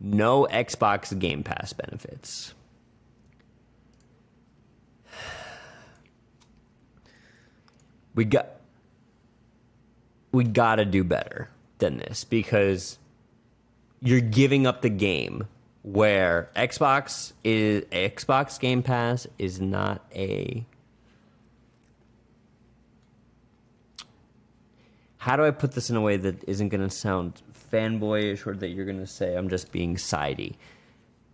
No 0.00 0.46
Xbox 0.50 1.18
Game 1.18 1.42
Pass 1.42 1.72
benefits. 1.72 2.54
We 8.14 8.24
got 8.24 8.48
we 10.30 10.44
got 10.44 10.76
to 10.76 10.84
do 10.84 11.02
better 11.02 11.48
than 11.78 11.96
this 11.98 12.24
because 12.24 12.98
you're 14.00 14.20
giving 14.20 14.66
up 14.66 14.82
the 14.82 14.90
game 14.90 15.48
where 15.84 16.50
Xbox 16.56 17.34
is 17.44 17.84
Xbox 17.92 18.58
Game 18.58 18.82
Pass 18.82 19.26
is 19.38 19.60
not 19.60 20.02
a 20.14 20.64
how 25.18 25.36
do 25.36 25.44
I 25.44 25.50
put 25.52 25.72
this 25.72 25.90
in 25.90 25.96
a 25.96 26.00
way 26.00 26.16
that 26.16 26.42
isn't 26.46 26.70
going 26.70 26.82
to 26.82 26.90
sound 26.90 27.40
fanboyish 27.72 28.46
or 28.46 28.54
that 28.56 28.68
you're 28.68 28.86
going 28.86 28.98
to 28.98 29.06
say 29.06 29.36
I'm 29.36 29.48
just 29.48 29.72
being 29.72 29.96
sidey? 29.96 30.56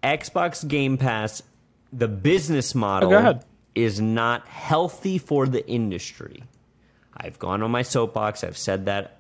Xbox 0.03 0.67
Game 0.67 0.99
Pass, 0.99 1.43
the 1.93 2.09
business 2.09 2.75
oh, 2.75 2.79
model 2.79 3.11
go 3.11 3.19
ahead. 3.19 3.45
is 3.75 4.01
not 4.01 4.47
healthy 4.49 5.19
for 5.19 5.47
the 5.47 5.67
industry. 5.69 6.43
I've 7.17 7.39
gone 7.39 7.63
on 7.63 7.71
my 7.71 7.83
soapbox. 7.83 8.43
I've 8.43 8.59
said 8.59 8.87
that. 8.87 9.20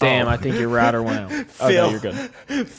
Damn, 0.00 0.26
Oh. 0.26 0.30
I 0.30 0.36
think 0.36 0.56
your 0.58 0.68
router 0.68 1.02
went 1.02 1.18
out. 1.20 1.30
Phil. 1.46 1.84
Okay, 1.86 1.90
you're 1.90 2.00
good. 2.00 2.30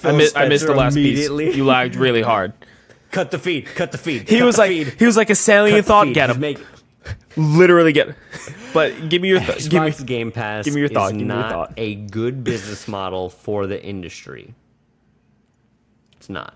I, 0.04 0.12
mi- 0.12 0.28
I 0.36 0.48
missed 0.48 0.66
the 0.66 0.74
last 0.76 0.96
piece. 0.96 1.30
You 1.30 1.66
lagged 1.66 1.96
really 1.96 2.22
hard. 2.22 2.54
Cut 3.12 3.30
the 3.32 3.38
feed. 3.40 3.66
Cut 3.68 3.92
the 3.92 3.98
feed. 3.98 4.28
He 4.30 4.40
cut 4.40 4.46
was 4.46 4.58
like, 4.58 4.70
feed, 4.70 4.88
he 4.98 5.06
was 5.06 5.18
like 5.18 5.30
a 5.30 5.36
salient 5.36 5.80
cut 5.80 5.86
thought. 5.86 6.06
feed. 6.08 6.14
Get 6.16 6.30
He's 6.30 6.36
him, 6.36 6.42
make- 6.42 6.60
literally 7.38 7.92
get. 7.94 8.08
Him. 8.10 8.16
But 8.74 9.10
give 9.10 9.22
me 9.22 9.28
your 9.28 9.40
th- 9.42 9.70
give 9.70 9.84
me. 9.84 9.90
Xbox 9.92 10.06
Game 10.06 10.32
Pass 10.32 10.66
give 10.66 10.74
me 10.74 10.80
your 10.80 10.90
thought, 10.90 11.08
is 11.12 11.18
give 11.18 11.28
me 11.28 11.34
your 11.34 11.42
not 11.44 11.52
thought. 11.52 11.74
a 11.78 11.96
good 11.96 12.44
business 12.44 12.88
model 12.88 13.30
for 13.30 13.68
the 13.68 13.84
industry. 13.84 14.54
It's 16.18 16.30
not. 16.30 16.56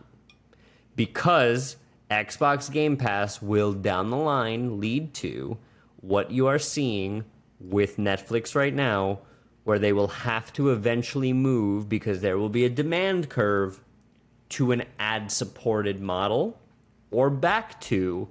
Because 0.96 1.76
Xbox 2.10 2.72
Game 2.72 2.96
Pass 2.98 3.42
will 3.42 3.74
down 3.74 4.10
the 4.10 4.18
line 4.18 4.80
lead 4.80 5.14
to 5.16 5.58
what 6.02 6.32
you 6.32 6.48
are 6.48 6.60
seeing 6.60 7.26
with 7.60 7.98
Netflix 7.98 8.56
right 8.56 8.74
now, 8.74 9.20
where 9.66 9.80
they 9.80 9.92
will 9.92 10.08
have 10.08 10.54
to 10.54 10.70
eventually 10.70 11.34
move 11.34 11.90
because 11.90 12.22
there 12.22 12.38
will 12.38 12.50
be 12.50 12.64
a 12.64 12.70
demand 12.70 13.30
curve 13.30 13.84
to 14.48 14.72
an 14.72 14.84
ad 15.00 15.32
supported 15.32 16.00
model 16.00 16.58
or 17.12 17.30
back 17.30 17.82
to 17.82 18.28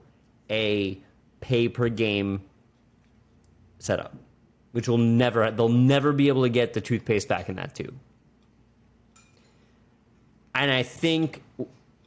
a 0.48 0.98
pay 1.40 1.68
per 1.68 1.88
game 1.88 2.40
setup, 3.78 4.14
which 4.72 4.88
will 4.88 4.98
never 4.98 5.50
they'll 5.50 5.68
never 5.68 6.12
be 6.12 6.28
able 6.28 6.42
to 6.42 6.48
get 6.48 6.72
the 6.72 6.80
toothpaste 6.80 7.28
back 7.28 7.48
in 7.48 7.56
that 7.56 7.74
tube. 7.74 7.94
And 10.54 10.70
I 10.70 10.84
think 10.84 11.42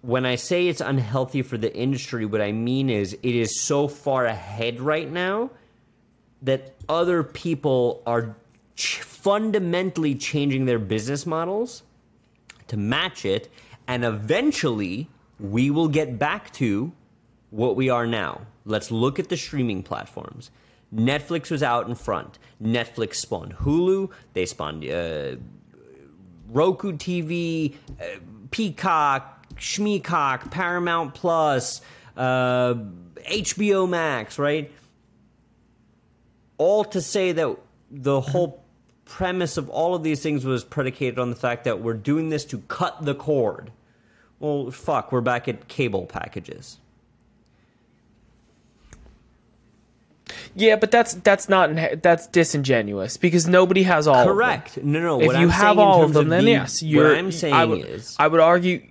when 0.01 0.25
I 0.25 0.35
say 0.35 0.69
it's 0.69 0.79
unhealthy 0.79 1.41
for 1.41 1.57
the 1.57 1.75
industry, 1.75 2.25
what 2.25 2.39
I 2.39 2.53
mean 2.53 2.89
is 2.89 3.11
it 3.11 3.35
is 3.35 3.59
so 3.59 3.89
far 3.89 4.25
ahead 4.25 4.79
right 4.79 5.11
now 5.11 5.49
that 6.43 6.75
other 6.87 7.23
people 7.23 8.01
are 8.05 8.37
ch- 8.77 9.01
fundamentally 9.01 10.15
changing 10.15 10.65
their 10.65 10.79
business 10.79 11.25
models 11.25 11.83
to 12.67 12.77
match 12.77 13.25
it, 13.25 13.51
and 13.87 14.05
eventually 14.05 15.09
we 15.39 15.69
will 15.69 15.87
get 15.89 16.17
back 16.17 16.53
to 16.53 16.93
what 17.49 17.75
we 17.75 17.89
are 17.89 18.07
now. 18.07 18.41
Let's 18.65 18.91
look 18.91 19.19
at 19.19 19.29
the 19.29 19.37
streaming 19.37 19.83
platforms. 19.83 20.51
Netflix 20.93 21.51
was 21.51 21.63
out 21.63 21.87
in 21.87 21.95
front. 21.95 22.39
Netflix 22.61 23.15
spawned 23.15 23.55
Hulu. 23.57 24.09
They 24.33 24.45
spawned 24.45 24.85
uh, 24.85 25.35
Roku 26.49 26.93
TV, 26.93 27.75
uh, 27.99 28.03
Peacock, 28.51 29.45
Shmeacock, 29.55 30.49
Paramount 30.51 31.13
Plus, 31.13 31.81
uh, 32.15 32.75
HBO 33.29 33.87
Max, 33.89 34.39
right? 34.39 34.71
All 36.57 36.85
to 36.85 37.01
say 37.01 37.33
that 37.33 37.57
the 37.91 38.21
whole 38.21 38.63
premise 39.07 39.57
of 39.57 39.69
all 39.69 39.95
of 39.95 40.03
these 40.03 40.21
things 40.21 40.45
was 40.45 40.63
predicated 40.63 41.17
on 41.19 41.29
the 41.29 41.35
fact 41.35 41.63
that 41.63 41.79
we're 41.81 41.93
doing 41.93 42.29
this 42.29 42.45
to 42.45 42.59
cut 42.67 43.05
the 43.05 43.15
cord. 43.15 43.71
Well, 44.39 44.71
fuck, 44.71 45.11
we're 45.11 45.21
back 45.21 45.47
at 45.47 45.67
cable 45.67 46.05
packages. 46.05 46.77
Yeah, 50.55 50.75
but 50.75 50.91
that's 50.91 51.13
that's 51.15 51.47
not 51.47 52.01
that's 52.01 52.27
disingenuous 52.27 53.15
because 53.17 53.47
nobody 53.47 53.83
has 53.83 54.07
all. 54.07 54.25
Correct. 54.25 54.69
Of 54.77 54.83
them. 54.83 54.91
No, 54.91 54.99
no. 55.01 55.21
If 55.21 55.27
you 55.31 55.43
I'm 55.43 55.49
have 55.49 55.79
all 55.79 56.03
of 56.03 56.13
them, 56.13 56.29
then 56.29 56.45
the- 56.45 56.51
yes, 56.51 56.83
you're. 56.83 57.09
What 57.09 57.17
I'm 57.17 57.31
saying 57.31 57.53
I 57.53 57.65
would, 57.65 57.85
is, 57.85 58.15
I 58.19 58.27
would 58.27 58.39
argue. 58.41 58.81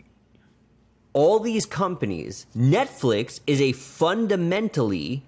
all 1.13 1.39
these 1.41 1.67
companies, 1.67 2.47
Netflix 2.57 3.41
is 3.47 3.61
a 3.61 3.73
fundamentally 3.73 5.25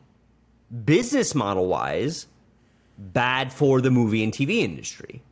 business 0.84 1.34
model 1.34 1.66
wise 1.66 2.26
bad 2.98 3.52
for 3.52 3.80
the 3.80 3.90
movie 3.90 4.24
and 4.24 4.32
TV 4.32 4.58
industry. 4.58 5.22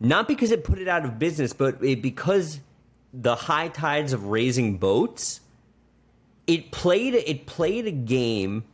Not 0.00 0.26
because 0.26 0.50
it 0.50 0.64
put 0.64 0.78
it 0.78 0.88
out 0.88 1.04
of 1.04 1.18
business, 1.18 1.52
but 1.52 1.84
it, 1.84 2.00
because 2.00 2.60
the 3.12 3.34
high 3.34 3.68
tides 3.68 4.12
of 4.12 4.26
raising 4.26 4.78
boats, 4.78 5.40
it 6.46 6.70
played 6.72 7.14
it 7.14 7.46
played 7.46 7.86
a 7.86 7.90
game 7.90 8.64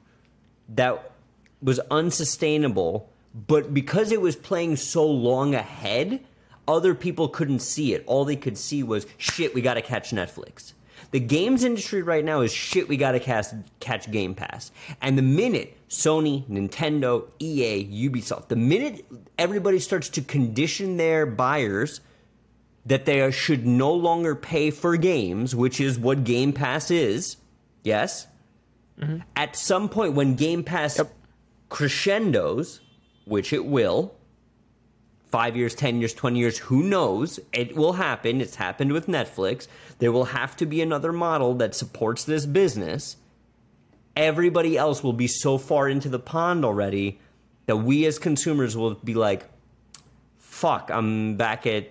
that 0.68 1.12
was 1.60 1.80
unsustainable, 1.90 3.10
but 3.34 3.74
because 3.74 4.12
it 4.12 4.20
was 4.20 4.36
playing 4.36 4.76
so 4.76 5.04
long 5.04 5.54
ahead, 5.54 6.20
other 6.68 6.94
people 6.94 7.28
couldn't 7.28 7.60
see 7.60 7.92
it. 7.92 8.04
All 8.06 8.24
they 8.24 8.36
could 8.36 8.56
see 8.56 8.82
was 8.82 9.06
shit, 9.18 9.52
we 9.52 9.62
got 9.62 9.74
to 9.74 9.82
catch 9.82 10.10
Netflix. 10.10 10.74
The 11.16 11.20
games 11.20 11.64
industry 11.64 12.02
right 12.02 12.22
now 12.22 12.42
is 12.42 12.52
shit. 12.52 12.90
We 12.90 12.98
gotta 12.98 13.18
cast, 13.18 13.54
catch 13.80 14.10
Game 14.10 14.34
Pass. 14.34 14.70
And 15.00 15.16
the 15.16 15.22
minute 15.22 15.74
Sony, 15.88 16.44
Nintendo, 16.46 17.26
EA, 17.38 18.10
Ubisoft, 18.10 18.48
the 18.48 18.56
minute 18.56 19.02
everybody 19.38 19.78
starts 19.78 20.10
to 20.10 20.20
condition 20.20 20.98
their 20.98 21.24
buyers 21.24 22.02
that 22.84 23.06
they 23.06 23.30
should 23.30 23.66
no 23.66 23.94
longer 23.94 24.34
pay 24.34 24.70
for 24.70 24.98
games, 24.98 25.56
which 25.56 25.80
is 25.80 25.98
what 25.98 26.24
Game 26.24 26.52
Pass 26.52 26.90
is, 26.90 27.38
yes. 27.82 28.26
Mm-hmm. 29.00 29.20
At 29.36 29.56
some 29.56 29.88
point, 29.88 30.12
when 30.12 30.34
Game 30.34 30.62
Pass 30.64 30.98
yep. 30.98 31.14
crescendos, 31.70 32.82
which 33.24 33.54
it 33.54 33.64
will, 33.64 34.14
five 35.30 35.56
years, 35.56 35.74
10 35.74 35.98
years, 35.98 36.14
20 36.14 36.38
years, 36.38 36.58
who 36.58 36.82
knows? 36.82 37.40
It 37.52 37.76
will 37.76 37.94
happen. 37.94 38.40
It's 38.40 38.56
happened 38.56 38.92
with 38.92 39.06
Netflix. 39.06 39.66
There 39.98 40.12
will 40.12 40.26
have 40.26 40.56
to 40.56 40.66
be 40.66 40.82
another 40.82 41.12
model 41.12 41.54
that 41.54 41.74
supports 41.74 42.24
this 42.24 42.46
business. 42.46 43.16
Everybody 44.14 44.76
else 44.76 45.02
will 45.02 45.12
be 45.12 45.26
so 45.26 45.58
far 45.58 45.88
into 45.88 46.08
the 46.08 46.18
pond 46.18 46.64
already 46.64 47.18
that 47.66 47.76
we 47.76 48.06
as 48.06 48.18
consumers 48.18 48.76
will 48.76 48.94
be 48.94 49.14
like, 49.14 49.44
fuck, 50.38 50.90
I'm 50.92 51.36
back 51.36 51.66
at 51.66 51.90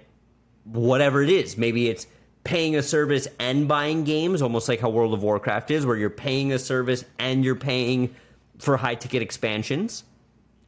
whatever 0.63 1.21
it 1.21 1.29
is. 1.29 1.57
Maybe 1.57 1.89
it's 1.89 2.07
paying 2.43 2.75
a 2.75 2.83
service 2.83 3.27
and 3.39 3.67
buying 3.67 4.03
games, 4.03 4.41
almost 4.41 4.69
like 4.69 4.79
how 4.79 4.89
World 4.89 5.13
of 5.13 5.23
Warcraft 5.23 5.71
is, 5.71 5.85
where 5.85 5.97
you're 5.97 6.09
paying 6.09 6.51
a 6.51 6.59
service 6.59 7.03
and 7.19 7.43
you're 7.43 7.55
paying 7.55 8.15
for 8.59 8.77
high 8.77 8.95
ticket 8.95 9.21
expansions, 9.21 10.03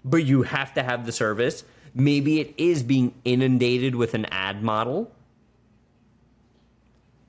but 0.03 0.25
you 0.25 0.43
have 0.43 0.73
to 0.73 0.83
have 0.83 1.05
the 1.05 1.11
service. 1.11 1.63
Maybe 1.93 2.39
it 2.39 2.53
is 2.57 2.83
being 2.83 3.13
inundated 3.23 3.95
with 3.95 4.13
an 4.13 4.25
ad 4.25 4.61
model. 4.61 5.11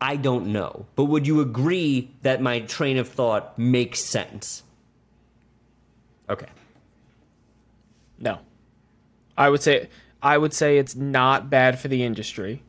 I 0.01 0.17
don't 0.17 0.49
know. 0.49 0.87
But 0.95 1.05
would 1.05 1.27
you 1.27 1.41
agree 1.41 2.11
that 2.23 2.41
my 2.41 2.61
train 2.61 2.99
of 2.99 3.09
thought 3.09 3.59
makes 3.59 4.01
sense? 4.01 4.63
Okay. 6.31 6.47
No. 8.19 8.39
I 9.37 9.49
would 9.49 9.63
say 9.63 9.89
I 10.23 10.39
would 10.39 10.53
say 10.53 10.79
it's 10.79 10.95
not 10.95 11.51
bad 11.51 11.79
for 11.79 11.89
the 11.89 12.05
industry. 12.05 12.63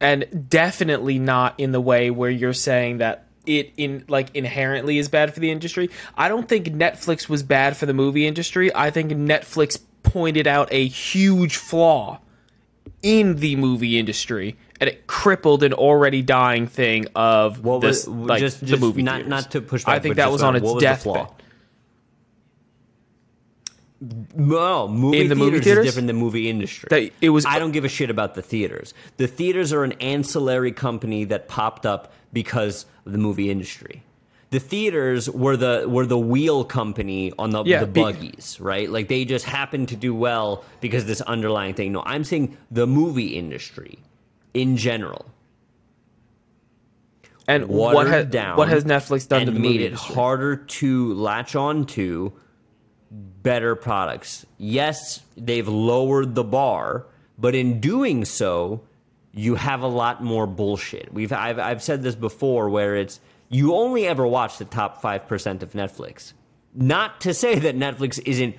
And 0.00 0.48
definitely 0.48 1.18
not 1.18 1.54
in 1.58 1.72
the 1.72 1.80
way 1.80 2.10
where 2.10 2.30
you're 2.30 2.52
saying 2.52 2.98
that 2.98 3.26
it 3.46 3.72
in 3.76 4.04
like 4.08 4.34
inherently 4.34 4.98
is 4.98 5.08
bad 5.08 5.34
for 5.34 5.40
the 5.40 5.50
industry. 5.50 5.90
I 6.16 6.28
don't 6.28 6.48
think 6.48 6.68
Netflix 6.68 7.28
was 7.28 7.42
bad 7.42 7.76
for 7.76 7.86
the 7.86 7.94
movie 7.94 8.26
industry. 8.26 8.72
I 8.74 8.90
think 8.90 9.10
Netflix 9.10 9.80
pointed 10.02 10.46
out 10.46 10.68
a 10.70 10.86
huge 10.86 11.56
flaw 11.56 12.20
in 13.02 13.36
the 13.36 13.56
movie 13.56 13.98
industry 13.98 14.56
and 14.80 14.88
it 14.88 15.06
crippled 15.06 15.62
an 15.62 15.72
already 15.72 16.22
dying 16.22 16.66
thing 16.66 17.06
of 17.14 17.64
what 17.64 17.80
this, 17.80 18.06
was, 18.06 18.28
like 18.28 18.40
just, 18.40 18.64
the 18.64 18.76
movie 18.76 19.02
not, 19.02 19.16
theaters. 19.16 19.30
not 19.30 19.50
to 19.52 19.60
push 19.60 19.84
back, 19.84 19.96
I 19.96 19.98
think 19.98 20.16
that 20.16 20.30
was 20.30 20.42
on 20.42 20.56
its 20.56 20.74
deathbed. 20.74 21.28
No, 24.36 24.86
movie 24.86 25.22
in 25.22 25.28
the 25.28 25.34
movie 25.34 25.58
theaters 25.58 25.86
is 25.86 25.92
different 25.92 26.06
than 26.06 26.16
movie 26.16 26.48
industry. 26.48 26.86
That 26.88 27.12
it 27.20 27.30
was. 27.30 27.44
I 27.44 27.58
don't 27.58 27.72
give 27.72 27.84
a 27.84 27.88
shit 27.88 28.10
about 28.10 28.36
the 28.36 28.42
theaters. 28.42 28.94
The 29.16 29.26
theaters 29.26 29.72
are 29.72 29.82
an 29.82 29.92
ancillary 29.94 30.70
company 30.70 31.24
that 31.24 31.48
popped 31.48 31.84
up 31.84 32.12
because 32.32 32.86
of 33.04 33.10
the 33.10 33.18
movie 33.18 33.50
industry 33.50 34.04
the 34.50 34.60
theaters 34.60 35.28
were 35.28 35.56
the 35.56 35.84
were 35.88 36.06
the 36.06 36.18
wheel 36.18 36.64
company 36.64 37.32
on 37.38 37.50
the, 37.50 37.62
yeah, 37.64 37.80
the 37.80 37.86
buggies, 37.86 38.56
be- 38.56 38.64
right? 38.64 38.90
Like 38.90 39.08
they 39.08 39.24
just 39.24 39.44
happened 39.44 39.88
to 39.88 39.96
do 39.96 40.14
well 40.14 40.64
because 40.80 41.04
this 41.04 41.20
underlying 41.22 41.74
thing. 41.74 41.92
No, 41.92 42.02
I'm 42.06 42.24
saying 42.24 42.56
the 42.70 42.86
movie 42.86 43.36
industry 43.36 43.98
in 44.60 44.76
general. 44.76 45.26
And 47.46 47.66
what 47.66 48.06
has 48.08 48.26
down 48.26 48.58
what 48.58 48.68
has 48.68 48.84
Netflix 48.84 49.26
done 49.26 49.46
to 49.46 49.52
the 49.52 49.58
made 49.58 49.80
it 49.80 49.86
industry? 49.86 50.14
harder 50.14 50.56
to 50.56 51.14
latch 51.14 51.56
on 51.56 51.86
to 51.86 52.34
better 53.10 53.74
products? 53.74 54.44
Yes, 54.58 55.22
they've 55.34 55.66
lowered 55.66 56.34
the 56.34 56.44
bar, 56.44 57.06
but 57.38 57.54
in 57.54 57.80
doing 57.80 58.26
so, 58.26 58.82
you 59.32 59.54
have 59.54 59.80
a 59.80 59.86
lot 59.86 60.22
more 60.22 60.46
bullshit. 60.46 61.10
We've 61.12 61.32
I've 61.32 61.58
I've 61.58 61.82
said 61.82 62.02
this 62.02 62.14
before 62.14 62.68
where 62.68 62.96
it's 62.96 63.18
you 63.48 63.74
only 63.74 64.06
ever 64.06 64.26
watch 64.26 64.58
the 64.58 64.66
top 64.66 65.00
5% 65.00 65.62
of 65.62 65.72
Netflix. 65.72 66.34
Not 66.74 67.22
to 67.22 67.32
say 67.32 67.58
that 67.58 67.74
Netflix 67.74 68.20
isn't 68.26 68.56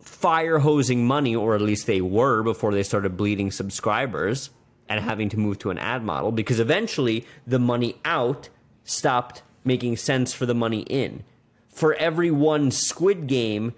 fire 0.00 0.58
hosing 0.58 1.06
money, 1.06 1.36
or 1.36 1.54
at 1.54 1.60
least 1.60 1.86
they 1.86 2.00
were 2.00 2.42
before 2.42 2.74
they 2.74 2.82
started 2.82 3.16
bleeding 3.16 3.52
subscribers 3.52 4.50
and 4.88 5.04
having 5.04 5.28
to 5.28 5.38
move 5.38 5.58
to 5.58 5.70
an 5.70 5.78
ad 5.78 6.02
model, 6.02 6.32
because 6.32 6.58
eventually 6.60 7.26
the 7.46 7.58
money 7.58 7.96
out 8.04 8.48
stopped 8.84 9.42
making 9.64 9.96
sense 9.96 10.32
for 10.32 10.46
the 10.46 10.54
money 10.54 10.80
in. 10.82 11.22
For 11.68 11.94
every 11.94 12.30
one 12.30 12.70
Squid 12.70 13.26
Game, 13.26 13.74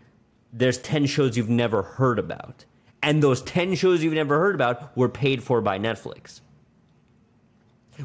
there's 0.52 0.78
10 0.78 1.06
shows 1.06 1.36
you've 1.36 1.48
never 1.48 1.82
heard 1.82 2.18
about. 2.18 2.64
And 3.02 3.22
those 3.22 3.42
10 3.42 3.74
shows 3.74 4.02
you've 4.02 4.14
never 4.14 4.38
heard 4.38 4.54
about 4.54 4.96
were 4.96 5.08
paid 5.08 5.42
for 5.42 5.60
by 5.60 5.78
Netflix. 5.78 6.40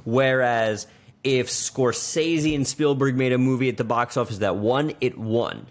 Whereas 0.04 0.88
if 1.24 1.48
Scorsese 1.48 2.56
and 2.56 2.68
Spielberg 2.68 3.16
made 3.16 3.34
a 3.34 3.38
movie 3.38 3.70
at 3.70 3.78
the 3.78 3.84
box 3.84 4.18
office 4.18 4.40
that 4.40 4.58
won, 4.58 4.94
it 5.02 5.18
won. 5.18 5.68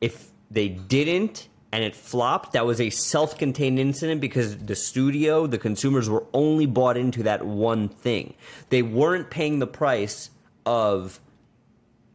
If 0.00 0.28
they 0.50 0.68
didn't 0.68 1.48
and 1.70 1.84
it 1.84 1.94
flopped, 1.94 2.52
that 2.52 2.64
was 2.64 2.80
a 2.80 2.90
self 2.90 3.36
contained 3.36 3.78
incident 3.78 4.20
because 4.20 4.56
the 4.56 4.74
studio, 4.74 5.46
the 5.46 5.58
consumers 5.58 6.08
were 6.08 6.24
only 6.32 6.66
bought 6.66 6.96
into 6.96 7.22
that 7.24 7.44
one 7.44 7.88
thing. 7.88 8.34
They 8.70 8.82
weren't 8.82 9.30
paying 9.30 9.58
the 9.58 9.66
price 9.66 10.30
of, 10.64 11.20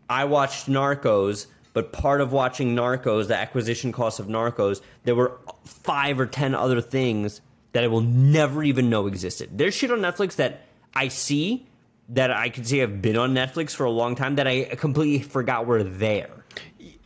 I 0.09 0.25
watched 0.25 0.67
Narcos, 0.67 1.47
but 1.73 1.91
part 1.91 2.21
of 2.21 2.31
watching 2.31 2.75
Narcos, 2.75 3.27
the 3.27 3.37
acquisition 3.37 3.91
cost 3.91 4.19
of 4.19 4.27
Narcos, 4.27 4.81
there 5.03 5.15
were 5.15 5.39
five 5.65 6.19
or 6.19 6.25
ten 6.25 6.55
other 6.55 6.81
things 6.81 7.41
that 7.73 7.83
I 7.83 7.87
will 7.87 8.01
never 8.01 8.63
even 8.63 8.89
know 8.89 9.07
existed. 9.07 9.57
There's 9.57 9.73
shit 9.73 9.91
on 9.91 9.99
Netflix 9.99 10.35
that 10.35 10.61
I 10.93 11.07
see 11.07 11.67
that 12.09 12.31
I 12.31 12.49
could 12.49 12.67
see 12.67 12.79
have 12.79 13.01
been 13.01 13.17
on 13.17 13.33
Netflix 13.33 13.71
for 13.71 13.85
a 13.85 13.91
long 13.91 14.15
time 14.15 14.35
that 14.35 14.47
I 14.47 14.65
completely 14.75 15.19
forgot 15.27 15.65
were 15.65 15.83
there. 15.83 16.45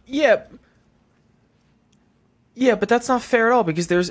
Yeah. 0.06 0.44
Yeah, 2.60 2.74
but 2.74 2.90
that's 2.90 3.08
not 3.08 3.22
fair 3.22 3.52
at 3.52 3.54
all 3.54 3.64
because 3.64 3.86
there's 3.86 4.10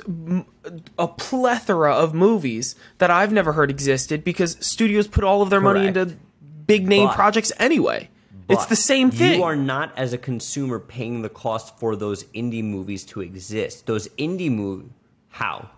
a 0.96 1.08
plethora 1.08 1.92
of 1.92 2.14
movies 2.14 2.76
that 2.98 3.10
I've 3.10 3.32
never 3.32 3.54
heard 3.54 3.72
existed 3.72 4.22
because 4.22 4.56
studios 4.64 5.08
put 5.08 5.24
all 5.24 5.42
of 5.42 5.50
their 5.50 5.60
Correct. 5.60 5.74
money 5.74 5.88
into 5.88 6.16
big 6.64 6.86
name 6.86 7.08
but, 7.08 7.16
projects 7.16 7.50
anyway. 7.58 8.08
It's 8.48 8.66
the 8.66 8.76
same 8.76 9.10
thing. 9.10 9.40
You 9.40 9.42
are 9.42 9.56
not, 9.56 9.98
as 9.98 10.12
a 10.12 10.18
consumer, 10.18 10.78
paying 10.78 11.22
the 11.22 11.28
cost 11.28 11.76
for 11.80 11.96
those 11.96 12.22
indie 12.26 12.62
movies 12.62 13.04
to 13.06 13.20
exist. 13.20 13.86
Those 13.86 14.06
indie 14.10 14.48
movies, 14.48 14.92
how? 15.30 15.70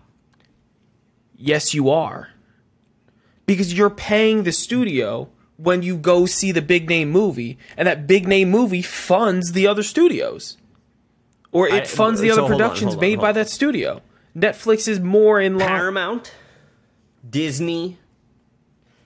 Yes, 1.35 1.73
you 1.73 1.89
are 1.89 2.29
because 3.47 3.73
you're 3.73 3.89
paying 3.89 4.43
the 4.43 4.51
studio 4.51 5.27
when 5.57 5.81
you 5.81 5.97
go 5.97 6.27
see 6.27 6.51
the 6.51 6.61
big 6.61 6.87
name 6.87 7.09
movie, 7.09 7.57
and 7.75 7.87
that 7.87 8.05
big 8.05 8.27
name 8.27 8.51
movie 8.51 8.83
funds 8.83 9.53
the 9.53 9.65
other 9.65 9.81
studios, 9.81 10.55
or 11.51 11.67
it 11.67 11.73
I, 11.73 11.85
funds 11.85 12.21
the 12.21 12.29
so 12.29 12.45
other 12.45 12.53
productions 12.53 12.95
on, 12.95 12.99
made 12.99 13.17
on, 13.17 13.21
by 13.21 13.31
that 13.33 13.49
studio. 13.49 14.01
Netflix 14.35 14.87
is 14.87 14.99
more 14.99 15.39
in 15.39 15.57
line. 15.57 15.67
Paramount, 15.67 16.33
Disney 17.27 17.97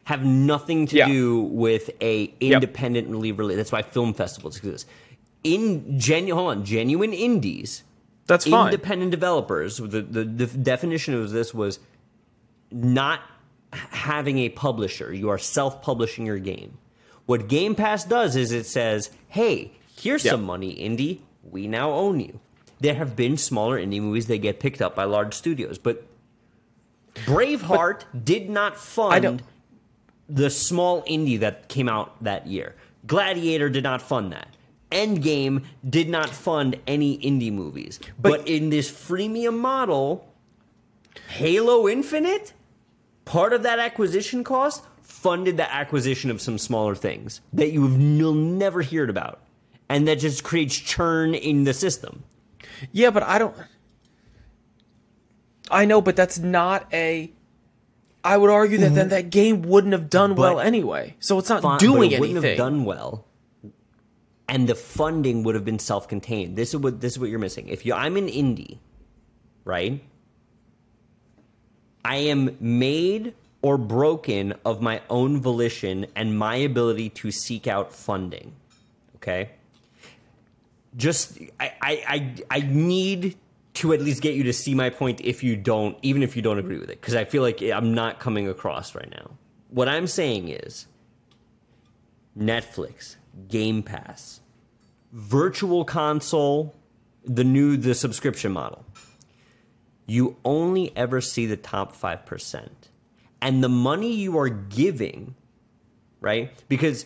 have 0.05 0.25
nothing 0.25 0.85
to 0.87 0.97
yeah. 0.97 1.07
do 1.07 1.41
with 1.41 1.89
a 2.01 2.33
independently 2.39 3.29
yep. 3.29 3.37
related. 3.37 3.59
That's 3.59 3.71
why 3.71 3.81
film 3.81 4.13
festivals 4.13 4.57
exist. 4.57 4.87
In 5.43 5.99
genuine, 5.99 6.37
hold 6.37 6.57
on, 6.57 6.65
genuine 6.65 7.13
indies. 7.13 7.83
That's 8.27 8.45
fine. 8.45 8.67
Independent 8.67 9.11
developers. 9.11 9.77
The, 9.77 10.01
the 10.01 10.23
the 10.23 10.47
definition 10.47 11.13
of 11.13 11.31
this 11.31 11.53
was 11.53 11.79
not 12.71 13.21
having 13.71 14.39
a 14.39 14.49
publisher. 14.49 15.13
You 15.13 15.29
are 15.29 15.37
self 15.37 15.81
publishing 15.81 16.25
your 16.25 16.39
game. 16.39 16.77
What 17.25 17.47
Game 17.47 17.75
Pass 17.75 18.03
does 18.03 18.35
is 18.35 18.51
it 18.51 18.65
says, 18.65 19.09
hey, 19.29 19.71
here's 19.97 20.25
yep. 20.25 20.33
some 20.33 20.43
money, 20.43 20.75
indie. 20.75 21.21
We 21.53 21.67
now 21.67 21.91
own 21.91 22.19
you. 22.19 22.39
There 22.79 22.95
have 22.95 23.15
been 23.15 23.37
smaller 23.37 23.79
indie 23.79 24.01
movies 24.01 24.27
that 24.27 24.39
get 24.39 24.59
picked 24.59 24.81
up 24.81 24.95
by 24.95 25.05
large 25.05 25.33
studios, 25.33 25.77
but 25.77 26.05
Braveheart 27.13 28.03
but 28.11 28.25
did 28.25 28.49
not 28.49 28.75
fund 28.75 29.43
the 30.27 30.49
small 30.49 31.03
indie 31.03 31.39
that 31.39 31.69
came 31.69 31.87
out 31.87 32.21
that 32.23 32.47
year. 32.47 32.75
Gladiator 33.05 33.69
did 33.69 33.83
not 33.83 34.01
fund 34.01 34.33
that. 34.33 34.47
Endgame 34.91 35.63
did 35.87 36.09
not 36.09 36.29
fund 36.29 36.79
any 36.87 37.17
indie 37.19 37.53
movies. 37.53 37.99
But, 38.19 38.39
but 38.39 38.47
in 38.47 38.69
this 38.69 38.91
freemium 38.91 39.59
model, 39.59 40.27
Halo 41.29 41.87
Infinite 41.87 42.53
part 43.25 43.53
of 43.53 43.63
that 43.63 43.79
acquisition 43.79 44.43
cost 44.43 44.83
funded 45.01 45.57
the 45.57 45.73
acquisition 45.73 46.29
of 46.29 46.41
some 46.41 46.57
smaller 46.57 46.95
things 46.95 47.41
that 47.53 47.71
you've 47.71 47.99
you'll 47.99 48.33
never 48.33 48.83
heard 48.83 49.09
about, 49.09 49.39
and 49.93 50.07
that 50.07 50.19
just 50.19 50.43
creates 50.43 50.75
churn 50.75 51.35
in 51.35 51.63
the 51.63 51.73
system. 51.73 52.23
Yeah, 52.91 53.11
but 53.11 53.23
I 53.23 53.37
don't. 53.37 53.55
I 55.69 55.85
know, 55.85 56.01
but 56.01 56.15
that's 56.15 56.39
not 56.39 56.87
a. 56.91 57.31
I 58.23 58.37
would 58.37 58.49
argue 58.49 58.77
that 58.79 58.95
then 58.95 59.07
mm-hmm. 59.07 59.09
that 59.09 59.29
game 59.29 59.61
wouldn't 59.63 59.93
have 59.93 60.09
done 60.09 60.35
well 60.35 60.59
anyway. 60.59 61.15
So 61.19 61.39
it's 61.39 61.49
not 61.49 61.61
Fine, 61.61 61.79
doing 61.79 62.09
but 62.09 62.15
it 62.15 62.19
wouldn't 62.19 62.43
have 62.43 62.57
done 62.57 62.85
well 62.85 63.25
and 64.47 64.67
the 64.67 64.75
funding 64.75 65.43
would 65.43 65.55
have 65.55 65.65
been 65.65 65.79
self-contained 65.79 66.55
this 66.55 66.69
is 66.73 66.77
what 66.77 67.01
this 67.01 67.13
is 67.13 67.19
what 67.19 67.29
you're 67.29 67.39
missing 67.39 67.67
if 67.69 67.85
you 67.85 67.93
i'm 67.93 68.17
an 68.17 68.27
indie 68.27 68.77
right 69.63 70.03
i 72.03 72.15
am 72.15 72.55
made 72.59 73.33
or 73.61 73.77
broken 73.77 74.53
of 74.65 74.81
my 74.81 75.01
own 75.09 75.41
volition 75.41 76.05
and 76.15 76.37
my 76.37 76.55
ability 76.55 77.09
to 77.09 77.31
seek 77.31 77.67
out 77.67 77.93
funding 77.93 78.53
okay 79.15 79.49
just 80.95 81.39
i 81.59 81.71
i 81.81 82.03
i, 82.07 82.57
I 82.57 82.59
need 82.61 83.37
to 83.75 83.93
at 83.93 84.01
least 84.01 84.21
get 84.21 84.35
you 84.35 84.43
to 84.43 84.53
see 84.53 84.75
my 84.75 84.89
point 84.89 85.21
if 85.21 85.43
you 85.43 85.55
don't 85.55 85.97
even 86.01 86.23
if 86.23 86.35
you 86.35 86.41
don't 86.41 86.59
agree 86.59 86.77
with 86.77 86.89
it 86.89 87.01
because 87.01 87.15
i 87.15 87.23
feel 87.23 87.41
like 87.41 87.61
i'm 87.61 87.93
not 87.93 88.19
coming 88.19 88.47
across 88.47 88.93
right 88.95 89.09
now 89.09 89.31
what 89.69 89.89
i'm 89.89 90.07
saying 90.07 90.49
is 90.49 90.87
Netflix, 92.37 93.15
Game 93.47 93.83
Pass, 93.83 94.41
Virtual 95.11 95.85
Console, 95.85 96.75
the 97.23 97.43
new 97.43 97.77
the 97.77 97.93
subscription 97.93 98.51
model. 98.51 98.85
You 100.05 100.37
only 100.43 100.95
ever 100.97 101.21
see 101.21 101.45
the 101.45 101.55
top 101.55 101.95
5%. 101.95 102.69
And 103.41 103.63
the 103.63 103.69
money 103.69 104.13
you 104.13 104.37
are 104.37 104.49
giving, 104.49 105.35
right? 106.19 106.51
Because 106.67 107.05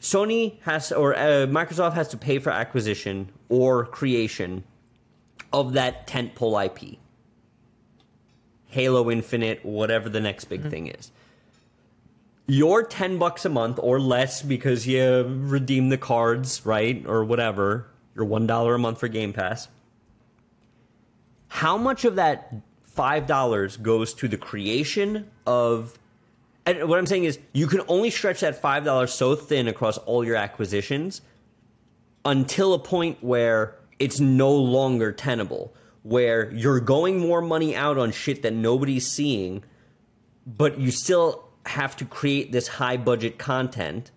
Sony 0.00 0.60
has 0.62 0.92
or 0.92 1.14
uh, 1.16 1.46
Microsoft 1.46 1.94
has 1.94 2.08
to 2.08 2.16
pay 2.16 2.38
for 2.38 2.50
acquisition 2.50 3.30
or 3.48 3.84
creation 3.84 4.64
of 5.52 5.72
that 5.72 6.06
tentpole 6.06 6.64
IP. 6.66 6.98
Halo 8.66 9.10
Infinite, 9.10 9.64
whatever 9.64 10.08
the 10.08 10.20
next 10.20 10.44
big 10.44 10.68
thing 10.70 10.88
is 10.88 11.10
your 12.48 12.82
10 12.82 13.18
bucks 13.18 13.44
a 13.44 13.48
month 13.48 13.78
or 13.80 14.00
less 14.00 14.42
because 14.42 14.86
you 14.86 15.24
redeem 15.42 15.90
the 15.90 15.98
cards, 15.98 16.64
right? 16.64 17.04
Or 17.06 17.22
whatever, 17.22 17.86
your 18.16 18.24
$1 18.24 18.74
a 18.74 18.78
month 18.78 18.98
for 18.98 19.06
Game 19.06 19.34
Pass. 19.34 19.68
How 21.48 21.76
much 21.76 22.06
of 22.06 22.16
that 22.16 22.54
$5 22.96 23.82
goes 23.82 24.14
to 24.14 24.28
the 24.28 24.38
creation 24.38 25.30
of 25.46 25.98
and 26.68 26.88
what 26.88 26.98
I'm 26.98 27.06
saying 27.06 27.24
is 27.24 27.38
you 27.52 27.66
can 27.66 27.80
only 27.88 28.10
stretch 28.10 28.40
that 28.40 28.60
$5 28.60 29.08
so 29.08 29.34
thin 29.34 29.68
across 29.68 29.96
all 29.98 30.24
your 30.24 30.36
acquisitions 30.36 31.22
until 32.24 32.74
a 32.74 32.78
point 32.78 33.22
where 33.22 33.76
it's 33.98 34.20
no 34.20 34.52
longer 34.52 35.10
tenable, 35.10 35.74
where 36.02 36.52
you're 36.52 36.80
going 36.80 37.18
more 37.18 37.40
money 37.40 37.74
out 37.74 37.96
on 37.96 38.12
shit 38.12 38.42
that 38.42 38.52
nobody's 38.52 39.06
seeing, 39.06 39.64
but 40.46 40.78
you 40.78 40.90
still 40.90 41.48
have 41.64 41.96
to 41.96 42.04
create 42.04 42.52
this 42.52 42.68
high 42.68 42.98
budget 42.98 43.38
content. 43.38 44.10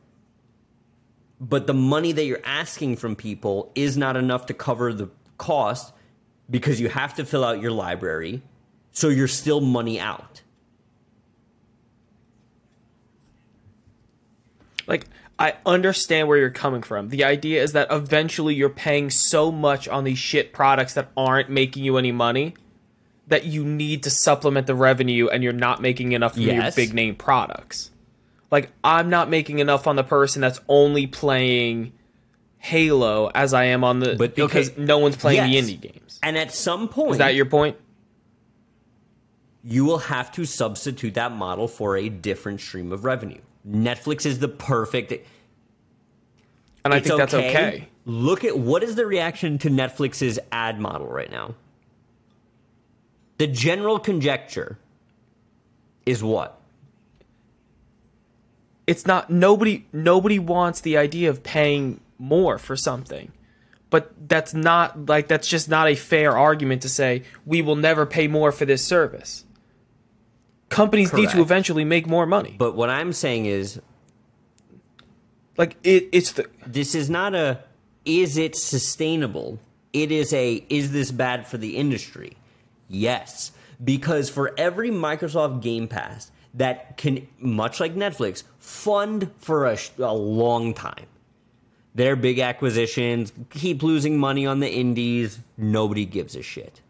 But 1.39 1.67
the 1.67 1.73
money 1.73 2.11
that 2.11 2.25
you're 2.25 2.41
asking 2.43 2.97
from 2.97 3.15
people 3.15 3.71
is 3.75 3.95
not 3.95 4.17
enough 4.17 4.47
to 4.47 4.53
cover 4.53 4.93
the 4.93 5.09
cost 5.37 5.93
because 6.49 6.81
you 6.81 6.89
have 6.89 7.15
to 7.15 7.25
fill 7.25 7.45
out 7.45 7.61
your 7.61 7.71
library 7.71 8.41
so 8.91 9.07
you're 9.07 9.27
still 9.29 9.61
money 9.61 9.99
out 9.99 10.41
like 14.87 15.05
I 15.39 15.55
understand 15.65 16.27
where 16.27 16.37
you're 16.37 16.49
coming 16.51 16.83
from. 16.83 17.09
The 17.09 17.23
idea 17.23 17.63
is 17.63 17.73
that 17.73 17.87
eventually 17.89 18.53
you're 18.53 18.69
paying 18.69 19.09
so 19.09 19.51
much 19.51 19.87
on 19.87 20.03
these 20.03 20.19
shit 20.19 20.53
products 20.53 20.93
that 20.93 21.09
aren't 21.17 21.49
making 21.49 21.83
you 21.83 21.97
any 21.97 22.11
money 22.11 22.53
that 23.27 23.45
you 23.45 23.63
need 23.65 24.03
to 24.03 24.09
supplement 24.09 24.67
the 24.67 24.75
revenue 24.75 25.27
and 25.29 25.43
you're 25.43 25.53
not 25.53 25.81
making 25.81 26.11
enough 26.11 26.33
from 26.33 26.43
your 26.43 26.71
big 26.75 26.93
name 26.93 27.15
products. 27.15 27.89
Like 28.51 28.71
I'm 28.83 29.09
not 29.09 29.29
making 29.29 29.59
enough 29.59 29.87
on 29.87 29.95
the 29.95 30.03
person 30.03 30.41
that's 30.41 30.59
only 30.67 31.07
playing 31.07 31.93
Halo 32.59 33.31
as 33.33 33.53
I 33.53 33.65
am 33.65 33.83
on 33.83 33.99
the 33.99 34.15
But, 34.15 34.35
because 34.35 34.69
okay, 34.69 34.81
no 34.83 34.99
one's 34.99 35.15
playing 35.15 35.51
yes. 35.51 35.65
the 35.65 35.75
indie 35.77 35.81
games. 35.81 36.19
and 36.21 36.37
at 36.37 36.53
some 36.53 36.87
point 36.87 37.13
Is 37.13 37.17
that 37.17 37.33
your 37.33 37.45
point? 37.45 37.77
you 39.63 39.85
will 39.85 39.99
have 39.99 40.31
to 40.33 40.45
substitute 40.45 41.13
that 41.15 41.31
model 41.31 41.67
for 41.67 41.95
a 41.97 42.09
different 42.09 42.61
stream 42.61 42.91
of 42.91 43.05
revenue 43.05 43.41
netflix 43.67 44.25
is 44.25 44.39
the 44.39 44.47
perfect 44.47 45.11
And 46.83 46.93
I 46.93 46.97
it's 46.97 47.07
think 47.07 47.19
that's 47.19 47.33
okay. 47.33 47.87
Look 48.05 48.43
at 48.43 48.57
what 48.57 48.81
is 48.81 48.95
the 48.95 49.05
reaction 49.05 49.59
to 49.59 49.69
Netflix's 49.69 50.39
ad 50.51 50.79
model 50.79 51.05
right 51.05 51.29
now? 51.29 51.53
The 53.37 53.45
general 53.45 53.99
conjecture 53.99 54.79
is 56.07 56.23
what? 56.23 56.61
it's 58.87 59.05
not 59.05 59.29
nobody 59.29 59.85
nobody 59.93 60.37
wants 60.37 60.81
the 60.81 60.97
idea 60.97 61.29
of 61.29 61.43
paying 61.43 62.01
more 62.17 62.57
for 62.57 62.75
something 62.75 63.31
but 63.89 64.11
that's 64.27 64.53
not 64.53 65.07
like 65.07 65.27
that's 65.29 65.47
just 65.47 65.69
not 65.69 65.87
a 65.87 65.95
fair 65.95 66.37
argument 66.37 66.81
to 66.81 66.89
say 66.89 67.23
we 67.45 67.61
will 67.61 67.77
never 67.77 68.05
pay 68.05 68.27
more 68.27 68.51
for 68.51 68.65
this 68.65 68.85
service 68.85 69.45
companies 70.71 71.13
need 71.13 71.29
to 71.29 71.41
eventually 71.41 71.85
make 71.85 72.07
more 72.07 72.25
money 72.25 72.55
But 72.57 72.75
what 72.75 72.89
I'm 72.89 73.13
saying 73.13 73.45
is 73.45 73.79
like 75.57 75.77
it, 75.83 76.09
it's 76.11 76.31
the 76.31 76.47
this 76.65 76.95
is 76.95 77.09
not 77.09 77.35
a 77.35 77.63
is 78.05 78.37
it 78.37 78.55
sustainable? 78.55 79.59
It 79.93 80.11
is 80.11 80.33
a 80.33 80.65
is 80.69 80.91
this 80.91 81.11
bad 81.11 81.47
for 81.47 81.57
the 81.57 81.77
industry? 81.77 82.37
Yes, 82.87 83.51
because 83.83 84.29
for 84.29 84.53
every 84.57 84.89
Microsoft 84.89 85.61
Game 85.61 85.87
Pass 85.87 86.31
that 86.53 86.97
can 86.97 87.27
much 87.39 87.79
like 87.79 87.95
Netflix 87.95 88.43
fund 88.59 89.31
for 89.37 89.67
a, 89.67 89.77
a 89.99 90.13
long 90.13 90.73
time. 90.73 91.05
Their 91.93 92.15
big 92.15 92.39
acquisitions 92.39 93.33
keep 93.49 93.83
losing 93.83 94.17
money 94.17 94.45
on 94.45 94.59
the 94.61 94.71
indies, 94.71 95.39
nobody 95.57 96.05
gives 96.05 96.35
a 96.35 96.41
shit. 96.41 96.81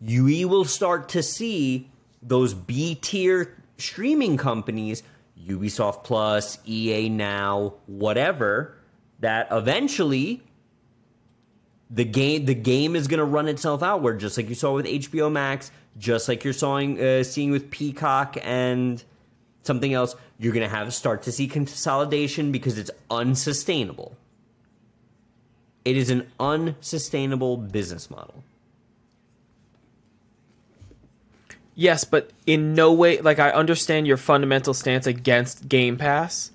You 0.00 0.48
will 0.48 0.64
start 0.64 1.08
to 1.10 1.22
see 1.22 1.90
those 2.26 2.54
B 2.54 2.94
tier 2.96 3.56
streaming 3.78 4.36
companies, 4.36 5.02
Ubisoft 5.46 6.04
Plus, 6.04 6.58
EA 6.66 7.08
Now, 7.08 7.74
whatever, 7.86 8.76
that 9.20 9.48
eventually 9.50 10.42
the 11.90 12.04
game 12.04 12.44
the 12.46 12.54
game 12.54 12.96
is 12.96 13.06
going 13.06 13.18
to 13.18 13.24
run 13.24 13.48
itself 13.48 13.82
outward, 13.82 14.20
just 14.20 14.36
like 14.36 14.48
you 14.48 14.54
saw 14.54 14.74
with 14.74 14.86
HBO 14.86 15.30
Max, 15.30 15.70
just 15.98 16.28
like 16.28 16.44
you're 16.44 16.52
sawing, 16.52 17.00
uh, 17.00 17.22
seeing 17.22 17.50
with 17.50 17.70
Peacock 17.70 18.36
and 18.42 19.02
something 19.62 19.92
else. 19.92 20.16
You're 20.38 20.52
going 20.52 20.68
to 20.68 20.74
have 20.74 20.92
start 20.92 21.22
to 21.22 21.32
see 21.32 21.46
consolidation 21.46 22.52
because 22.52 22.76
it's 22.78 22.90
unsustainable. 23.10 24.16
It 25.84 25.96
is 25.96 26.10
an 26.10 26.30
unsustainable 26.40 27.56
business 27.56 28.10
model. 28.10 28.42
Yes 31.76 32.02
but 32.04 32.30
in 32.46 32.74
no 32.74 32.92
way 32.92 33.20
like 33.20 33.38
i 33.38 33.50
understand 33.50 34.06
your 34.06 34.16
fundamental 34.16 34.74
stance 34.74 35.06
against 35.06 35.68
game 35.68 35.96
pass 35.96 36.50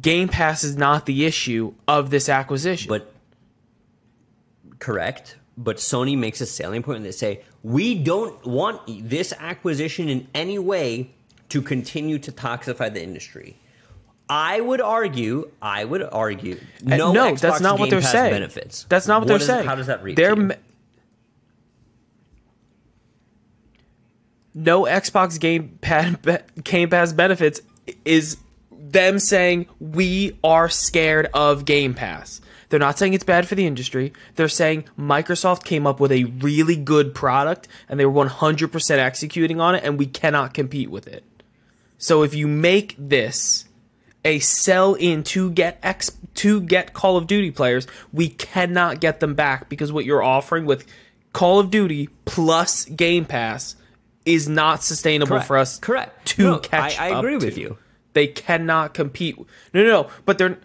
game 0.00 0.28
pass 0.28 0.62
is 0.62 0.76
not 0.76 1.06
the 1.06 1.24
issue 1.24 1.72
of 1.88 2.10
this 2.10 2.28
acquisition 2.28 2.88
But 2.88 3.12
correct. 4.78 5.36
But 5.56 5.76
Sony 5.76 6.16
makes 6.18 6.40
a 6.40 6.46
salient 6.46 6.84
point 6.86 6.96
and 6.96 7.04
they 7.06 7.12
say 7.12 7.42
we 7.62 7.94
don't 7.94 8.44
want 8.46 8.80
this 9.08 9.32
acquisition 9.38 10.08
in 10.08 10.26
any 10.34 10.58
way 10.58 11.10
to 11.50 11.60
continue 11.62 12.18
to 12.20 12.32
toxify 12.32 12.92
the 12.92 13.02
industry. 13.02 13.56
I 14.30 14.60
would 14.60 14.80
argue. 14.80 15.50
I 15.60 15.84
would 15.84 16.02
argue. 16.02 16.58
No, 16.82 17.12
no 17.12 17.32
Xbox 17.32 17.40
that's 17.40 17.60
not 17.60 17.78
what 17.78 17.90
they're 17.90 18.00
Pass 18.00 18.12
saying 18.12 18.32
Benefits. 18.32 18.86
that's 18.88 19.06
not 19.06 19.20
what, 19.20 19.28
they're 19.28 19.36
is- 19.36 19.46
saying 19.46 19.66
How 19.66 19.74
does 19.74 19.88
that 19.88 20.02
read? 20.02 20.16
they're 20.16 20.34
to 20.34 20.40
you? 20.40 20.46
ma- 20.48 20.54
no 24.54 24.82
Xbox 24.82 25.38
Game 25.38 25.78
Pass 25.80 26.16
Game 26.62 26.90
Pass 26.90 27.12
benefits 27.12 27.60
is 28.04 28.38
them 28.70 29.18
saying 29.18 29.66
we 29.80 30.38
are 30.44 30.68
scared 30.68 31.28
of 31.34 31.64
Game 31.64 31.94
Pass. 31.94 32.40
They're 32.68 32.80
not 32.80 32.98
saying 32.98 33.12
it's 33.12 33.24
bad 33.24 33.46
for 33.46 33.54
the 33.54 33.66
industry. 33.66 34.14
They're 34.36 34.48
saying 34.48 34.84
Microsoft 34.98 35.64
came 35.64 35.86
up 35.86 36.00
with 36.00 36.10
a 36.10 36.24
really 36.24 36.76
good 36.76 37.14
product 37.14 37.68
and 37.86 38.00
they 38.00 38.06
were 38.06 38.24
100% 38.24 38.98
executing 38.98 39.60
on 39.60 39.74
it 39.74 39.84
and 39.84 39.98
we 39.98 40.06
cannot 40.06 40.54
compete 40.54 40.90
with 40.90 41.06
it. 41.06 41.22
So 41.98 42.22
if 42.22 42.34
you 42.34 42.48
make 42.48 42.94
this 42.98 43.66
a 44.24 44.38
sell 44.38 44.94
in 44.94 45.22
to 45.24 45.50
get 45.50 45.78
X 45.82 46.12
to 46.36 46.62
get 46.62 46.94
Call 46.94 47.18
of 47.18 47.26
Duty 47.26 47.50
players, 47.50 47.86
we 48.12 48.28
cannot 48.28 49.00
get 49.00 49.20
them 49.20 49.34
back 49.34 49.68
because 49.68 49.92
what 49.92 50.06
you're 50.06 50.22
offering 50.22 50.64
with 50.64 50.86
Call 51.34 51.58
of 51.58 51.70
Duty 51.70 52.08
plus 52.24 52.86
Game 52.86 53.26
Pass 53.26 53.76
is 54.24 54.48
not 54.48 54.82
sustainable 54.82 55.28
Correct. 55.36 55.46
for 55.46 55.56
us 55.58 55.78
Correct. 55.78 56.26
to 56.28 56.42
No, 56.42 56.58
catch 56.58 56.98
I, 56.98 57.10
I 57.10 57.18
agree 57.18 57.38
to. 57.38 57.44
with 57.46 57.58
you. 57.58 57.78
They 58.14 58.26
cannot 58.26 58.94
compete. 58.94 59.36
No, 59.72 59.82
no, 59.82 59.88
no. 60.02 60.08
But 60.24 60.38
they're. 60.38 60.58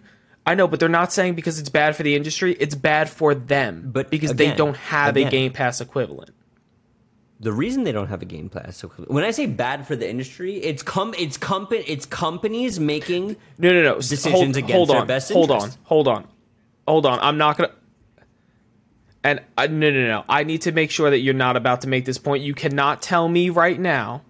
I 0.46 0.54
know, 0.54 0.66
but 0.66 0.80
they're 0.80 0.88
not 0.88 1.12
saying 1.12 1.34
because 1.34 1.58
it's 1.58 1.68
bad 1.68 1.94
for 1.94 2.02
the 2.02 2.14
industry. 2.14 2.54
It's 2.58 2.74
bad 2.74 3.10
for 3.10 3.34
them. 3.34 3.90
But 3.92 4.10
because 4.10 4.34
they 4.34 4.54
don't 4.54 4.76
have 4.76 5.16
a. 5.16 5.24
Game 5.28 5.52
Pass 5.52 5.80
equivalent. 5.80 6.30
the 7.40 7.52
reason 7.52 7.84
they 7.84 7.92
don't 7.92 8.08
have 8.08 8.20
a 8.22 8.24
game 8.24 8.48
pass 8.48 8.76
so 8.78 8.88
when 8.88 9.22
I 9.24 9.30
say 9.30 9.46
bad 9.46 9.86
for 9.86 9.94
the 9.94 10.08
industry, 10.08 10.56
it's 10.56 10.82
com 10.82 11.14
it's 11.18 11.36
company 11.36 11.84
it's 11.86 12.04
companies 12.06 12.80
making 12.80 13.36
No, 13.58 13.72
no, 13.72 13.82
no. 13.82 13.94
decisions 13.96 14.32
hold, 14.32 14.56
against 14.56 14.72
hold 14.74 14.88
their 14.88 15.00
on, 15.02 15.06
best 15.06 15.30
Hold 15.32 15.50
interest. 15.50 15.78
on, 15.78 15.84
hold 15.84 16.08
on, 16.08 16.26
hold 16.88 17.06
on. 17.06 17.18
I'm 17.20 17.38
not 17.38 17.56
gonna. 17.58 17.72
And 19.28 19.40
I, 19.58 19.66
no, 19.66 19.90
no, 19.90 20.06
no. 20.06 20.24
I 20.26 20.44
need 20.44 20.62
to 20.62 20.72
make 20.72 20.90
sure 20.90 21.10
that 21.10 21.18
you're 21.18 21.34
not 21.34 21.56
about 21.56 21.82
to 21.82 21.88
make 21.88 22.06
this 22.06 22.16
point. 22.16 22.42
You 22.42 22.54
cannot 22.54 23.02
tell 23.02 23.28
me 23.28 23.50
right 23.50 23.78
now 23.78 24.22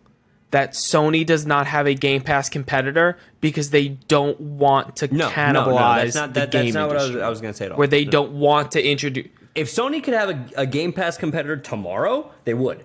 that 0.50 0.72
Sony 0.72 1.24
does 1.24 1.46
not 1.46 1.68
have 1.68 1.86
a 1.86 1.94
Game 1.94 2.20
Pass 2.20 2.48
competitor 2.48 3.16
because 3.40 3.70
they 3.70 3.88
don't 3.88 4.40
want 4.40 4.96
to 4.96 5.14
no, 5.14 5.28
cannibalize 5.28 5.54
no, 5.54 5.72
no, 5.72 5.94
that's 5.94 6.14
not 6.16 6.34
the 6.34 6.40
that, 6.40 6.50
game 6.50 6.64
that's 6.64 6.74
not 6.74 6.88
what 6.88 6.96
I 6.96 7.02
was, 7.02 7.14
was 7.14 7.40
going 7.40 7.52
to 7.52 7.56
say 7.56 7.66
at 7.66 7.72
all. 7.72 7.78
where 7.78 7.86
they 7.86 8.04
don't 8.04 8.32
want 8.32 8.72
to 8.72 8.84
introduce. 8.84 9.28
if 9.54 9.68
Sony 9.68 10.02
could 10.02 10.14
have 10.14 10.30
a, 10.30 10.62
a 10.62 10.66
Game 10.66 10.92
Pass 10.92 11.16
competitor 11.16 11.56
tomorrow, 11.56 12.32
they 12.44 12.54
would. 12.54 12.84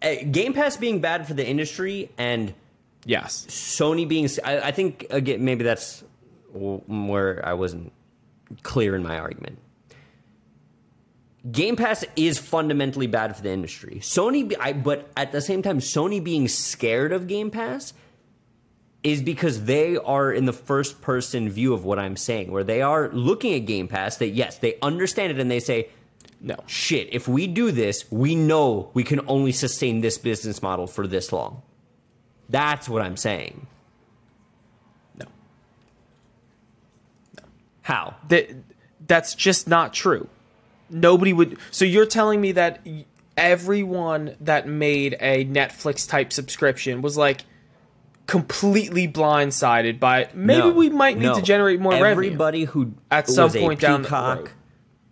Uh, 0.00 0.14
Game 0.30 0.54
Pass 0.54 0.78
being 0.78 1.00
bad 1.00 1.26
for 1.26 1.34
the 1.34 1.46
industry 1.46 2.10
and 2.16 2.54
Yes, 3.04 3.46
Sony 3.48 4.08
being, 4.08 4.28
I, 4.44 4.60
I 4.60 4.70
think 4.72 5.06
again 5.10 5.44
maybe 5.44 5.64
that's 5.64 6.04
where 6.52 7.44
I 7.46 7.54
wasn't 7.54 7.92
clear 8.62 8.94
in 8.94 9.02
my 9.02 9.18
argument. 9.18 9.58
Game 11.50 11.76
Pass 11.76 12.04
is 12.16 12.38
fundamentally 12.38 13.06
bad 13.06 13.34
for 13.34 13.42
the 13.42 13.50
industry. 13.50 13.98
Sony, 14.00 14.54
I, 14.60 14.74
but 14.74 15.08
at 15.16 15.32
the 15.32 15.40
same 15.40 15.62
time, 15.62 15.78
Sony 15.78 16.22
being 16.22 16.48
scared 16.48 17.12
of 17.12 17.26
Game 17.26 17.50
Pass 17.50 17.94
is 19.02 19.22
because 19.22 19.64
they 19.64 19.96
are 19.96 20.30
in 20.30 20.44
the 20.44 20.52
first 20.52 21.00
person 21.00 21.48
view 21.48 21.72
of 21.72 21.84
what 21.84 21.98
I'm 21.98 22.16
saying, 22.16 22.50
where 22.50 22.64
they 22.64 22.82
are 22.82 23.08
looking 23.12 23.54
at 23.54 23.60
Game 23.60 23.88
Pass. 23.88 24.18
That 24.18 24.28
yes, 24.28 24.58
they 24.58 24.78
understand 24.82 25.32
it, 25.32 25.40
and 25.40 25.50
they 25.50 25.60
say, 25.60 25.88
no. 26.42 26.56
shit, 26.66 27.08
if 27.12 27.26
we 27.26 27.46
do 27.46 27.70
this, 27.70 28.10
we 28.10 28.34
know 28.34 28.90
we 28.92 29.02
can 29.02 29.20
only 29.26 29.52
sustain 29.52 30.02
this 30.02 30.18
business 30.18 30.62
model 30.62 30.86
for 30.86 31.06
this 31.06 31.32
long. 31.32 31.62
That's 32.50 32.88
what 32.88 33.00
I'm 33.00 33.16
saying. 33.16 33.66
No. 35.18 35.26
How? 37.80 38.16
that 38.28 38.50
that's 39.06 39.34
just 39.34 39.66
not 39.66 39.94
true. 39.94 40.28
Nobody 40.90 41.32
would. 41.32 41.58
So 41.70 41.84
you're 41.84 42.06
telling 42.06 42.40
me 42.40 42.52
that 42.52 42.84
everyone 43.36 44.36
that 44.40 44.66
made 44.68 45.16
a 45.20 45.44
Netflix 45.46 46.08
type 46.08 46.32
subscription 46.32 47.00
was 47.02 47.16
like 47.16 47.44
completely 48.26 49.08
blindsided 49.08 49.98
by 49.98 50.28
maybe 50.34 50.60
No, 50.60 50.70
we 50.70 50.88
might 50.90 51.16
need 51.16 51.26
no. 51.26 51.34
to 51.36 51.42
generate 51.42 51.80
more 51.80 51.92
revenue. 51.92 52.10
Everybody 52.10 52.64
who 52.64 52.92
At 53.10 53.28
some 53.28 53.50
point 53.50 53.80
down 53.80 54.02
Peacock, 54.04 54.38
road. 54.38 54.50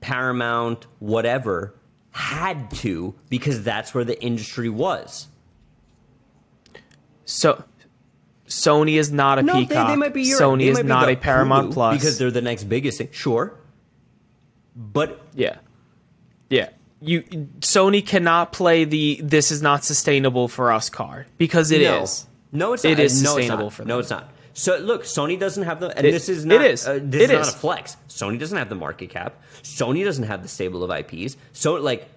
Paramount, 0.01 0.87
whatever, 1.01 1.75
had 2.13 2.71
to 2.73 3.15
because 3.29 3.63
that's 3.65 3.95
where 3.95 4.05
the 4.05 4.21
industry 4.23 4.69
was. 4.69 5.27
So 7.25 7.63
Sony 8.47 8.95
is 8.95 9.11
not 9.13 9.39
a 9.39 9.43
No, 9.43 9.55
they, 9.55 9.67
Peacock. 9.67 9.89
they 9.89 9.97
might 9.97 10.15
be 10.15 10.23
your, 10.23 10.41
Sony 10.41 10.59
they 10.73 10.81
is 10.81 10.85
not 10.85 11.09
a 11.09 11.17
Paramount 11.17 11.73
Plus 11.73 11.97
because 11.99 12.19
they're 12.19 12.31
the 12.31 12.41
next 12.43 12.65
biggest 12.65 12.99
thing. 12.99 13.09
Sure, 13.13 13.55
but 14.77 15.21
Yeah. 15.35 15.57
Yeah. 16.51 16.71
You 17.01 17.23
Sony 17.61 18.05
cannot 18.05 18.53
play 18.53 18.85
the 18.85 19.21
this 19.23 19.51
is 19.53 19.63
not 19.63 19.85
sustainable 19.85 20.49
for 20.49 20.73
us 20.73 20.91
card 20.91 21.27
because 21.37 21.71
it 21.71 21.83
is. 21.83 22.27
no. 22.51 22.67
No, 22.69 22.73
it's 22.73 22.85
It 22.85 22.91
not. 22.97 23.01
is 23.01 23.23
no, 23.23 23.29
sustainable 23.37 23.65
not. 23.65 23.73
for 23.75 23.85
No, 23.85 23.99
it's 23.99 24.11
not. 24.11 24.31
So 24.55 24.77
look, 24.79 25.05
Sony 25.05 25.39
doesn't 25.39 25.63
have 25.65 25.79
the, 25.81 25.97
and 25.97 26.05
It- 26.07 26.11
this 26.13 26.29
is 26.29 26.45
it 26.45 26.49
not. 26.49 26.65
is. 26.65 26.87
Uh, 26.89 26.99
this 27.01 27.23
It 27.23 27.31
is 27.31 27.31
not 27.31 27.43
is. 27.43 27.49
a 27.55 27.57
flex. 27.57 27.97
Sony 28.09 28.39
doesn't 28.39 28.57
have 28.59 28.69
the 28.69 28.75
market 28.75 29.11
cap. 29.11 29.41
Sony 29.63 30.05
doesn't 30.05 30.25
have 30.25 30.43
the 30.43 30.49
stable 30.49 30.83
of 30.83 30.91
IPs. 30.91 31.37
So 31.53 31.75
like, 31.75 32.09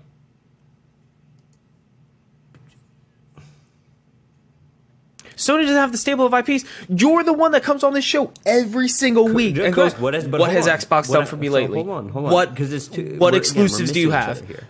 Sony 5.41 5.61
doesn't 5.63 5.75
have 5.75 5.91
the 5.91 5.97
stable 5.97 6.31
of 6.31 6.33
IPs. 6.33 6.65
You're 6.87 7.23
the 7.23 7.33
one 7.33 7.51
that 7.53 7.63
comes 7.63 7.83
on 7.83 7.93
this 7.93 8.05
show 8.05 8.31
every 8.45 8.87
single 8.87 9.27
week 9.27 9.57
and 9.57 9.73
goes, 9.73 9.97
What 9.97 10.13
has, 10.13 10.27
what 10.27 10.51
has. 10.51 10.67
Xbox 10.67 11.09
What- 11.09 11.17
done 11.17 11.25
for 11.25 11.35
me 11.35 11.47
so 11.47 11.53
lately? 11.53 11.83
Hold 11.83 11.89
on, 11.89 12.09
hold 12.09 12.25
on. 12.27 12.31
What 12.31 12.51
because 12.51 12.71
it's 12.71 12.87
too, 12.87 13.15
what 13.17 13.33
exclusives 13.33 13.89
again, 13.89 13.93
do 13.93 13.99
you 13.99 14.11
have? 14.11 14.47
here. 14.47 14.67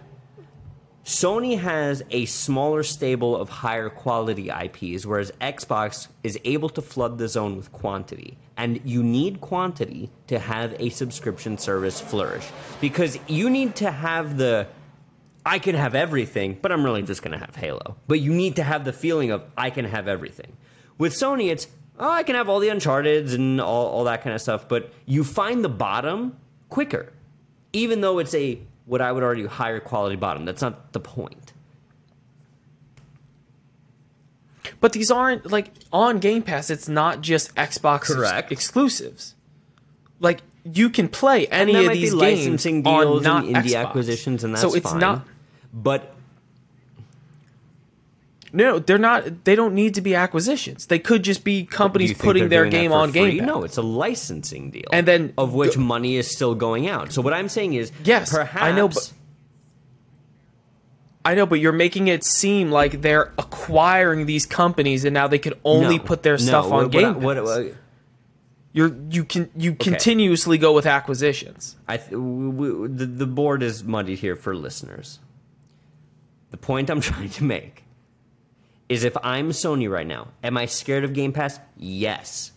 Sony 1.03 1.59
has 1.59 2.03
a 2.09 2.25
smaller 2.25 2.83
stable 2.83 3.35
of 3.35 3.49
higher 3.49 3.89
quality 3.89 4.49
IPs, 4.49 5.05
whereas 5.05 5.31
Xbox 5.41 6.07
is 6.23 6.39
able 6.45 6.69
to 6.69 6.81
flood 6.81 7.17
the 7.17 7.27
zone 7.27 7.57
with 7.57 7.71
quantity. 7.73 8.37
And 8.55 8.79
you 8.85 9.03
need 9.03 9.41
quantity 9.41 10.09
to 10.27 10.39
have 10.39 10.73
a 10.79 10.89
subscription 10.89 11.57
service 11.57 11.99
flourish. 11.99 12.47
Because 12.79 13.19
you 13.27 13.49
need 13.49 13.75
to 13.77 13.91
have 13.91 14.37
the 14.37 14.67
I 15.45 15.59
can 15.59 15.75
have 15.75 15.95
everything, 15.95 16.59
but 16.61 16.71
I'm 16.71 16.83
really 16.83 17.01
just 17.01 17.23
going 17.23 17.31
to 17.31 17.43
have 17.43 17.55
Halo. 17.55 17.97
But 18.07 18.19
you 18.19 18.31
need 18.31 18.57
to 18.57 18.63
have 18.63 18.85
the 18.85 18.93
feeling 18.93 19.31
of 19.31 19.43
I 19.57 19.71
can 19.71 19.85
have 19.85 20.07
everything. 20.07 20.55
With 21.01 21.13
Sony, 21.13 21.49
it's 21.49 21.65
oh, 21.97 22.11
I 22.11 22.21
can 22.21 22.35
have 22.35 22.47
all 22.47 22.59
the 22.59 22.69
Uncharted's 22.69 23.33
and 23.33 23.59
all, 23.59 23.87
all 23.87 24.03
that 24.03 24.21
kind 24.21 24.35
of 24.35 24.41
stuff, 24.41 24.67
but 24.67 24.93
you 25.07 25.23
find 25.23 25.63
the 25.63 25.69
bottom 25.69 26.37
quicker, 26.69 27.11
even 27.73 28.01
though 28.01 28.19
it's 28.19 28.35
a 28.35 28.59
what 28.85 29.01
I 29.01 29.11
would 29.11 29.23
argue 29.23 29.47
higher 29.47 29.79
quality 29.79 30.15
bottom. 30.15 30.45
That's 30.45 30.61
not 30.61 30.93
the 30.93 30.99
point. 30.99 31.53
But 34.79 34.93
these 34.93 35.09
aren't 35.09 35.51
like 35.51 35.71
on 35.91 36.19
Game 36.19 36.43
Pass. 36.43 36.69
It's 36.69 36.87
not 36.87 37.21
just 37.21 37.55
Xbox 37.55 38.01
Correct. 38.01 38.51
exclusives. 38.51 39.33
Like 40.19 40.41
you 40.63 40.91
can 40.91 41.09
play 41.09 41.47
any 41.47 41.83
of 41.83 41.93
these 41.93 42.11
games 42.11 42.21
licensing 42.21 42.85
on 42.85 43.05
deals 43.05 43.23
not 43.23 43.45
and 43.45 43.55
indie 43.55 43.71
Xbox. 43.71 43.87
acquisitions, 43.87 44.43
and 44.43 44.53
that's 44.53 44.61
so 44.61 44.75
it's 44.75 44.91
fine. 44.91 44.99
not. 44.99 45.27
But 45.73 46.13
No, 48.53 48.79
they're 48.79 48.97
not. 48.97 49.45
They 49.45 49.55
don't 49.55 49.73
need 49.73 49.95
to 49.95 50.01
be 50.01 50.13
acquisitions. 50.13 50.87
They 50.87 50.99
could 50.99 51.23
just 51.23 51.43
be 51.45 51.63
companies 51.63 52.13
putting 52.17 52.49
their 52.49 52.65
game 52.69 52.91
on 52.91 53.11
free? 53.11 53.31
Game 53.31 53.39
Pass. 53.39 53.47
No, 53.47 53.63
it's 53.63 53.77
a 53.77 53.81
licensing 53.81 54.71
deal, 54.71 54.83
And 54.91 55.07
then 55.07 55.33
of 55.37 55.53
which 55.53 55.75
go- 55.75 55.81
money 55.81 56.17
is 56.17 56.29
still 56.29 56.53
going 56.53 56.87
out. 56.89 57.13
So 57.13 57.21
what 57.21 57.33
I'm 57.33 57.47
saying 57.47 57.75
is, 57.75 57.91
Yes, 58.03 58.29
perhaps 58.29 58.61
I 58.63 58.71
know, 58.73 58.89
but- 58.89 59.13
I 61.23 61.35
know, 61.35 61.45
but 61.45 61.59
you're 61.59 61.71
making 61.71 62.07
it 62.07 62.23
seem 62.23 62.71
like 62.71 63.01
they're 63.01 63.31
acquiring 63.37 64.25
these 64.25 64.45
companies, 64.45 65.05
and 65.05 65.13
now 65.13 65.27
they 65.27 65.37
can 65.37 65.53
only 65.63 65.97
No, 65.97 66.03
put 66.03 66.23
their 66.23 66.33
no, 66.33 66.37
stuff 66.37 66.65
on 66.65 66.71
what- 66.85 66.91
Game 66.91 67.21
what- 67.21 67.37
Pass. 67.37 67.45
what- 67.45 67.63
what- 67.65 67.75
You're 68.73 68.95
you 69.09 69.25
can 69.25 69.49
you 69.55 69.75
continuously 69.75 70.57
go 70.57 70.71
with 70.73 70.85
acquisitions. 70.85 71.75
I 71.89 71.97
th- 71.97 72.11
w- 72.11 72.51
w- 72.53 72.87
the, 72.87 73.05
the 73.05 73.25
board 73.27 73.63
is 73.63 73.83
muddied 73.83 74.19
here 74.19 74.37
for 74.37 74.55
listeners. 74.55 75.19
The 76.51 76.57
point 76.57 76.89
I'm 76.89 77.01
trying 77.11 77.29
to 77.31 77.43
make 77.43 77.80
is 78.91 79.05
if 79.05 79.15
I'm 79.23 79.51
Sony 79.51 79.89
right 79.89 80.05
now, 80.05 80.27
am 80.43 80.57
I 80.57 80.65
scared 80.65 81.05
of 81.05 81.13
Game 81.13 81.31
Pass? 81.31 81.61
Yes. 81.77 82.51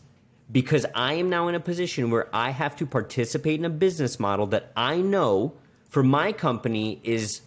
Because 0.51 0.85
I 0.93 1.13
am 1.15 1.31
now 1.31 1.47
in 1.47 1.55
a 1.55 1.61
position 1.61 2.11
where 2.11 2.29
I 2.35 2.51
have 2.51 2.75
to 2.79 2.87
participate 2.87 3.61
in 3.61 3.65
a 3.65 3.71
business 3.71 4.19
model 4.19 4.49
that 4.49 4.73
I 4.77 4.97
know 4.97 5.55
for 5.91 6.03
my 6.03 6.33
company 6.33 7.01
is 7.05 7.43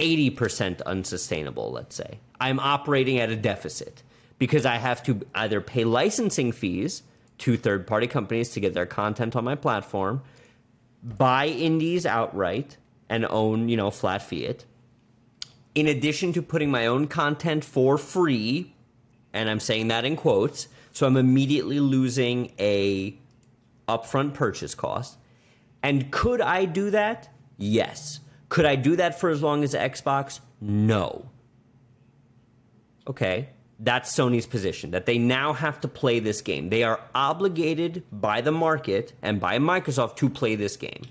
80% 0.00 0.82
unsustainable, 0.82 1.70
let's 1.70 1.94
say. 1.94 2.18
I'm 2.40 2.58
operating 2.58 3.20
at 3.20 3.30
a 3.30 3.36
deficit 3.36 4.02
because 4.40 4.66
I 4.66 4.74
have 4.74 5.04
to 5.04 5.20
either 5.36 5.60
pay 5.60 5.84
licensing 5.84 6.50
fees 6.50 7.04
to 7.38 7.56
third 7.56 7.86
party 7.86 8.08
companies 8.08 8.48
to 8.50 8.60
get 8.60 8.74
their 8.74 8.86
content 8.86 9.36
on 9.36 9.44
my 9.44 9.54
platform, 9.54 10.20
buy 11.00 11.46
indies 11.46 12.04
outright 12.04 12.76
and 13.08 13.24
own, 13.24 13.68
you 13.68 13.76
know, 13.76 13.92
flat 13.92 14.20
fiat. 14.20 14.64
In 15.74 15.86
addition 15.86 16.32
to 16.34 16.42
putting 16.42 16.70
my 16.70 16.86
own 16.86 17.06
content 17.06 17.64
for 17.64 17.96
free, 17.96 18.74
and 19.32 19.48
I'm 19.48 19.60
saying 19.60 19.88
that 19.88 20.04
in 20.04 20.16
quotes, 20.16 20.68
so 20.92 21.06
I'm 21.06 21.16
immediately 21.16 21.80
losing 21.80 22.52
a 22.58 23.16
upfront 23.88 24.34
purchase 24.34 24.74
cost. 24.74 25.16
And 25.82 26.10
could 26.10 26.40
I 26.40 26.66
do 26.66 26.90
that? 26.90 27.28
Yes. 27.56 28.20
Could 28.48 28.66
I 28.66 28.76
do 28.76 28.96
that 28.96 29.18
for 29.18 29.30
as 29.30 29.42
long 29.42 29.64
as 29.64 29.74
Xbox? 29.74 30.40
No. 30.60 31.26
Okay. 33.08 33.48
That's 33.80 34.14
Sony's 34.14 34.46
position 34.46 34.92
that 34.92 35.06
they 35.06 35.18
now 35.18 35.54
have 35.54 35.80
to 35.80 35.88
play 35.88 36.20
this 36.20 36.40
game. 36.40 36.68
They 36.68 36.84
are 36.84 37.00
obligated 37.14 38.04
by 38.12 38.40
the 38.40 38.52
market 38.52 39.12
and 39.22 39.40
by 39.40 39.58
Microsoft 39.58 40.16
to 40.16 40.28
play 40.28 40.54
this 40.54 40.76
game. 40.76 41.02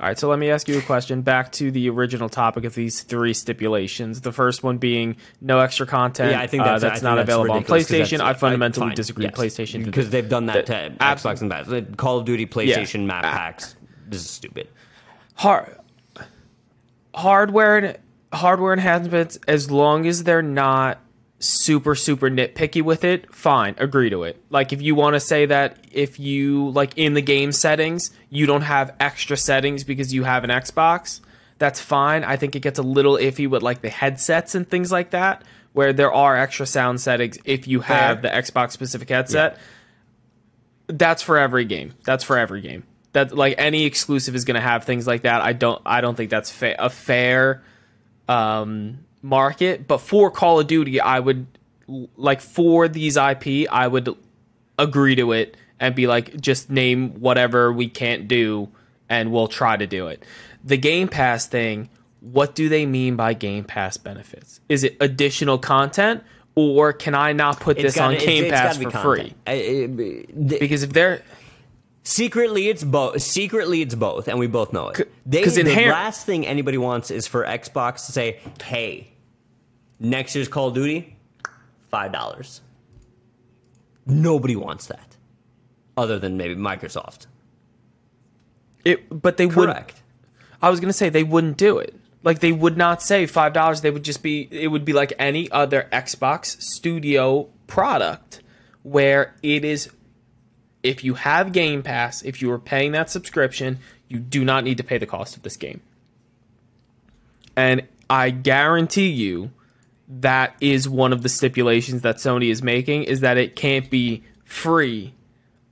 All 0.00 0.06
right, 0.06 0.16
so 0.16 0.28
let 0.28 0.38
me 0.38 0.48
ask 0.50 0.68
you 0.68 0.78
a 0.78 0.82
question. 0.82 1.22
Back 1.22 1.50
to 1.52 1.72
the 1.72 1.90
original 1.90 2.28
topic 2.28 2.64
of 2.64 2.74
these 2.76 3.02
three 3.02 3.34
stipulations. 3.34 4.20
The 4.20 4.30
first 4.30 4.62
one 4.62 4.78
being 4.78 5.16
no 5.40 5.58
extra 5.58 5.86
content. 5.86 6.30
Yeah, 6.30 6.40
I 6.40 6.46
think 6.46 6.62
uh, 6.62 6.66
that's, 6.78 6.84
I 6.84 6.88
that's 6.88 7.00
think 7.00 7.04
not 7.04 7.14
that's 7.16 7.28
available 7.28 7.54
on 7.54 7.64
PlayStation. 7.64 8.20
I 8.20 8.34
fundamentally 8.34 8.86
fine, 8.88 8.94
disagree. 8.94 9.24
yes. 9.24 9.34
PlayStation 9.34 9.84
because 9.84 10.10
they've 10.10 10.28
done 10.28 10.46
that, 10.46 10.66
that- 10.66 10.98
to 10.98 11.04
Xbox 11.04 11.40
and 11.42 11.50
that. 11.50 11.96
Call 11.96 12.18
of 12.18 12.24
Duty, 12.26 12.46
PlayStation 12.46 13.06
map 13.06 13.24
Ah. 13.26 13.32
packs. 13.32 13.74
This 14.06 14.20
is 14.22 14.30
stupid. 14.30 14.68
hard 15.34 15.76
hardware 17.14 17.76
and 17.78 17.98
hardware 18.32 18.72
enhancements 18.72 19.38
as 19.48 19.70
long 19.70 20.06
as 20.06 20.22
they're 20.24 20.42
not 20.42 20.98
super 21.38 21.94
super 21.94 22.28
nitpicky 22.28 22.82
with 22.82 23.04
it 23.04 23.32
fine 23.32 23.74
agree 23.78 24.10
to 24.10 24.24
it 24.24 24.42
like 24.50 24.72
if 24.72 24.82
you 24.82 24.94
want 24.94 25.14
to 25.14 25.20
say 25.20 25.46
that 25.46 25.76
if 25.92 26.18
you 26.18 26.70
like 26.70 26.96
in 26.98 27.14
the 27.14 27.22
game 27.22 27.52
settings 27.52 28.10
you 28.28 28.44
don't 28.44 28.62
have 28.62 28.94
extra 28.98 29.36
settings 29.36 29.84
because 29.84 30.12
you 30.12 30.24
have 30.24 30.42
an 30.42 30.50
xbox 30.50 31.20
that's 31.58 31.80
fine. 31.80 32.24
I 32.24 32.36
think 32.36 32.56
it 32.56 32.60
gets 32.60 32.78
a 32.78 32.82
little 32.82 33.16
iffy 33.16 33.48
with 33.48 33.62
like 33.62 33.82
the 33.82 33.88
headsets 33.88 34.54
and 34.54 34.68
things 34.68 34.90
like 34.90 35.10
that, 35.10 35.42
where 35.72 35.92
there 35.92 36.12
are 36.12 36.36
extra 36.36 36.66
sound 36.66 37.00
settings 37.00 37.36
if 37.44 37.66
you 37.66 37.80
have 37.80 38.22
Fair. 38.22 38.30
the 38.30 38.42
Xbox 38.42 38.72
specific 38.72 39.08
headset. 39.08 39.58
That's 40.86 41.20
for 41.22 41.36
every 41.36 41.64
game. 41.64 41.94
That's 42.04 42.24
for 42.24 42.38
every 42.38 42.60
game. 42.60 42.84
That 43.12 43.36
like 43.36 43.56
any 43.58 43.84
exclusive 43.84 44.36
is 44.36 44.44
going 44.44 44.54
to 44.54 44.60
have 44.60 44.84
things 44.84 45.06
like 45.06 45.22
that. 45.22 45.42
I 45.42 45.52
don't. 45.52 45.82
I 45.84 46.00
don't 46.00 46.14
think 46.14 46.30
that's 46.30 46.50
fa- 46.50 46.76
a 46.78 46.90
fair 46.90 47.64
um, 48.28 49.00
market. 49.22 49.86
But 49.88 49.98
for 49.98 50.30
Call 50.30 50.60
of 50.60 50.66
Duty, 50.66 51.00
I 51.00 51.20
would 51.20 51.46
like 52.16 52.40
for 52.40 52.88
these 52.88 53.16
IP, 53.16 53.66
I 53.70 53.86
would 53.88 54.14
agree 54.78 55.14
to 55.16 55.32
it 55.32 55.56
and 55.80 55.94
be 55.94 56.06
like, 56.06 56.40
just 56.40 56.70
name 56.70 57.20
whatever 57.20 57.72
we 57.72 57.88
can't 57.88 58.28
do, 58.28 58.68
and 59.08 59.32
we'll 59.32 59.48
try 59.48 59.76
to 59.76 59.86
do 59.86 60.08
it. 60.08 60.24
The 60.64 60.76
Game 60.76 61.08
Pass 61.08 61.46
thing. 61.46 61.88
What 62.20 62.56
do 62.56 62.68
they 62.68 62.84
mean 62.84 63.14
by 63.14 63.32
Game 63.32 63.62
Pass 63.64 63.96
benefits? 63.96 64.60
Is 64.68 64.82
it 64.82 64.96
additional 65.00 65.56
content, 65.56 66.24
or 66.56 66.92
can 66.92 67.14
I 67.14 67.32
not 67.32 67.60
put 67.60 67.76
this 67.76 67.96
on 67.96 68.14
gotta- 68.14 68.26
Game 68.26 68.44
it's 68.44 68.52
Pass 68.52 68.76
gotta 68.76 68.90
for 68.90 69.14
be 69.16 69.22
free? 69.22 69.34
I- 69.46 69.52
I- 69.52 69.86
the- 70.34 70.58
Because 70.58 70.82
if 70.82 70.92
they're 70.92 71.22
Secretly, 72.08 72.68
it's 72.68 72.82
both. 72.82 73.20
Secretly, 73.20 73.82
it's 73.82 73.94
both, 73.94 74.28
and 74.28 74.38
we 74.38 74.46
both 74.46 74.72
know 74.72 74.88
it. 74.88 75.12
They, 75.26 75.42
'cause 75.42 75.56
the 75.56 75.60
inherent- 75.60 75.92
last 75.92 76.24
thing 76.24 76.46
anybody 76.46 76.78
wants 76.78 77.10
is 77.10 77.26
for 77.26 77.44
Xbox 77.44 78.06
to 78.06 78.12
say, 78.12 78.40
"Hey, 78.64 79.08
next 80.00 80.34
year's 80.34 80.48
Call 80.48 80.68
of 80.68 80.74
Duty, 80.74 81.16
five 81.90 82.10
dollars." 82.10 82.62
Nobody 84.06 84.56
wants 84.56 84.86
that, 84.86 85.16
other 85.98 86.18
than 86.18 86.38
maybe 86.38 86.54
Microsoft. 86.56 87.26
it, 88.86 89.04
but 89.10 89.36
they 89.36 89.44
would. 89.44 89.54
Correct. 89.68 90.00
I 90.62 90.70
was 90.70 90.80
gonna 90.80 90.94
say 90.94 91.10
they 91.10 91.24
wouldn't 91.24 91.58
do 91.58 91.76
it. 91.76 91.94
Like 92.24 92.38
they 92.40 92.52
would 92.52 92.78
not 92.78 93.02
say 93.02 93.26
five 93.26 93.52
dollars. 93.52 93.82
They 93.82 93.90
would 93.90 94.02
just 94.04 94.22
be. 94.22 94.48
It 94.50 94.68
would 94.68 94.86
be 94.86 94.94
like 94.94 95.12
any 95.18 95.50
other 95.50 95.88
Xbox 95.92 96.58
Studio 96.62 97.48
product, 97.66 98.40
where 98.82 99.34
it 99.42 99.62
is. 99.62 99.90
If 100.82 101.02
you 101.04 101.14
have 101.14 101.52
Game 101.52 101.82
Pass, 101.82 102.22
if 102.22 102.40
you 102.40 102.50
are 102.52 102.58
paying 102.58 102.92
that 102.92 103.10
subscription, 103.10 103.78
you 104.08 104.18
do 104.18 104.44
not 104.44 104.64
need 104.64 104.76
to 104.78 104.84
pay 104.84 104.98
the 104.98 105.06
cost 105.06 105.36
of 105.36 105.42
this 105.42 105.56
game. 105.56 105.80
And 107.56 107.82
I 108.08 108.30
guarantee 108.30 109.08
you, 109.08 109.50
that 110.08 110.54
is 110.60 110.88
one 110.88 111.12
of 111.12 111.22
the 111.22 111.28
stipulations 111.28 112.02
that 112.02 112.16
Sony 112.16 112.50
is 112.50 112.62
making 112.62 113.04
is 113.04 113.20
that 113.20 113.36
it 113.36 113.56
can't 113.56 113.90
be 113.90 114.22
free 114.44 115.12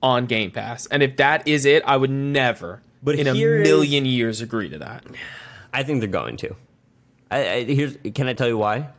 on 0.03 0.25
Game 0.27 0.51
Pass. 0.51 0.85
And 0.87 1.01
if 1.01 1.17
that 1.17 1.47
is 1.47 1.65
it, 1.65 1.81
I 1.85 1.97
would 1.97 2.11
never 2.11 2.81
But 3.01 3.15
in 3.15 3.25
a 3.27 3.33
here 3.33 3.61
is- 3.61 3.67
million 3.67 4.05
years 4.05 4.41
agree 4.41 4.69
to 4.69 4.77
that. 4.79 5.05
I 5.73 5.83
think 5.83 6.01
they're 6.01 6.09
going 6.09 6.37
to. 6.37 6.55
I, 7.31 7.49
I, 7.49 7.63
here's 7.63 7.97
can 8.13 8.27
I 8.27 8.33
tell 8.33 8.47
you 8.47 8.57
why? 8.57 8.89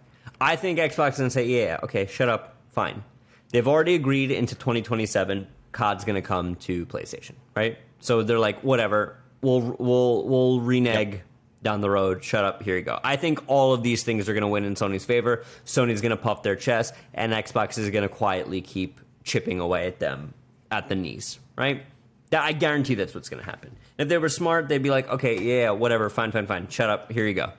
I 0.40 0.56
think 0.56 0.78
Xbox 0.78 1.12
is 1.12 1.18
gonna 1.18 1.30
say, 1.30 1.46
yeah, 1.46 1.78
okay, 1.82 2.06
shut 2.06 2.28
up, 2.28 2.56
fine. 2.72 3.02
They've 3.50 3.66
already 3.66 3.94
agreed 3.94 4.30
into 4.30 4.54
2027. 4.54 5.46
COD's 5.72 6.04
gonna 6.04 6.22
come 6.22 6.54
to 6.56 6.86
PlayStation, 6.86 7.32
right? 7.56 7.78
So 8.00 8.22
they're 8.22 8.38
like, 8.38 8.62
whatever, 8.64 9.16
we'll 9.42 9.76
we'll 9.78 10.24
we'll 10.26 10.60
renege 10.60 11.20
down 11.62 11.80
the 11.80 11.90
road. 11.90 12.22
Shut 12.22 12.44
up, 12.44 12.62
here 12.62 12.76
you 12.76 12.82
go. 12.82 12.98
I 13.02 13.16
think 13.16 13.40
all 13.48 13.72
of 13.74 13.82
these 13.82 14.04
things 14.04 14.28
are 14.28 14.34
gonna 14.34 14.48
win 14.48 14.64
in 14.64 14.74
Sony's 14.74 15.04
favor. 15.04 15.44
Sony's 15.64 16.00
gonna 16.00 16.16
puff 16.16 16.42
their 16.42 16.56
chest, 16.56 16.94
and 17.14 17.32
Xbox 17.32 17.78
is 17.78 17.90
gonna 17.90 18.08
quietly 18.08 18.60
keep 18.60 19.00
chipping 19.24 19.60
away 19.60 19.86
at 19.86 19.98
them 19.98 20.32
at 20.70 20.88
the 20.88 20.94
knees, 20.94 21.38
right? 21.56 21.82
That- 22.30 22.42
I 22.42 22.52
guarantee 22.52 22.94
that's 22.94 23.14
what's 23.14 23.28
going 23.28 23.42
to 23.42 23.48
happen. 23.50 23.74
If 23.98 24.08
they 24.08 24.18
were 24.18 24.28
smart, 24.28 24.68
they'd 24.68 24.82
be 24.82 24.90
like, 24.90 25.08
okay, 25.08 25.38
yeah, 25.40 25.70
whatever, 25.70 26.08
fine, 26.10 26.30
fine, 26.30 26.46
fine. 26.46 26.68
Shut 26.68 26.88
up. 26.90 27.10
Here 27.10 27.26
you 27.26 27.34
go. 27.34 27.52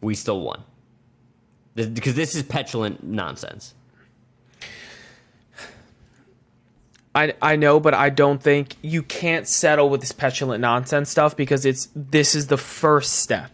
We 0.00 0.14
still 0.14 0.40
won. 0.40 0.62
Because 1.74 2.14
this 2.14 2.34
is 2.34 2.42
petulant 2.42 3.04
nonsense. 3.04 3.74
I 7.14 7.34
I 7.42 7.56
know, 7.56 7.80
but 7.80 7.94
I 7.94 8.10
don't 8.10 8.42
think 8.42 8.76
you 8.82 9.02
can't 9.02 9.46
settle 9.48 9.90
with 9.90 10.00
this 10.00 10.12
petulant 10.12 10.60
nonsense 10.60 11.10
stuff 11.10 11.36
because 11.36 11.64
it's 11.64 11.88
this 11.94 12.34
is 12.34 12.46
the 12.46 12.58
first 12.58 13.14
step. 13.14 13.50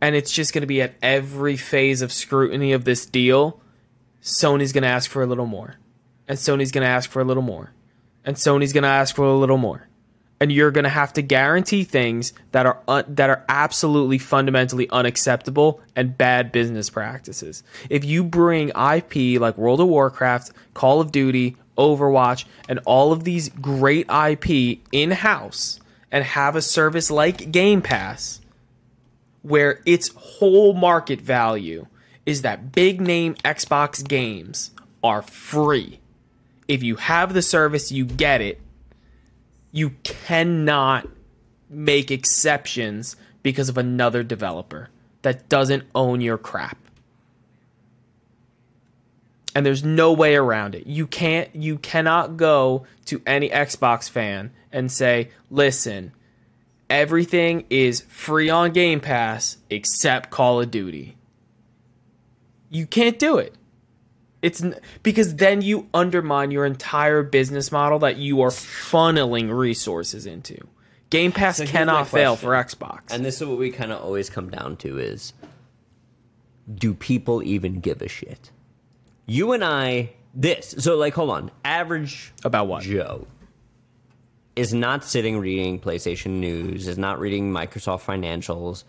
And 0.00 0.14
it's 0.14 0.30
just 0.30 0.52
going 0.52 0.60
to 0.60 0.66
be 0.66 0.82
at 0.82 0.94
every 1.00 1.56
phase 1.56 2.02
of 2.02 2.12
scrutiny 2.12 2.72
of 2.72 2.84
this 2.84 3.06
deal, 3.06 3.60
Sony's 4.22 4.72
going 4.72 4.82
to 4.82 4.88
ask 4.88 5.10
for 5.10 5.22
a 5.22 5.26
little 5.26 5.46
more. 5.46 5.76
And 6.28 6.36
Sony's 6.36 6.70
going 6.70 6.82
to 6.82 6.88
ask 6.88 7.10
for 7.10 7.20
a 7.20 7.24
little 7.24 7.42
more. 7.42 7.72
And 8.24 8.36
Sony's 8.36 8.72
going 8.72 8.82
to 8.82 8.88
ask 8.88 9.14
for 9.16 9.24
a 9.24 9.36
little 9.36 9.56
more. 9.56 9.88
And 10.38 10.52
you're 10.52 10.70
going 10.70 10.84
to 10.84 10.90
have 10.90 11.14
to 11.14 11.22
guarantee 11.22 11.84
things 11.84 12.34
that 12.52 12.66
are 12.66 12.82
un- 12.86 13.06
that 13.08 13.30
are 13.30 13.42
absolutely 13.48 14.18
fundamentally 14.18 14.90
unacceptable 14.90 15.80
and 15.94 16.18
bad 16.18 16.52
business 16.52 16.90
practices. 16.90 17.62
If 17.88 18.04
you 18.04 18.22
bring 18.22 18.68
IP 18.68 19.40
like 19.40 19.56
World 19.56 19.80
of 19.80 19.88
Warcraft, 19.88 20.50
Call 20.74 21.00
of 21.00 21.10
Duty, 21.10 21.56
Overwatch, 21.76 22.44
and 22.68 22.80
all 22.84 23.12
of 23.12 23.24
these 23.24 23.48
great 23.48 24.06
IP 24.10 24.80
in 24.92 25.10
house 25.12 25.80
and 26.10 26.24
have 26.24 26.56
a 26.56 26.62
service 26.62 27.10
like 27.10 27.50
Game 27.50 27.82
Pass, 27.82 28.40
where 29.42 29.80
its 29.86 30.10
whole 30.14 30.72
market 30.72 31.20
value 31.20 31.86
is 32.24 32.42
that 32.42 32.72
big 32.72 33.00
name 33.00 33.34
Xbox 33.36 34.06
games 34.06 34.72
are 35.02 35.22
free. 35.22 36.00
If 36.66 36.82
you 36.82 36.96
have 36.96 37.32
the 37.32 37.42
service, 37.42 37.92
you 37.92 38.04
get 38.04 38.40
it. 38.40 38.60
You 39.70 39.90
cannot 40.02 41.08
make 41.68 42.10
exceptions 42.10 43.16
because 43.42 43.68
of 43.68 43.78
another 43.78 44.22
developer 44.22 44.88
that 45.22 45.48
doesn't 45.48 45.84
own 45.94 46.20
your 46.20 46.38
crap. 46.38 46.78
And 49.56 49.64
there's 49.64 49.82
no 49.82 50.12
way 50.12 50.36
around 50.36 50.74
it. 50.74 50.86
You 50.86 51.06
can't 51.06 51.48
you 51.56 51.78
cannot 51.78 52.36
go 52.36 52.84
to 53.06 53.22
any 53.26 53.48
Xbox 53.48 54.10
fan 54.10 54.50
and 54.70 54.92
say, 54.92 55.30
"Listen, 55.50 56.12
everything 56.90 57.64
is 57.70 58.02
free 58.02 58.50
on 58.50 58.72
Game 58.72 59.00
Pass 59.00 59.56
except 59.70 60.28
Call 60.28 60.60
of 60.60 60.70
Duty." 60.70 61.16
You 62.68 62.86
can't 62.86 63.18
do 63.18 63.38
it. 63.38 63.54
It's 64.42 64.62
n- 64.62 64.78
because 65.02 65.36
then 65.36 65.62
you 65.62 65.88
undermine 65.94 66.50
your 66.50 66.66
entire 66.66 67.22
business 67.22 67.72
model 67.72 67.98
that 68.00 68.18
you 68.18 68.42
are 68.42 68.50
funneling 68.50 69.50
resources 69.56 70.26
into. 70.26 70.58
Game 71.08 71.32
Pass 71.32 71.56
So 71.56 71.64
cannot 71.64 72.08
fail 72.08 72.36
for 72.36 72.50
Xbox. 72.50 73.10
And 73.10 73.24
this 73.24 73.40
is 73.40 73.48
what 73.48 73.56
we 73.56 73.70
kind 73.70 73.90
of 73.90 74.02
always 74.02 74.28
come 74.28 74.50
down 74.50 74.76
to 74.78 74.98
is 74.98 75.32
do 76.74 76.92
people 76.92 77.42
even 77.42 77.80
give 77.80 78.02
a 78.02 78.08
shit? 78.08 78.50
You 79.26 79.52
and 79.52 79.64
I, 79.64 80.12
this. 80.34 80.74
So, 80.78 80.96
like, 80.96 81.14
hold 81.14 81.30
on. 81.30 81.50
Average 81.64 82.32
About 82.44 82.68
what? 82.68 82.82
Joe 82.82 83.26
is 84.56 84.72
not 84.72 85.04
sitting 85.04 85.38
reading 85.38 85.78
PlayStation 85.78 86.40
news, 86.40 86.88
is 86.88 86.96
not 86.96 87.20
reading 87.20 87.52
Microsoft 87.52 88.02
financials. 88.02 88.84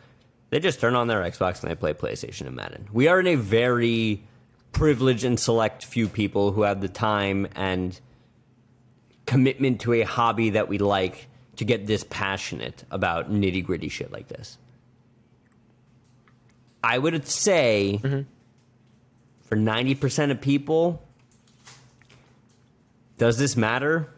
They 0.50 0.60
just 0.60 0.80
turn 0.80 0.96
on 0.96 1.08
their 1.08 1.22
Xbox 1.22 1.62
and 1.62 1.70
they 1.70 1.76
play 1.76 1.94
PlayStation 1.94 2.48
and 2.48 2.56
Madden. 2.56 2.88
We 2.94 3.10
are 3.10 3.20
in 3.20 3.28
a 3.28 3.36
very 3.36 4.24
privileged 4.72 5.26
and 5.26 5.38
select 5.38 5.84
few 5.84 6.08
people 6.08 6.54
who 6.54 6.62
have 6.62 6.80
the 6.80 6.88
time 6.88 7.48
and 7.54 8.00
commitment 9.26 9.82
to 9.82 9.94
a 9.94 10.04
hobby 10.04 10.52
that 10.52 10.70
we 10.70 10.78
like 10.78 11.28
to 11.58 11.66
get 11.66 11.86
this 11.86 12.06
passionate 12.10 12.86
about 12.90 13.30
nitty 13.30 13.66
gritty 13.66 13.90
shit 13.90 14.12
like 14.12 14.30
this. 14.30 14.58
I 16.82 16.98
would 16.98 17.28
say 17.28 18.00
mm-hmm. 18.02 18.22
For 19.48 19.56
90% 19.56 20.32
of 20.32 20.42
people, 20.42 21.02
does 23.18 23.38
this 23.38 23.56
matter? 23.56 24.10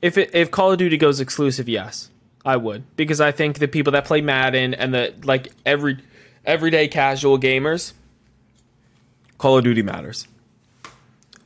If 0.00 0.16
it, 0.16 0.30
if 0.34 0.50
Call 0.50 0.72
of 0.72 0.78
Duty 0.78 0.96
goes 0.96 1.20
exclusive, 1.20 1.68
yes, 1.68 2.10
I 2.44 2.56
would 2.56 2.84
because 2.96 3.20
I 3.20 3.30
think 3.30 3.58
the 3.58 3.68
people 3.68 3.92
that 3.92 4.04
play 4.04 4.20
Madden 4.20 4.74
and 4.74 4.92
the 4.92 5.14
like 5.22 5.52
every 5.64 5.98
everyday 6.44 6.88
casual 6.88 7.38
gamers, 7.38 7.92
Call 9.38 9.58
of 9.58 9.64
Duty 9.64 9.82
matters. 9.82 10.26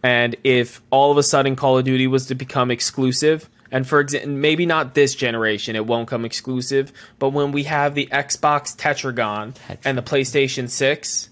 And 0.03 0.37
if 0.45 0.81
all 0.91 1.11
of 1.11 1.19
a 1.19 1.23
sudden 1.23 1.57
Call 1.57 1.79
of 1.79 1.85
Duty 1.85 2.07
was 2.07 2.27
to 2.27 2.35
become 2.35 2.71
exclusive, 2.71 3.51
and 3.77 3.87
for 3.87 4.01
example, 4.01 4.31
maybe 4.31 4.65
not 4.65 4.95
this 4.95 5.15
generation, 5.15 5.77
it 5.77 5.85
won't 5.87 6.09
come 6.09 6.25
exclusive, 6.25 6.95
but 7.19 7.35
when 7.35 7.53
we 7.53 7.65
have 7.65 7.95
the 7.95 8.07
Xbox 8.07 8.75
Tetragon 8.75 9.53
and 9.85 9.99
the 9.99 10.03
PlayStation 10.03 10.71
6, 10.71 11.29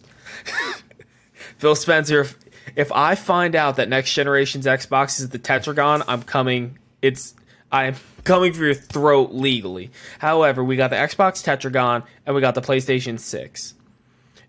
Phil 1.57 1.75
Spencer, 1.75 2.21
if, 2.21 2.39
if 2.77 2.93
I 2.93 3.15
find 3.15 3.57
out 3.57 3.77
that 3.77 3.89
next 3.89 4.13
generation's 4.13 4.67
Xbox 4.67 5.21
is 5.21 5.31
the 5.31 5.39
Tetragon, 5.39 6.03
I'm 6.07 6.23
coming. 6.23 6.79
It's 7.01 7.33
I'm 7.73 7.97
coming 8.25 8.53
for 8.53 8.67
your 8.67 8.75
throat 8.75 9.33
legally. 9.33 9.91
However, 10.19 10.63
we 10.63 10.77
got 10.77 10.91
the 10.91 10.97
Xbox 10.97 11.43
Tetragon 11.43 12.03
and 12.27 12.35
we 12.35 12.43
got 12.43 12.55
the 12.55 12.61
PlayStation 12.61 13.19
6. 13.19 13.73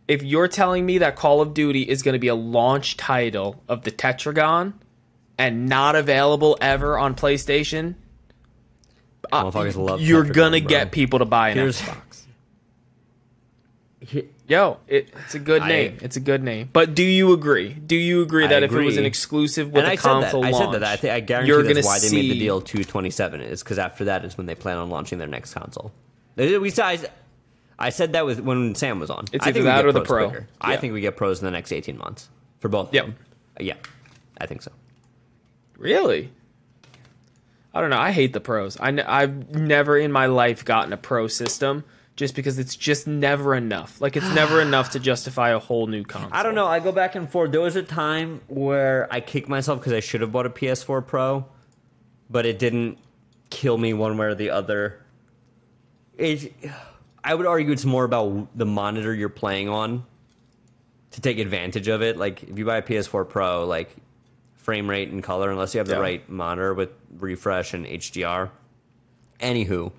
If 0.09 0.21
you're 0.21 0.49
telling 0.49 0.85
me 0.85 0.97
that 0.97 1.15
Call 1.15 1.39
of 1.39 1.53
Duty 1.53 1.83
is 1.83 2.03
going 2.03 2.11
to 2.11 2.19
be 2.19 2.27
a 2.27 2.35
launch 2.35 2.97
title 2.97 3.63
of 3.69 3.83
the 3.83 3.91
Tetragon, 3.91 4.73
and 5.37 5.67
not 5.67 5.95
available 5.95 6.57
ever 6.61 6.97
on 6.97 7.15
PlayStation, 7.15 7.95
uh, 9.31 9.97
you're 9.99 10.23
gonna 10.23 10.59
get 10.59 10.91
people 10.91 11.19
to 11.19 11.25
buy 11.25 11.49
an 11.49 11.57
Here's- 11.57 11.81
Xbox. 11.81 12.21
Yo, 14.47 14.77
it, 14.87 15.09
it's 15.25 15.33
a 15.33 15.39
good 15.39 15.63
I- 15.63 15.67
name. 15.67 15.97
It's 16.01 16.15
a 16.15 16.19
good 16.19 16.43
name. 16.43 16.69
But 16.71 16.93
do 16.93 17.01
you 17.01 17.33
agree? 17.33 17.73
Do 17.73 17.95
you 17.95 18.21
agree 18.21 18.45
I 18.45 18.49
that 18.49 18.63
if 18.63 18.71
it 18.71 18.79
was 18.83 18.97
an 18.97 19.05
exclusive 19.05 19.71
with 19.71 19.83
and 19.83 19.87
a 19.87 19.91
I 19.93 19.95
said 19.95 20.03
that. 20.03 20.21
console 20.31 20.45
I 20.45 20.51
said 20.51 20.71
that. 20.73 20.83
I, 20.83 20.95
think, 20.97 21.13
I 21.13 21.19
guarantee 21.21 21.47
you're 21.47 21.63
that's 21.63 21.85
why 21.87 21.97
they 21.97 22.11
made 22.11 22.31
the 22.31 22.37
deal 22.39 22.61
to 22.61 22.83
27 22.83 23.41
is 23.41 23.63
because 23.63 23.79
after 23.79 24.05
that 24.05 24.23
is 24.23 24.37
when 24.37 24.45
they 24.45 24.53
plan 24.53 24.77
on 24.77 24.91
launching 24.91 25.17
their 25.17 25.27
next 25.27 25.55
console. 25.55 25.91
We 26.37 26.71
I, 26.77 26.99
I 27.79 27.89
said 27.89 28.13
that 28.13 28.27
with 28.27 28.39
when 28.41 28.75
Sam 28.75 28.99
was 28.99 29.09
on. 29.09 29.25
It's 29.33 29.43
I 29.43 29.49
either 29.49 29.53
think 29.53 29.63
we 29.63 29.69
that 29.69 29.75
get 29.77 29.85
or 29.85 29.91
the 29.93 30.01
pros 30.01 30.07
Pro. 30.07 30.29
quicker. 30.29 30.47
I 30.61 30.77
think 30.77 30.93
we 30.93 31.01
get 31.01 31.17
pros 31.17 31.39
in 31.39 31.45
the 31.45 31.51
next 31.51 31.71
18 31.71 31.97
months 31.97 32.29
for 32.59 32.69
both. 32.69 32.93
Yep. 32.93 33.09
Yeah, 33.59 33.75
I 34.39 34.45
think 34.45 34.61
so. 34.61 34.71
Really? 35.77 36.31
I 37.73 37.81
don't 37.81 37.89
know. 37.89 37.99
I 37.99 38.11
hate 38.11 38.33
the 38.33 38.39
pros. 38.39 38.77
I 38.79 38.87
n- 38.87 38.99
I've 39.01 39.53
never 39.53 39.97
in 39.97 40.11
my 40.11 40.27
life 40.27 40.63
gotten 40.63 40.93
a 40.93 40.97
pro 40.97 41.27
system 41.27 41.83
just 42.15 42.33
because 42.33 42.57
it's 42.57 42.75
just 42.75 43.05
never 43.07 43.53
enough. 43.53 43.99
Like 43.99 44.15
it's 44.15 44.33
never 44.33 44.61
enough 44.69 44.91
to 44.91 44.99
justify 44.99 45.49
a 45.49 45.59
whole 45.59 45.87
new 45.87 46.03
console. 46.03 46.31
I 46.33 46.43
don't 46.43 46.55
know. 46.55 46.67
I 46.67 46.79
go 46.79 46.93
back 46.93 47.15
and 47.15 47.29
forth. 47.29 47.51
There 47.51 47.61
was 47.61 47.75
a 47.75 47.83
time 47.83 48.41
where 48.47 49.07
I 49.11 49.19
kicked 49.19 49.49
myself 49.49 49.79
because 49.79 49.91
I 49.93 49.99
should 49.99 50.21
have 50.21 50.31
bought 50.31 50.45
a 50.45 50.49
PS4 50.49 51.05
Pro, 51.05 51.45
but 52.29 52.45
it 52.45 52.59
didn't 52.59 52.97
kill 53.49 53.77
me 53.77 53.93
one 53.93 54.17
way 54.17 54.27
or 54.27 54.35
the 54.35 54.51
other. 54.51 55.01
It, 56.17 56.53
I 57.23 57.35
would 57.35 57.45
argue 57.45 57.73
it's 57.73 57.83
more 57.83 58.05
about 58.05 58.57
the 58.57 58.65
monitor 58.65 59.13
you're 59.13 59.27
playing 59.27 59.67
on 59.67 60.05
to 61.11 61.21
take 61.21 61.39
advantage 61.39 61.89
of 61.89 62.01
it. 62.01 62.15
Like 62.15 62.43
if 62.43 62.57
you 62.57 62.63
buy 62.63 62.77
a 62.77 62.81
PS4 62.81 63.27
Pro, 63.27 63.65
like 63.65 63.93
frame 64.65 64.89
rate 64.89 65.09
and 65.09 65.23
color, 65.23 65.49
unless 65.51 65.73
you 65.73 65.77
have 65.77 65.87
the 65.87 65.93
Yeah. 65.93 65.99
right 65.99 66.27
monitor 66.29 66.73
with 66.73 66.89
refresh 67.19 67.73
and 67.75 67.85
HDR. 67.85 68.49
Anywho, 69.39 69.91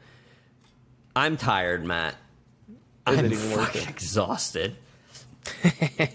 I'm 1.14 1.37
tired, 1.37 1.85
Matt. 1.85 2.14
Is 3.09 3.19
I'm 3.19 3.25
it 3.25 3.33
even 3.33 3.51
worth 3.53 3.67
fucking 3.69 3.89
exhausted. 3.89 4.77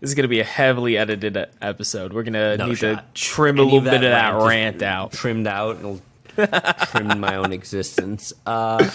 This 0.00 0.10
is 0.10 0.14
gonna 0.14 0.28
be 0.28 0.38
a 0.38 0.44
heavily 0.44 0.96
edited 0.96 1.36
episode. 1.60 2.12
We're 2.12 2.22
gonna 2.22 2.56
No 2.56 2.66
need 2.68 2.78
shot. 2.78 3.12
to 3.16 3.20
trim 3.20 3.58
a 3.58 3.62
Any 3.62 3.70
little 3.72 3.80
bit 3.80 3.94
of 3.94 4.02
that 4.02 4.30
rant 4.34 4.46
rant 4.46 4.82
out. 4.82 5.10
Trimmed 5.10 5.48
out. 5.48 5.78
It'll 5.78 6.00
trim 6.86 7.18
my 7.18 7.34
own 7.34 7.52
existence. 7.52 8.32
Uh, 8.46 8.88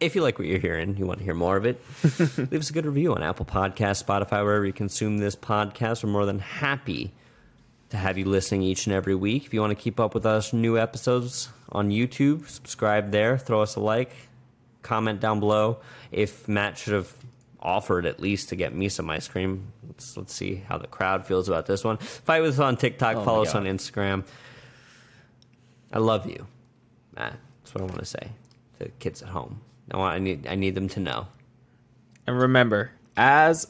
if 0.00 0.14
you 0.14 0.22
like 0.22 0.38
what 0.38 0.48
you're 0.48 0.58
hearing, 0.58 0.96
you 0.96 1.06
want 1.06 1.18
to 1.18 1.24
hear 1.24 1.34
more 1.34 1.56
of 1.56 1.64
it, 1.64 1.80
leave 2.38 2.54
us 2.54 2.70
a 2.70 2.72
good 2.72 2.86
review 2.86 3.14
on 3.14 3.22
Apple 3.22 3.46
Podcasts, 3.46 4.04
Spotify, 4.04 4.44
wherever 4.44 4.66
you 4.66 4.72
consume 4.72 5.18
this 5.18 5.36
podcast. 5.36 6.02
We're 6.04 6.10
more 6.10 6.26
than 6.26 6.40
happy 6.40 7.12
to 7.90 7.96
have 7.96 8.18
you 8.18 8.24
listening 8.24 8.62
each 8.62 8.86
and 8.86 8.94
every 8.94 9.14
week. 9.14 9.46
If 9.46 9.54
you 9.54 9.60
want 9.60 9.76
to 9.76 9.82
keep 9.82 10.00
up 10.00 10.14
with 10.14 10.26
us, 10.26 10.52
new 10.52 10.78
episodes 10.78 11.48
on 11.70 11.90
YouTube, 11.90 12.48
subscribe 12.48 13.10
there, 13.10 13.38
throw 13.38 13.62
us 13.62 13.76
a 13.76 13.80
like, 13.80 14.10
comment 14.82 15.20
down 15.20 15.40
below 15.40 15.78
if 16.12 16.46
Matt 16.48 16.76
should 16.78 16.94
have 16.94 17.12
offered 17.60 18.04
at 18.04 18.20
least 18.20 18.50
to 18.50 18.56
get 18.56 18.74
me 18.74 18.88
some 18.88 19.08
ice 19.08 19.26
cream. 19.26 19.72
Let's 19.86 20.16
let's 20.16 20.34
see 20.34 20.56
how 20.68 20.76
the 20.76 20.86
crowd 20.86 21.26
feels 21.26 21.48
about 21.48 21.66
this 21.66 21.82
one. 21.82 21.96
Fight 21.96 22.42
with 22.42 22.54
us 22.54 22.60
on 22.60 22.76
TikTok, 22.76 23.16
Oh 23.16 23.24
follow 23.24 23.42
us 23.42 23.54
on 23.54 23.64
Instagram. 23.64 24.24
I 25.92 25.98
love 25.98 26.28
you, 26.28 26.46
Matt. 27.16 27.36
That's 27.62 27.74
what 27.74 27.82
I 27.82 27.84
want 27.86 28.00
to 28.00 28.04
say 28.04 28.28
to 28.78 28.84
the 28.84 28.88
kids 28.98 29.22
at 29.22 29.28
home. 29.28 29.60
I 29.90 29.96
want 29.96 30.14
I 30.14 30.18
need 30.18 30.46
I 30.46 30.54
need 30.54 30.74
them 30.74 30.88
to 30.90 31.00
know 31.00 31.26
And 32.26 32.38
remember, 32.38 32.90
as 33.16 33.68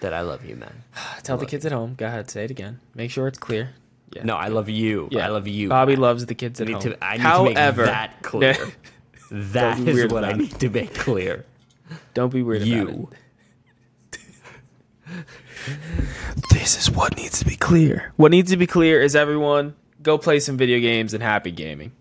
that 0.00 0.12
I 0.12 0.20
love 0.22 0.44
you, 0.44 0.56
man. 0.56 0.82
tell 1.22 1.36
the 1.36 1.46
kids 1.46 1.64
at 1.64 1.72
home. 1.72 1.94
Go 1.94 2.06
ahead, 2.06 2.28
say 2.30 2.44
it 2.44 2.50
again. 2.50 2.80
Make 2.94 3.10
sure 3.10 3.28
it's 3.28 3.38
clear. 3.38 3.70
Yeah. 4.12 4.24
No, 4.24 4.36
I 4.36 4.48
love 4.48 4.68
you. 4.68 5.08
Yeah. 5.10 5.26
I 5.26 5.28
love 5.30 5.46
you. 5.48 5.68
Bobby 5.70 5.92
Matt. 5.92 6.00
loves 6.00 6.26
the 6.26 6.34
kids 6.34 6.60
I 6.60 6.64
at 6.64 6.70
home. 6.70 6.80
to, 6.82 7.04
I 7.04 7.12
need 7.16 7.20
However, 7.22 7.86
to 7.86 7.90
make 7.90 7.94
that 7.94 8.22
clear. 8.22 8.56
that 9.30 9.78
is 9.78 10.12
what 10.12 10.24
I 10.24 10.30
it. 10.32 10.36
need 10.36 10.58
to 10.60 10.68
make 10.68 10.92
clear. 10.94 11.46
don't 12.14 12.32
be 12.32 12.42
weird 12.42 12.62
about 12.62 12.68
You. 12.68 13.08
it. 13.12 13.18
This 16.50 16.78
is 16.78 16.90
what 16.90 17.16
needs 17.16 17.38
to 17.38 17.44
be 17.46 17.56
clear. 17.56 18.12
What 18.16 18.30
needs 18.32 18.50
to 18.50 18.56
be 18.56 18.66
clear 18.66 19.00
is 19.00 19.14
everyone 19.16 19.74
go 20.02 20.18
play 20.18 20.40
some 20.40 20.56
video 20.56 20.80
games 20.80 21.14
and 21.14 21.22
happy 21.22 21.50
gaming. 21.50 21.92